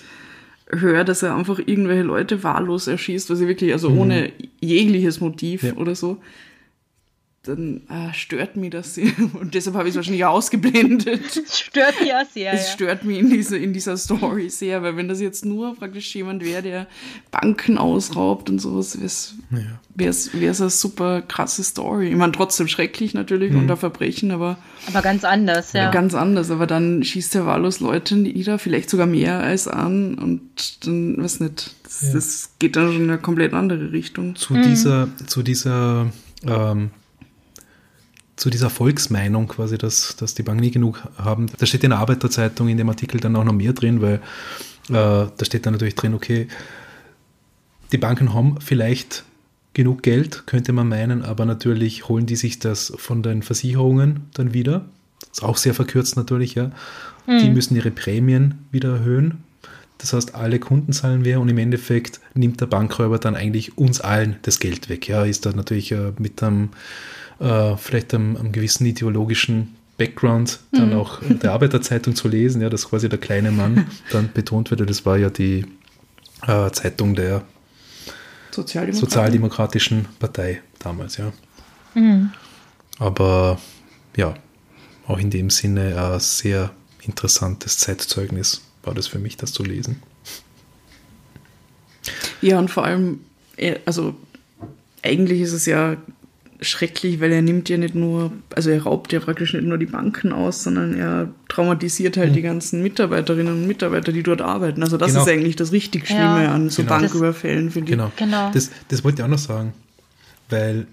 höre, 0.70 1.05
dass 1.05 1.22
er 1.22 1.34
einfach 1.34 1.59
irgendwelche 1.59 2.03
Leute 2.03 2.43
wahllos 2.43 2.86
erschießt, 2.86 3.30
was 3.30 3.41
ich 3.41 3.49
wirklich, 3.49 3.72
also 3.72 3.91
mhm. 3.91 3.99
ohne 3.99 4.32
jegliches 4.61 5.20
Motiv 5.20 5.62
ja. 5.62 5.74
oder 5.74 5.95
so, 5.95 6.18
dann 7.45 7.82
äh, 7.89 8.12
stört 8.12 8.57
mich 8.57 8.70
das 8.70 8.95
sehr. 8.95 9.12
Und 9.41 9.55
deshalb 9.55 9.76
habe 9.76 9.89
ich 9.89 9.93
es 9.93 9.97
wahrscheinlich 9.97 10.24
auch 10.24 10.34
ausgeblendet. 10.34 11.09
Das 11.49 11.59
stört 11.59 12.01
mich 12.01 12.12
auch 12.12 12.24
sehr. 12.32 12.53
Es 12.53 12.66
ja. 12.66 12.72
stört 12.72 13.05
mich 13.05 13.18
in, 13.18 13.30
diese, 13.30 13.57
in 13.57 13.72
dieser 13.72 13.97
Story 13.97 14.51
sehr, 14.51 14.82
weil 14.82 14.97
wenn 14.97 15.09
das 15.09 15.20
jetzt 15.20 15.45
nur 15.45 15.74
praktisch 15.76 16.14
jemand 16.14 16.45
wäre, 16.45 16.62
der 16.62 16.86
Banken 17.30 17.78
ausraubt 17.78 18.51
und 18.51 18.59
sowas, 18.59 18.99
wäre 18.99 20.11
es 20.11 20.30
ja. 20.32 20.41
eine 20.41 20.70
super 20.70 21.22
krasse 21.22 21.62
Story. 21.62 22.09
Ich 22.09 22.16
meine, 22.16 22.32
trotzdem 22.32 22.68
schrecklich 22.68 23.14
natürlich 23.14 23.53
mhm. 23.53 23.61
unter 23.61 23.76
Verbrechen, 23.76 24.30
aber. 24.30 24.59
Aber 24.86 25.03
ganz 25.03 25.24
anders, 25.24 25.72
ja. 25.72 25.91
Ganz 25.91 26.14
anders, 26.14 26.51
aber 26.51 26.66
dann 26.66 27.03
schießt 27.03 27.34
er 27.36 27.47
wahllos 27.47 27.80
Leute 27.80 28.16
nieder, 28.16 28.59
vielleicht 28.59 28.91
sogar 28.91 29.07
mehr 29.07 29.41
als 29.41 29.68
an 29.68 30.14
und 30.14 30.86
dann, 30.86 31.16
was 31.18 31.41
nicht, 31.41 31.74
das, 31.84 32.03
ja. 32.03 32.12
das 32.12 32.51
geht 32.59 32.76
dann 32.76 32.93
schon 32.93 33.05
in 33.05 33.11
eine 33.11 33.18
komplett 33.18 33.53
andere 33.55 33.93
Richtung. 33.93 34.36
Zu 34.36 34.55
mhm. 34.55 34.62
dieser, 34.62 35.09
zu 35.26 35.43
dieser, 35.43 36.11
ähm, 36.47 36.91
zu 38.39 38.51
dieser 38.51 38.70
Volksmeinung 38.70 39.49
quasi, 39.49 39.76
dass, 39.76 40.16
dass 40.16 40.34
die 40.34 40.43
Banken 40.43 40.62
nie 40.62 40.70
genug 40.70 41.03
haben. 41.18 41.47
Da 41.59 41.66
steht 41.66 41.82
in 41.82 41.91
der 41.91 41.99
Arbeiterzeitung 41.99 42.68
in 42.68 42.78
dem 42.78 42.89
Artikel 42.89 43.20
dann 43.20 43.36
auch 43.36 43.45
noch 43.45 43.53
mehr 43.53 43.72
drin, 43.72 44.01
weil 44.01 44.14
äh, 44.14 44.20
da 44.91 45.45
steht 45.45 45.66
dann 45.66 45.74
natürlich 45.74 45.97
drin, 45.97 46.14
okay, 46.14 46.47
die 47.91 47.99
Banken 47.99 48.34
haben 48.34 48.61
vielleicht 48.61 49.24
genug 49.74 50.03
Geld, 50.03 50.47
könnte 50.47 50.72
man 50.72 50.89
meinen, 50.89 51.22
aber 51.22 51.45
natürlich 51.45 52.09
holen 52.09 52.26
die 52.26 52.36
sich 52.36 52.59
das 52.59 52.93
von 52.97 53.22
den 53.22 53.43
Versicherungen 53.43 54.26
dann 54.34 54.55
wieder. 54.55 54.84
Das 55.20 55.39
ist 55.39 55.43
auch 55.43 55.57
sehr 55.57 55.74
verkürzt 55.74 56.16
natürlich, 56.16 56.55
ja. 56.55 56.70
Mhm. 57.26 57.41
Die 57.41 57.51
müssen 57.51 57.76
ihre 57.76 57.91
Prämien 57.91 58.66
wieder 58.70 58.91
erhöhen. 58.91 59.45
Das 59.99 60.12
heißt, 60.12 60.36
alle 60.36 60.61
Kunden 60.61 60.93
zahlen 60.93 61.24
wir 61.24 61.41
und 61.41 61.49
im 61.49 61.59
Endeffekt 61.59 62.20
nimmt 62.34 62.61
der 62.61 62.66
Bankräuber 62.66 63.18
dann 63.18 63.34
eigentlich 63.34 63.76
uns 63.76 64.01
allen 64.01 64.36
das 64.43 64.61
Geld 64.61 64.89
weg. 64.89 65.09
Ja, 65.09 65.24
ist 65.24 65.45
da 65.45 65.53
natürlich 65.53 65.91
äh, 65.91 66.12
mit 66.18 66.41
einem 66.41 66.70
äh, 67.41 67.76
vielleicht 67.76 68.14
einem, 68.14 68.36
einem, 68.36 68.53
gewissen 68.53 68.86
ideologischen 68.86 69.76
Background 69.97 70.61
dann 70.72 70.91
mhm. 70.91 70.97
auch 70.97 71.20
der 71.22 71.53
Arbeiterzeitung 71.53 72.14
zu 72.14 72.28
lesen, 72.28 72.62
ja, 72.62 72.70
dass 72.70 72.89
quasi 72.89 73.09
der 73.09 73.18
kleine 73.18 73.51
Mann 73.51 73.86
dann 74.12 74.30
betont 74.32 74.70
wird. 74.70 74.89
Das 74.89 75.05
war 75.05 75.16
ja 75.18 75.30
die 75.30 75.66
äh, 76.47 76.70
Zeitung 76.70 77.14
der 77.14 77.43
Sozialdemokratischen 78.51 80.07
Partei 80.18 80.62
damals, 80.78 81.16
ja. 81.16 81.32
Mhm. 81.95 82.30
Aber 82.99 83.61
ja, 84.16 84.34
auch 85.07 85.18
in 85.18 85.30
dem 85.30 85.51
Sinne 85.51 86.01
ein 86.01 86.20
sehr 86.20 86.70
interessantes 87.03 87.78
Zeitzeugnis 87.78 88.62
war 88.82 88.95
das 88.95 89.07
für 89.07 89.18
mich, 89.18 89.36
das 89.36 89.53
zu 89.53 89.62
lesen. 89.62 90.03
Ja, 92.41 92.59
und 92.59 92.70
vor 92.70 92.84
allem, 92.84 93.20
äh, 93.57 93.76
also 93.84 94.14
eigentlich 95.03 95.41
ist 95.41 95.53
es 95.53 95.66
ja 95.66 95.97
schrecklich, 96.61 97.21
weil 97.21 97.33
er 97.33 97.43
nimmt 97.43 97.69
ja 97.69 97.77
nicht 97.77 97.95
nur, 97.95 98.33
also 98.55 98.71
er 98.71 98.83
raubt 98.83 99.13
ja 99.13 99.21
praktisch 99.21 99.53
nicht 99.55 99.65
nur 99.65 99.79
die 99.79 99.87
Banken 99.87 100.33
aus, 100.33 100.65
sondern 100.65 100.95
er 100.95 101.29
traumatisiert 101.49 102.17
halt 102.17 102.31
mhm. 102.31 102.35
die 102.35 102.43
ganzen 102.43 102.83
Mitarbeiterinnen 102.83 103.53
und 103.53 103.67
Mitarbeiter, 103.67 104.13
die 104.13 104.23
dort 104.23 104.41
arbeiten. 104.41 104.83
Also 104.83 104.97
das 104.97 105.13
genau. 105.13 105.23
ist 105.23 105.29
eigentlich 105.29 105.57
das 105.57 105.73
richtig 105.73 106.07
Schlimme 106.07 106.45
ja. 106.45 106.53
an 106.53 106.71
so 106.71 106.83
genau. 106.83 106.99
Banküberfällen, 106.99 107.71
finde 107.71 107.93
genau. 107.93 108.09
ich. 108.09 108.17
Genau. 108.17 108.51
Das, 108.53 108.71
das 108.89 109.05
wollte 109.05 109.23
ich 109.23 109.25
auch 109.25 109.31
noch 109.31 109.39
sagen, 109.39 109.73
weil 110.51 110.87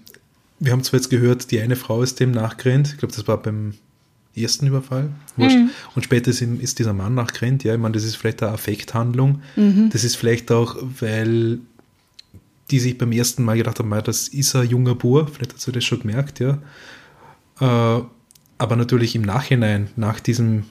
wir 0.60 0.72
haben 0.72 0.84
zwar 0.84 0.98
jetzt 0.98 1.10
gehört, 1.10 1.50
die 1.50 1.60
eine 1.60 1.76
Frau 1.76 2.02
ist 2.02 2.20
dem 2.20 2.30
nachgerannt, 2.30 2.88
ich 2.92 2.98
glaube, 2.98 3.14
das 3.14 3.26
war 3.26 3.42
beim 3.42 3.74
ersten 4.36 4.66
Überfall, 4.66 5.10
mhm. 5.36 5.70
und 5.94 6.02
später 6.04 6.30
ist, 6.30 6.42
ist, 6.42 6.78
dieser 6.78 6.92
Mann 6.92 7.14
nachgerannt, 7.14 7.64
ja, 7.64 7.74
ich 7.74 7.80
meine, 7.80 7.92
das 7.92 8.04
ist 8.04 8.16
vielleicht 8.16 8.42
eine 8.42 8.52
Affekthandlung, 8.52 9.40
mhm. 9.56 9.90
das 9.92 10.04
ist 10.04 10.16
vielleicht 10.16 10.52
auch, 10.52 10.76
weil 11.00 11.58
die 12.70 12.80
sich 12.80 12.98
beim 12.98 13.12
ersten 13.12 13.44
Mal 13.44 13.56
gedacht 13.56 13.78
haben, 13.78 13.90
das 14.04 14.28
ist 14.28 14.54
ein 14.56 14.68
junger 14.68 14.94
Bur, 14.94 15.28
vielleicht 15.28 15.52
hat 15.52 15.60
sie 15.60 15.72
das 15.72 15.84
schon 15.84 16.00
gemerkt, 16.00 16.40
ja. 16.40 16.58
Äh, 17.60 18.02
aber 18.58 18.76
natürlich 18.76 19.14
im 19.14 19.22
Nachhinein, 19.22 19.90
nach 19.96 20.20
diesem 20.20 20.64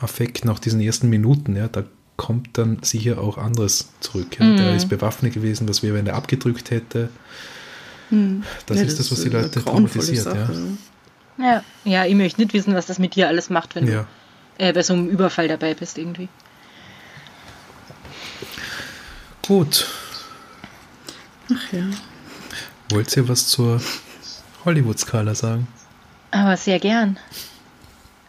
Affekt, 0.00 0.44
nach 0.44 0.58
diesen 0.58 0.80
ersten 0.80 1.08
Minuten, 1.08 1.54
ja, 1.56 1.68
da 1.68 1.84
kommt 2.16 2.58
dann 2.58 2.82
sicher 2.82 3.18
auch 3.18 3.38
anderes 3.38 3.88
zurück. 4.00 4.38
Ja. 4.38 4.46
Mhm. 4.46 4.56
Der 4.56 4.76
ist 4.76 4.88
bewaffnet 4.88 5.34
gewesen, 5.34 5.68
was 5.68 5.82
wäre, 5.82 5.94
wenn 5.94 6.06
er 6.06 6.16
abgedrückt 6.16 6.70
hätte. 6.70 7.08
Mhm. 8.10 8.42
Das 8.66 8.78
ja, 8.78 8.84
ist 8.84 8.98
das, 8.98 9.10
was 9.10 9.22
die 9.22 9.28
Leute 9.28 9.62
traumatisiert. 9.62 10.24
Sache, 10.24 10.76
ja. 11.38 11.44
ja. 11.44 11.64
Ja, 11.84 12.04
ich 12.06 12.14
möchte 12.14 12.40
nicht 12.40 12.52
wissen, 12.52 12.74
was 12.74 12.86
das 12.86 12.98
mit 12.98 13.14
dir 13.14 13.28
alles 13.28 13.48
macht, 13.48 13.74
wenn 13.74 13.86
ja. 13.86 14.06
du 14.58 14.64
äh, 14.64 14.72
bei 14.72 14.82
so 14.82 14.92
einem 14.92 15.08
Überfall 15.08 15.48
dabei 15.48 15.74
bist 15.74 15.96
irgendwie. 15.96 16.28
Gut, 19.46 19.86
Ach 21.52 21.72
ja. 21.72 21.84
Wollt 22.90 23.16
ihr 23.16 23.28
was 23.28 23.48
zur 23.48 23.80
Hollywood-Skala 24.64 25.34
sagen? 25.34 25.66
Aber 26.30 26.56
sehr 26.56 26.78
gern. 26.78 27.18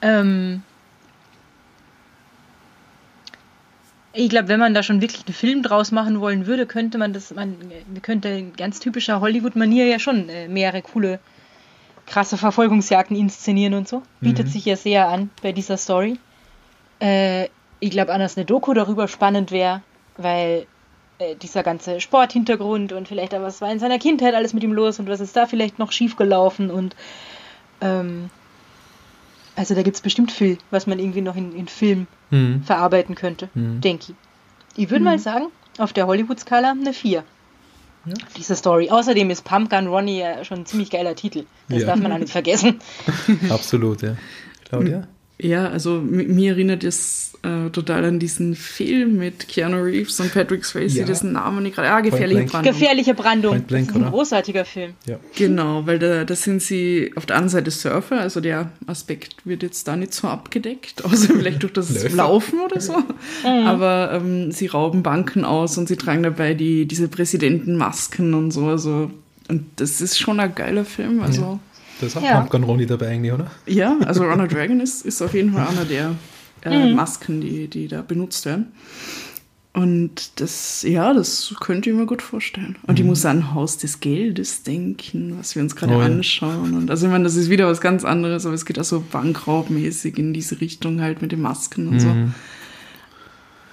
Ähm, 0.01 0.63
ich 4.13 4.29
glaube, 4.29 4.47
wenn 4.47 4.59
man 4.59 4.73
da 4.73 4.83
schon 4.83 5.01
wirklich 5.01 5.25
einen 5.25 5.35
Film 5.35 5.63
draus 5.63 5.91
machen 5.91 6.19
wollen 6.19 6.45
würde, 6.45 6.65
könnte 6.65 6.97
man 6.97 7.13
das, 7.13 7.33
man 7.33 7.55
könnte 8.01 8.29
in 8.29 8.53
ganz 8.53 8.79
typischer 8.79 9.21
Hollywood-Manier 9.21 9.85
ja 9.85 9.99
schon 9.99 10.29
äh, 10.29 10.47
mehrere 10.47 10.81
coole, 10.81 11.19
krasse 12.07 12.37
Verfolgungsjagden 12.37 13.15
inszenieren 13.15 13.73
und 13.73 13.87
so. 13.87 14.03
Bietet 14.19 14.47
mhm. 14.47 14.51
sich 14.51 14.65
ja 14.65 14.75
sehr 14.75 15.07
an 15.07 15.29
bei 15.41 15.51
dieser 15.51 15.77
Story. 15.77 16.19
Äh, 16.99 17.47
ich 17.79 17.91
glaube, 17.91 18.13
anders 18.13 18.37
eine 18.37 18.45
Doku 18.45 18.73
darüber 18.73 19.07
spannend 19.07 19.51
wäre, 19.51 19.81
weil 20.17 20.67
äh, 21.21 21.35
dieser 21.35 21.63
ganze 21.63 22.01
Sporthintergrund 22.01 22.93
und 22.93 23.07
vielleicht 23.07 23.35
auch 23.35 23.41
was 23.41 23.61
war 23.61 23.71
in 23.71 23.79
seiner 23.79 23.99
Kindheit 23.99 24.33
alles 24.33 24.53
mit 24.53 24.63
ihm 24.63 24.73
los 24.73 24.99
und 24.99 25.07
was 25.07 25.19
ist 25.19 25.35
da 25.35 25.45
vielleicht 25.45 25.79
noch 25.79 25.91
schiefgelaufen 25.91 26.71
und 26.71 26.95
ähm, 27.81 28.29
also 29.55 29.75
da 29.75 29.83
gibt 29.83 29.95
es 29.95 30.01
bestimmt 30.01 30.31
viel, 30.31 30.57
was 30.71 30.87
man 30.87 30.99
irgendwie 30.99 31.21
noch 31.21 31.35
in, 31.35 31.55
in 31.55 31.67
Film 31.67 32.07
mhm. 32.29 32.63
verarbeiten 32.63 33.15
könnte, 33.15 33.49
mhm. 33.53 33.81
denke 33.81 34.13
ich. 34.13 34.83
Ich 34.83 34.89
würde 34.89 35.01
mhm. 35.01 35.05
mal 35.05 35.19
sagen, 35.19 35.47
auf 35.77 35.93
der 35.93 36.07
Hollywood-Skala 36.07 36.71
eine 36.71 36.93
4. 36.93 37.23
Ja. 38.05 38.13
Diese 38.35 38.55
Story. 38.55 38.89
Außerdem 38.89 39.29
ist 39.29 39.43
Pumpgun 39.43 39.87
Ronnie 39.87 40.19
ja 40.19 40.43
schon 40.43 40.59
ein 40.59 40.65
ziemlich 40.65 40.89
geiler 40.89 41.15
Titel. 41.15 41.45
Das 41.69 41.81
ja. 41.81 41.87
darf 41.87 41.99
man 41.99 42.11
auch 42.11 42.17
nicht 42.17 42.31
vergessen. 42.31 42.79
Absolut, 43.49 44.01
ja. 44.01 44.15
Claudia? 44.67 45.07
Ja, 45.43 45.69
also 45.69 46.01
mir 46.01 46.51
erinnert 46.51 46.83
es 46.83 47.33
äh, 47.41 47.71
total 47.71 48.05
an 48.05 48.19
diesen 48.19 48.53
Film 48.53 49.17
mit 49.17 49.47
Keanu 49.47 49.77
Reeves 49.77 50.19
und 50.19 50.31
Patrick 50.31 50.63
Swayze, 50.63 50.99
ja. 50.99 51.05
dessen 51.05 51.31
Namen 51.31 51.65
ich 51.65 51.73
gerade. 51.73 51.89
Ah, 51.89 52.01
Gefährliche 52.01 52.45
Brandung. 52.45 52.73
Gefährliche 52.73 53.13
Brandung. 53.15 53.61
Blank, 53.61 53.87
das 53.87 53.95
ist 53.95 53.95
ein 53.95 54.01
oder? 54.03 54.11
großartiger 54.11 54.65
Film. 54.65 54.93
Ja. 55.07 55.17
Genau, 55.35 55.87
weil 55.87 55.97
da, 55.97 56.25
da 56.25 56.35
sind 56.35 56.61
sie 56.61 57.11
auf 57.15 57.25
der 57.25 57.37
anderen 57.37 57.49
Seite 57.49 57.71
Surfer, 57.71 58.19
also 58.19 58.39
der 58.39 58.71
Aspekt 58.85 59.37
wird 59.43 59.63
jetzt 59.63 59.87
da 59.87 59.95
nicht 59.95 60.13
so 60.13 60.27
abgedeckt, 60.27 61.03
außer 61.05 61.33
vielleicht 61.33 61.63
durch 61.63 61.73
das 61.73 62.13
Laufen 62.13 62.59
oder 62.59 62.79
so. 62.79 62.95
Mhm. 63.43 63.65
Aber 63.65 64.11
ähm, 64.13 64.51
sie 64.51 64.67
rauben 64.67 65.03
Banken 65.03 65.45
aus 65.45 65.77
und 65.77 65.87
sie 65.87 65.95
tragen 65.95 66.23
dabei 66.23 66.53
die, 66.53 66.85
diese 66.85 67.07
Präsidentenmasken 67.07 68.33
und 68.33 68.51
so. 68.51 68.65
Also, 68.65 69.09
und 69.47 69.65
das 69.77 70.01
ist 70.01 70.19
schon 70.19 70.39
ein 70.39 70.53
geiler 70.53 70.85
Film. 70.85 71.21
Also. 71.21 71.41
Ja. 71.41 71.59
Da 72.01 72.07
ist 72.07 72.17
auch 72.17 72.23
ja. 72.23 72.39
Pumpgun 72.39 72.63
Ronnie 72.63 72.85
dabei 72.85 73.09
eigentlich, 73.09 73.31
oder? 73.31 73.49
Ja, 73.65 73.95
also 74.05 74.23
Ronald 74.29 74.51
Dragon 74.51 74.79
ist, 74.81 75.05
ist 75.05 75.21
auf 75.21 75.33
jeden 75.33 75.53
Fall 75.53 75.67
einer 75.67 75.85
der, 75.85 76.15
äh, 76.63 76.89
Mhm. 76.89 76.95
Masken, 76.95 77.41
die, 77.41 77.67
die 77.67 77.87
da 77.87 78.01
benutzt 78.01 78.45
werden. 78.45 78.67
Und 79.73 80.41
das, 80.41 80.83
ja, 80.83 81.13
das 81.13 81.55
könnte 81.61 81.89
ich 81.89 81.95
mir 81.95 82.05
gut 82.05 82.21
vorstellen. 82.21 82.75
Und 82.87 82.99
ich 82.99 83.05
muss 83.05 83.25
an 83.25 83.53
Haus 83.53 83.77
des 83.77 84.01
Geldes 84.01 84.63
denken, 84.63 85.37
was 85.39 85.55
wir 85.55 85.61
uns 85.63 85.77
gerade 85.77 85.93
Oh 85.95 85.99
ja. 85.99 86.05
anschauen. 86.05 86.73
Und 86.73 86.91
also 86.91 87.05
ich 87.05 87.11
meine, 87.11 87.23
das 87.23 87.35
ist 87.37 87.49
wieder 87.49 87.67
was 87.67 87.79
ganz 87.79 88.03
anderes, 88.03 88.45
aber 88.45 88.53
es 88.53 88.65
geht 88.65 88.77
auch 88.79 88.83
so 88.83 89.01
bankraubmäßig 89.11 90.17
in 90.17 90.33
diese 90.33 90.59
Richtung 90.59 90.99
halt 90.99 91.21
mit 91.21 91.31
den 91.31 91.41
Masken 91.41 91.87
und 91.87 91.99
so. 92.01 92.09
Mhm. 92.09 92.33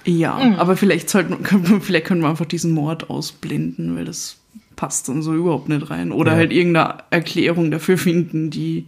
Ja, 0.05 0.37
aber 0.57 0.77
vielleicht 0.77 1.09
sollten 1.09 1.43
vielleicht 1.81 2.05
können 2.05 2.21
wir 2.21 2.29
einfach 2.29 2.45
diesen 2.45 2.71
Mord 2.71 3.09
ausblenden, 3.09 3.95
weil 3.97 4.05
das 4.05 4.37
passt 4.79 5.09
dann 5.09 5.21
so 5.21 5.33
überhaupt 5.35 5.67
nicht 5.67 5.89
rein. 5.89 6.13
Oder 6.13 6.31
Ja. 6.31 6.37
halt 6.37 6.53
irgendeine 6.53 7.03
Erklärung 7.09 7.69
dafür 7.69 7.97
finden, 7.97 8.49
die 8.49 8.85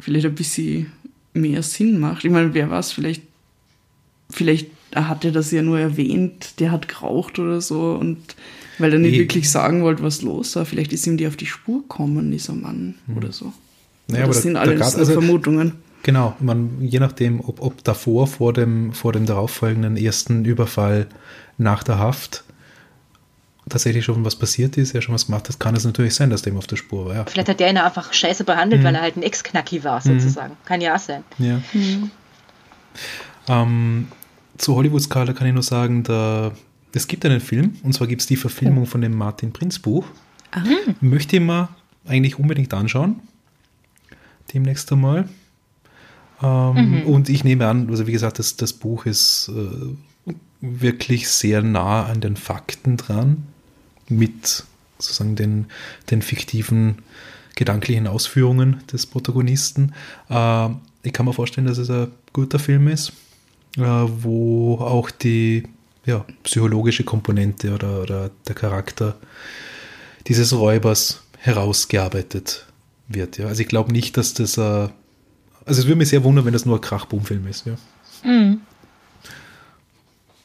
vielleicht 0.00 0.24
ein 0.24 0.34
bisschen 0.34 0.90
mehr 1.34 1.62
Sinn 1.62 1.98
macht. 2.00 2.24
Ich 2.24 2.30
meine, 2.30 2.54
wer 2.54 2.70
weiß, 2.70 2.92
vielleicht, 2.92 3.22
vielleicht 4.30 4.68
hat 4.94 5.26
er 5.26 5.32
das 5.32 5.50
ja 5.50 5.60
nur 5.60 5.78
erwähnt, 5.78 6.58
der 6.60 6.72
hat 6.72 6.88
geraucht 6.88 7.38
oder 7.38 7.60
so 7.60 7.92
und 8.00 8.16
weil 8.78 8.92
er 8.94 8.98
nicht 8.98 9.12
Nee. 9.12 9.18
wirklich 9.18 9.50
sagen 9.50 9.82
wollte, 9.82 10.02
was 10.02 10.22
los 10.22 10.56
war. 10.56 10.64
Vielleicht 10.64 10.92
ist 10.94 11.06
ihm 11.06 11.18
die 11.18 11.26
auf 11.26 11.36
die 11.36 11.46
Spur 11.46 11.82
gekommen, 11.82 12.30
dieser 12.30 12.54
Mann 12.54 12.94
oder 13.14 13.30
so. 13.32 13.52
Naja, 14.06 14.26
das 14.26 14.40
sind 14.42 14.54
da- 14.54 14.64
da 14.64 14.70
alles 14.70 14.92
nur 14.92 15.00
also- 15.00 15.12
Vermutungen. 15.12 15.72
Genau, 16.04 16.34
man, 16.40 16.70
je 16.80 17.00
nachdem, 17.00 17.40
ob, 17.40 17.60
ob 17.60 17.84
davor, 17.84 18.26
vor 18.28 18.52
dem, 18.54 18.92
vor 18.94 19.12
dem 19.12 19.26
darauffolgenden 19.26 19.96
ersten 19.98 20.44
Überfall 20.46 21.08
nach 21.58 21.82
der 21.82 21.98
Haft 21.98 22.44
tatsächlich 23.68 24.04
schon 24.04 24.24
was 24.24 24.36
passiert 24.36 24.76
ist, 24.76 24.94
er 24.94 25.02
schon 25.02 25.14
was 25.14 25.26
gemacht 25.26 25.48
hat, 25.48 25.60
kann 25.60 25.74
es 25.74 25.84
natürlich 25.84 26.14
sein, 26.14 26.30
dass 26.30 26.42
dem 26.42 26.56
auf 26.56 26.66
der 26.66 26.76
Spur 26.76 27.06
war. 27.06 27.14
Ja. 27.14 27.24
Vielleicht 27.26 27.48
hat 27.48 27.60
der 27.60 27.70
ihn 27.70 27.78
einfach 27.78 28.12
scheiße 28.12 28.44
behandelt, 28.44 28.84
weil 28.84 28.94
er 28.94 29.02
halt 29.02 29.16
ein 29.16 29.22
Ex-Knacki 29.22 29.84
war, 29.84 30.00
sozusagen. 30.00 30.56
Kann 30.64 30.80
ja 30.80 30.94
auch 30.94 31.00
sein. 31.00 31.24
Ja. 31.38 31.60
Ähm, 33.48 34.08
zu 34.56 34.74
Hollywood-Skala 34.74 35.32
kann 35.32 35.46
ich 35.46 35.54
nur 35.54 35.62
sagen, 35.62 36.02
da, 36.02 36.52
es 36.92 37.06
gibt 37.06 37.24
einen 37.24 37.40
Film, 37.40 37.76
und 37.82 37.92
zwar 37.92 38.06
gibt 38.06 38.22
es 38.22 38.26
die 38.26 38.36
Verfilmung 38.36 38.86
von 38.86 39.00
dem 39.00 39.16
Martin 39.16 39.52
Prinz 39.52 39.78
Buch. 39.78 40.04
Möchte 41.00 41.36
ich 41.36 41.42
mir 41.42 41.68
eigentlich 42.06 42.38
unbedingt 42.38 42.72
anschauen. 42.74 43.20
Demnächst 44.52 44.90
einmal. 44.92 45.28
Ähm, 46.42 47.02
Und 47.04 47.28
ich 47.28 47.44
nehme 47.44 47.66
an, 47.66 47.88
also 47.90 48.06
wie 48.06 48.12
gesagt, 48.12 48.38
das, 48.38 48.56
das 48.56 48.72
Buch 48.72 49.06
ist 49.06 49.50
äh, 49.54 50.32
wirklich 50.60 51.28
sehr 51.28 51.62
nah 51.62 52.06
an 52.06 52.20
den 52.20 52.36
Fakten 52.36 52.96
dran, 52.96 53.44
mit 54.10 54.64
sozusagen 54.98 55.36
den, 55.36 55.66
den 56.10 56.22
fiktiven 56.22 56.98
gedanklichen 57.54 58.06
Ausführungen 58.06 58.82
des 58.92 59.06
Protagonisten. 59.06 59.92
Äh, 60.30 60.68
ich 61.02 61.12
kann 61.12 61.26
mir 61.26 61.32
vorstellen, 61.32 61.66
dass 61.66 61.78
es 61.78 61.90
ein 61.90 62.08
guter 62.32 62.58
Film 62.58 62.88
ist, 62.88 63.12
äh, 63.76 63.82
wo 63.82 64.76
auch 64.76 65.10
die 65.10 65.64
ja, 66.04 66.24
psychologische 66.42 67.04
Komponente 67.04 67.74
oder, 67.74 68.02
oder 68.02 68.30
der 68.46 68.54
Charakter 68.54 69.16
dieses 70.26 70.52
Räubers 70.52 71.22
herausgearbeitet 71.38 72.66
wird. 73.08 73.38
Ja. 73.38 73.46
Also 73.46 73.62
ich 73.62 73.68
glaube 73.68 73.92
nicht, 73.92 74.16
dass 74.16 74.34
das, 74.34 74.56
äh, 74.56 74.60
also 74.60 74.92
es 75.66 75.86
würde 75.86 75.96
mich 75.96 76.08
sehr 76.08 76.24
wundern, 76.24 76.44
wenn 76.44 76.52
das 76.52 76.64
nur 76.64 76.76
ein 76.76 76.80
Krachboom-Film 76.80 77.46
ist. 77.46 77.66
Ja. 77.66 77.76
Mhm. 78.24 78.60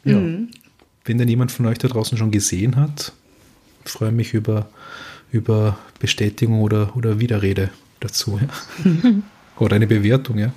Ja. 0.03 0.19
Wenn 1.05 1.17
denn 1.17 1.29
jemand 1.29 1.51
von 1.51 1.65
euch 1.65 1.77
da 1.77 1.87
draußen 1.87 2.17
schon 2.17 2.31
gesehen 2.31 2.75
hat, 2.75 3.13
freue 3.85 4.11
mich 4.11 4.33
über, 4.33 4.67
über 5.31 5.77
Bestätigung 5.99 6.61
oder, 6.61 6.95
oder 6.95 7.19
Widerrede 7.19 7.69
dazu. 7.99 8.39
Ja. 8.41 8.91
oder 9.57 9.75
eine 9.75 9.87
Bewertung, 9.87 10.37
ja. 10.37 10.51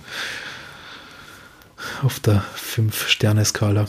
Auf 2.02 2.20
der 2.20 2.42
5-Sterne-Skala. 2.56 3.86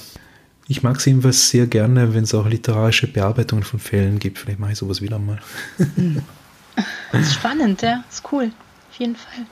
Ich 0.67 0.83
mag 0.83 0.97
es 0.97 1.05
jedenfalls 1.05 1.49
sehr 1.49 1.65
gerne, 1.67 2.13
wenn 2.13 2.25
es 2.25 2.33
auch 2.33 2.47
literarische 2.47 3.07
Bearbeitungen 3.07 3.63
von 3.63 3.79
Fällen 3.79 4.19
gibt. 4.19 4.37
Vielleicht 4.37 4.59
mache 4.59 4.73
ich 4.73 4.77
sowas 4.77 5.01
wieder 5.01 5.17
mal. 5.17 5.39
Das 7.11 7.21
ist 7.21 7.33
spannend, 7.35 7.81
ja. 7.81 8.03
Ist 8.09 8.23
cool. 8.31 8.51
Auf 8.91 8.99
jeden 8.99 9.15
Fall. 9.15 9.45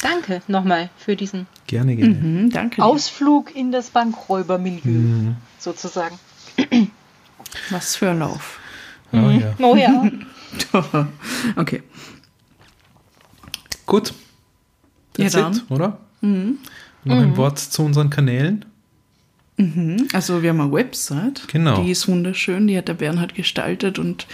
Danke 0.00 0.42
nochmal 0.46 0.90
für 0.96 1.16
diesen 1.16 1.46
Gerne, 1.66 1.96
gerne. 1.96 2.14
Mhm. 2.14 2.52
Ausflug 2.78 3.54
in 3.54 3.72
das 3.72 3.90
Bankräubermilieu, 3.90 4.90
Mhm. 4.90 5.36
sozusagen. 5.58 6.18
Was 7.70 7.96
für 7.96 8.10
ein 8.10 8.18
Lauf. 8.20 8.58
Ah, 9.12 9.30
ja. 9.30 9.54
Oh 9.58 9.74
ja. 9.76 10.10
okay. 11.56 11.82
Gut. 13.86 14.12
That's 15.14 15.34
Ja, 15.34 15.40
dann. 15.42 15.52
it, 15.56 15.64
oder? 15.70 15.98
Noch 16.20 17.16
ein 17.16 17.36
Wort 17.36 17.58
zu 17.58 17.82
unseren 17.82 18.10
Kanälen. 18.10 18.64
Also 20.12 20.42
wir 20.42 20.50
haben 20.50 20.60
eine 20.60 20.72
Website. 20.72 21.42
Genau. 21.48 21.82
Die 21.82 21.90
ist 21.90 22.06
wunderschön. 22.06 22.66
Die 22.68 22.76
hat 22.78 22.86
der 22.88 22.94
Bernhard 22.94 23.34
gestaltet 23.34 23.98
und 23.98 24.26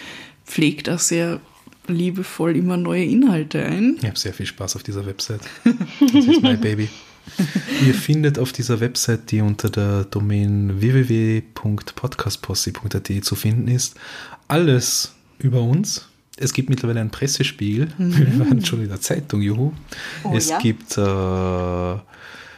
pflegt 0.44 0.90
auch 0.90 0.98
sehr 0.98 1.40
liebevoll 1.86 2.56
immer 2.56 2.76
neue 2.76 3.04
Inhalte 3.04 3.62
ein. 3.64 3.96
Ich 4.00 4.06
habe 4.06 4.18
sehr 4.18 4.34
viel 4.34 4.46
Spaß 4.46 4.76
auf 4.76 4.82
dieser 4.82 5.06
Website. 5.06 5.40
Das 6.00 6.26
ist 6.26 6.42
mein 6.42 6.60
Baby. 6.60 6.88
Ihr 7.86 7.94
findet 7.94 8.38
auf 8.38 8.52
dieser 8.52 8.80
Website, 8.80 9.30
die 9.30 9.40
unter 9.40 9.70
der 9.70 10.04
Domain 10.04 10.78
www.podcastposse.at 10.80 13.10
zu 13.22 13.34
finden 13.34 13.68
ist, 13.68 13.96
alles 14.48 15.14
über 15.38 15.62
uns. 15.62 16.08
Es 16.36 16.52
gibt 16.52 16.68
mittlerweile 16.68 17.00
einen 17.00 17.10
Pressespiegel. 17.10 17.92
Wir 17.98 18.40
waren 18.40 18.64
schon 18.64 18.82
in 18.82 18.88
der 18.88 19.00
Zeitung, 19.00 19.40
juhu. 19.40 19.72
Oh 20.24 20.32
es 20.34 20.48
ja. 20.48 20.58
gibt 20.58 20.98
äh, 20.98 21.94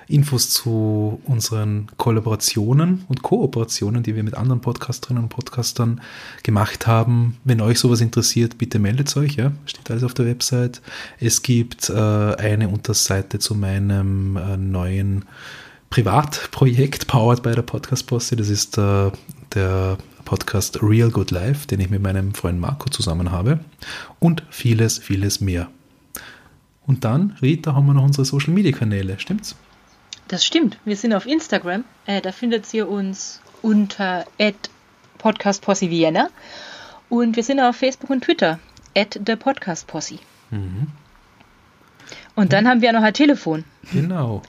Infos 0.09 0.51
zu 0.51 1.21
unseren 1.25 1.89
Kollaborationen 1.97 3.05
und 3.09 3.23
Kooperationen, 3.23 4.03
die 4.03 4.15
wir 4.15 4.23
mit 4.23 4.35
anderen 4.35 4.61
Podcasterinnen 4.61 5.25
und 5.25 5.29
Podcastern 5.31 6.01
gemacht 6.43 6.87
haben. 6.87 7.37
Wenn 7.45 7.61
euch 7.61 7.81
sowas 7.81 8.01
interessiert, 8.01 8.57
bitte 8.59 8.79
meldet 8.79 9.17
euch, 9.17 9.35
ja. 9.35 9.53
Steht 9.67 9.91
alles 9.91 10.05
auf 10.05 10.15
der 10.15 10.27
Website. 10.27 10.81
Es 11.19 11.43
gibt 11.43 11.91
äh, 11.91 11.95
eine 11.95 12.69
Unterseite 12.69 13.39
zu 13.41 13.55
meinem 13.55 14.37
äh, 14.37 14.57
neuen 14.57 15.25
Privatprojekt, 15.91 17.07
powered 17.09 17.43
by 17.43 17.55
der 17.55 17.63
Podcast 17.63 18.07
Posse. 18.07 18.37
Das 18.37 18.49
ist 18.49 18.79
äh, 18.79 19.11
der 19.55 19.99
Podcast 20.25 20.83
Real 20.83 21.11
Good 21.11 21.33
Life, 21.33 21.67
den 21.67 21.81
ich 21.81 21.91
mit 21.91 22.03
meinem 22.03 22.35
Freund 22.35 22.61
Marco 22.61 22.89
zusammen 22.91 23.33
habe. 23.33 23.61
Und 24.21 24.45
vieles, 24.51 24.99
vieles 24.99 25.41
mehr. 25.41 25.69
Und 26.87 27.05
dann, 27.05 27.37
Rita, 27.43 27.75
haben 27.75 27.87
wir 27.87 27.95
noch 27.95 28.05
unsere 28.05 28.25
Social 28.25 28.55
Media 28.55 28.71
Kanäle, 28.71 29.19
stimmt's? 29.19 29.57
Das 30.29 30.45
stimmt. 30.45 30.79
Wir 30.85 30.97
sind 30.97 31.13
auf 31.13 31.27
Instagram. 31.27 31.85
Äh, 32.07 32.21
da 32.21 32.33
findet 32.33 32.73
ihr 32.75 32.89
uns 32.89 33.41
unter 33.63 34.25
podcastposse 35.19 35.89
Vienna. 35.91 36.31
Und 37.09 37.37
wir 37.37 37.45
sind 37.45 37.61
auf 37.61 37.77
Facebook 37.77 38.11
und 38.11 38.25
Twitter. 38.25 38.59
At 38.97 39.21
the 39.27 39.37
Podcast 39.37 39.87
Posse. 39.87 40.19
Und 42.35 42.53
dann 42.53 42.67
haben 42.67 42.81
wir 42.81 42.93
noch 42.93 43.03
ein 43.03 43.15
Telefon. 43.15 43.65
Genau. 43.93 44.43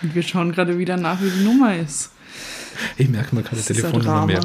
Und 0.00 0.14
wir 0.14 0.22
schauen 0.22 0.52
gerade 0.52 0.78
wieder 0.78 0.96
nach, 0.96 1.20
wie 1.20 1.30
die 1.30 1.44
Nummer 1.44 1.76
ist. 1.76 2.12
Ich 2.96 3.08
merke 3.08 3.34
mal 3.34 3.44
keine 3.44 3.60
Telefonnummer 3.60 4.26
mehr. 4.26 4.42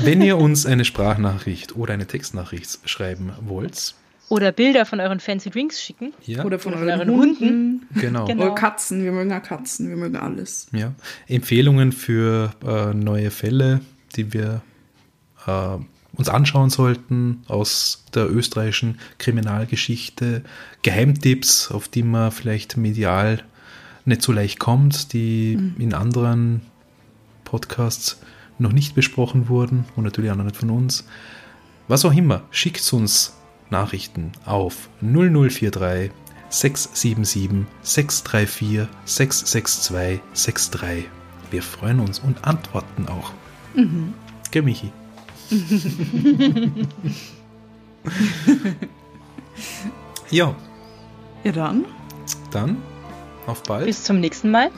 Wenn 0.00 0.22
ihr 0.22 0.38
uns 0.38 0.66
eine 0.66 0.84
Sprachnachricht 0.84 1.76
oder 1.76 1.94
eine 1.94 2.06
Textnachricht 2.06 2.80
schreiben 2.88 3.32
wollt, 3.42 3.94
Oder 4.32 4.50
Bilder 4.50 4.86
von 4.86 4.98
euren 4.98 5.20
Fancy 5.20 5.50
Drinks 5.50 5.82
schicken. 5.82 6.14
ja, 6.24 6.42
Oder 6.42 6.58
von 6.58 6.72
Oder 6.72 6.80
von 6.80 6.88
euren 6.88 7.10
euren 7.10 7.20
Hunden. 7.20 7.86
genau. 7.94 8.24
Genau. 8.24 8.44
Oder 8.44 8.54
Katzen. 8.54 9.04
Wir 9.04 9.12
mögen 9.12 9.30
auch 9.30 9.42
Katzen. 9.42 9.90
Wir 9.90 9.96
mögen 9.96 10.16
alles. 10.16 10.68
Ja. 10.72 10.94
Empfehlungen 11.28 11.92
für 11.92 12.50
äh, 12.66 12.94
neue 12.94 13.30
Fälle, 13.30 13.82
die 14.16 14.32
wir 14.32 14.62
äh, 15.46 15.76
uns 16.16 16.30
anschauen 16.30 16.70
sollten 16.70 17.42
aus 17.46 18.06
der 18.14 18.30
österreichischen 18.34 18.98
Kriminalgeschichte, 19.18 20.44
Geheimtipps, 20.80 21.70
auf 21.70 21.88
die 21.88 22.02
man 22.02 22.32
vielleicht 22.32 22.78
medial 22.78 23.42
nicht 24.06 24.22
so 24.22 24.32
leicht 24.32 24.58
kommt, 24.58 25.12
die 25.12 25.58
in 25.78 25.92
anderen 25.92 26.62
Podcasts 27.44 28.18
noch 28.58 28.72
nicht 28.72 28.94
besprochen 28.94 29.50
wurden 29.50 29.84
und 29.94 30.04
natürlich 30.04 30.30
auch 30.30 30.36
noch 30.36 30.44
nicht 30.44 30.56
von 30.56 30.70
uns. 30.70 31.06
Was 31.86 32.06
auch 32.06 32.14
immer, 32.14 32.44
schickt 32.50 32.90
uns 32.94 33.36
Nachrichten 33.72 34.30
auf 34.46 34.88
0043 35.00 36.12
677 36.48 37.66
634 37.82 38.86
662 39.04 40.20
63. 40.34 41.08
Wir 41.50 41.62
freuen 41.62 41.98
uns 42.00 42.18
und 42.20 42.44
antworten 42.46 43.08
auch. 43.08 43.32
Gell, 44.50 44.62
Michi? 44.62 44.92
ja, 50.30 50.54
Ja 51.44 51.52
dann. 51.52 51.84
dann 52.50 52.76
auf 53.46 53.62
bald. 53.64 53.86
Bis 53.86 54.04
zum 54.04 54.20
nächsten 54.20 54.50
Mal. 54.50 54.70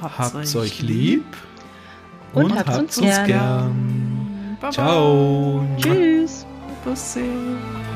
Habt's 0.00 0.54
euch 0.56 0.82
lieb 0.82 1.24
Und 2.32 2.54
habt's 2.54 2.98
uns 2.98 3.16
gern. 3.16 3.26
gern. 3.26 4.56
Baba. 4.60 4.72
Ciao. 4.72 5.66
Tschüss. 5.78 6.46
você. 6.84 7.89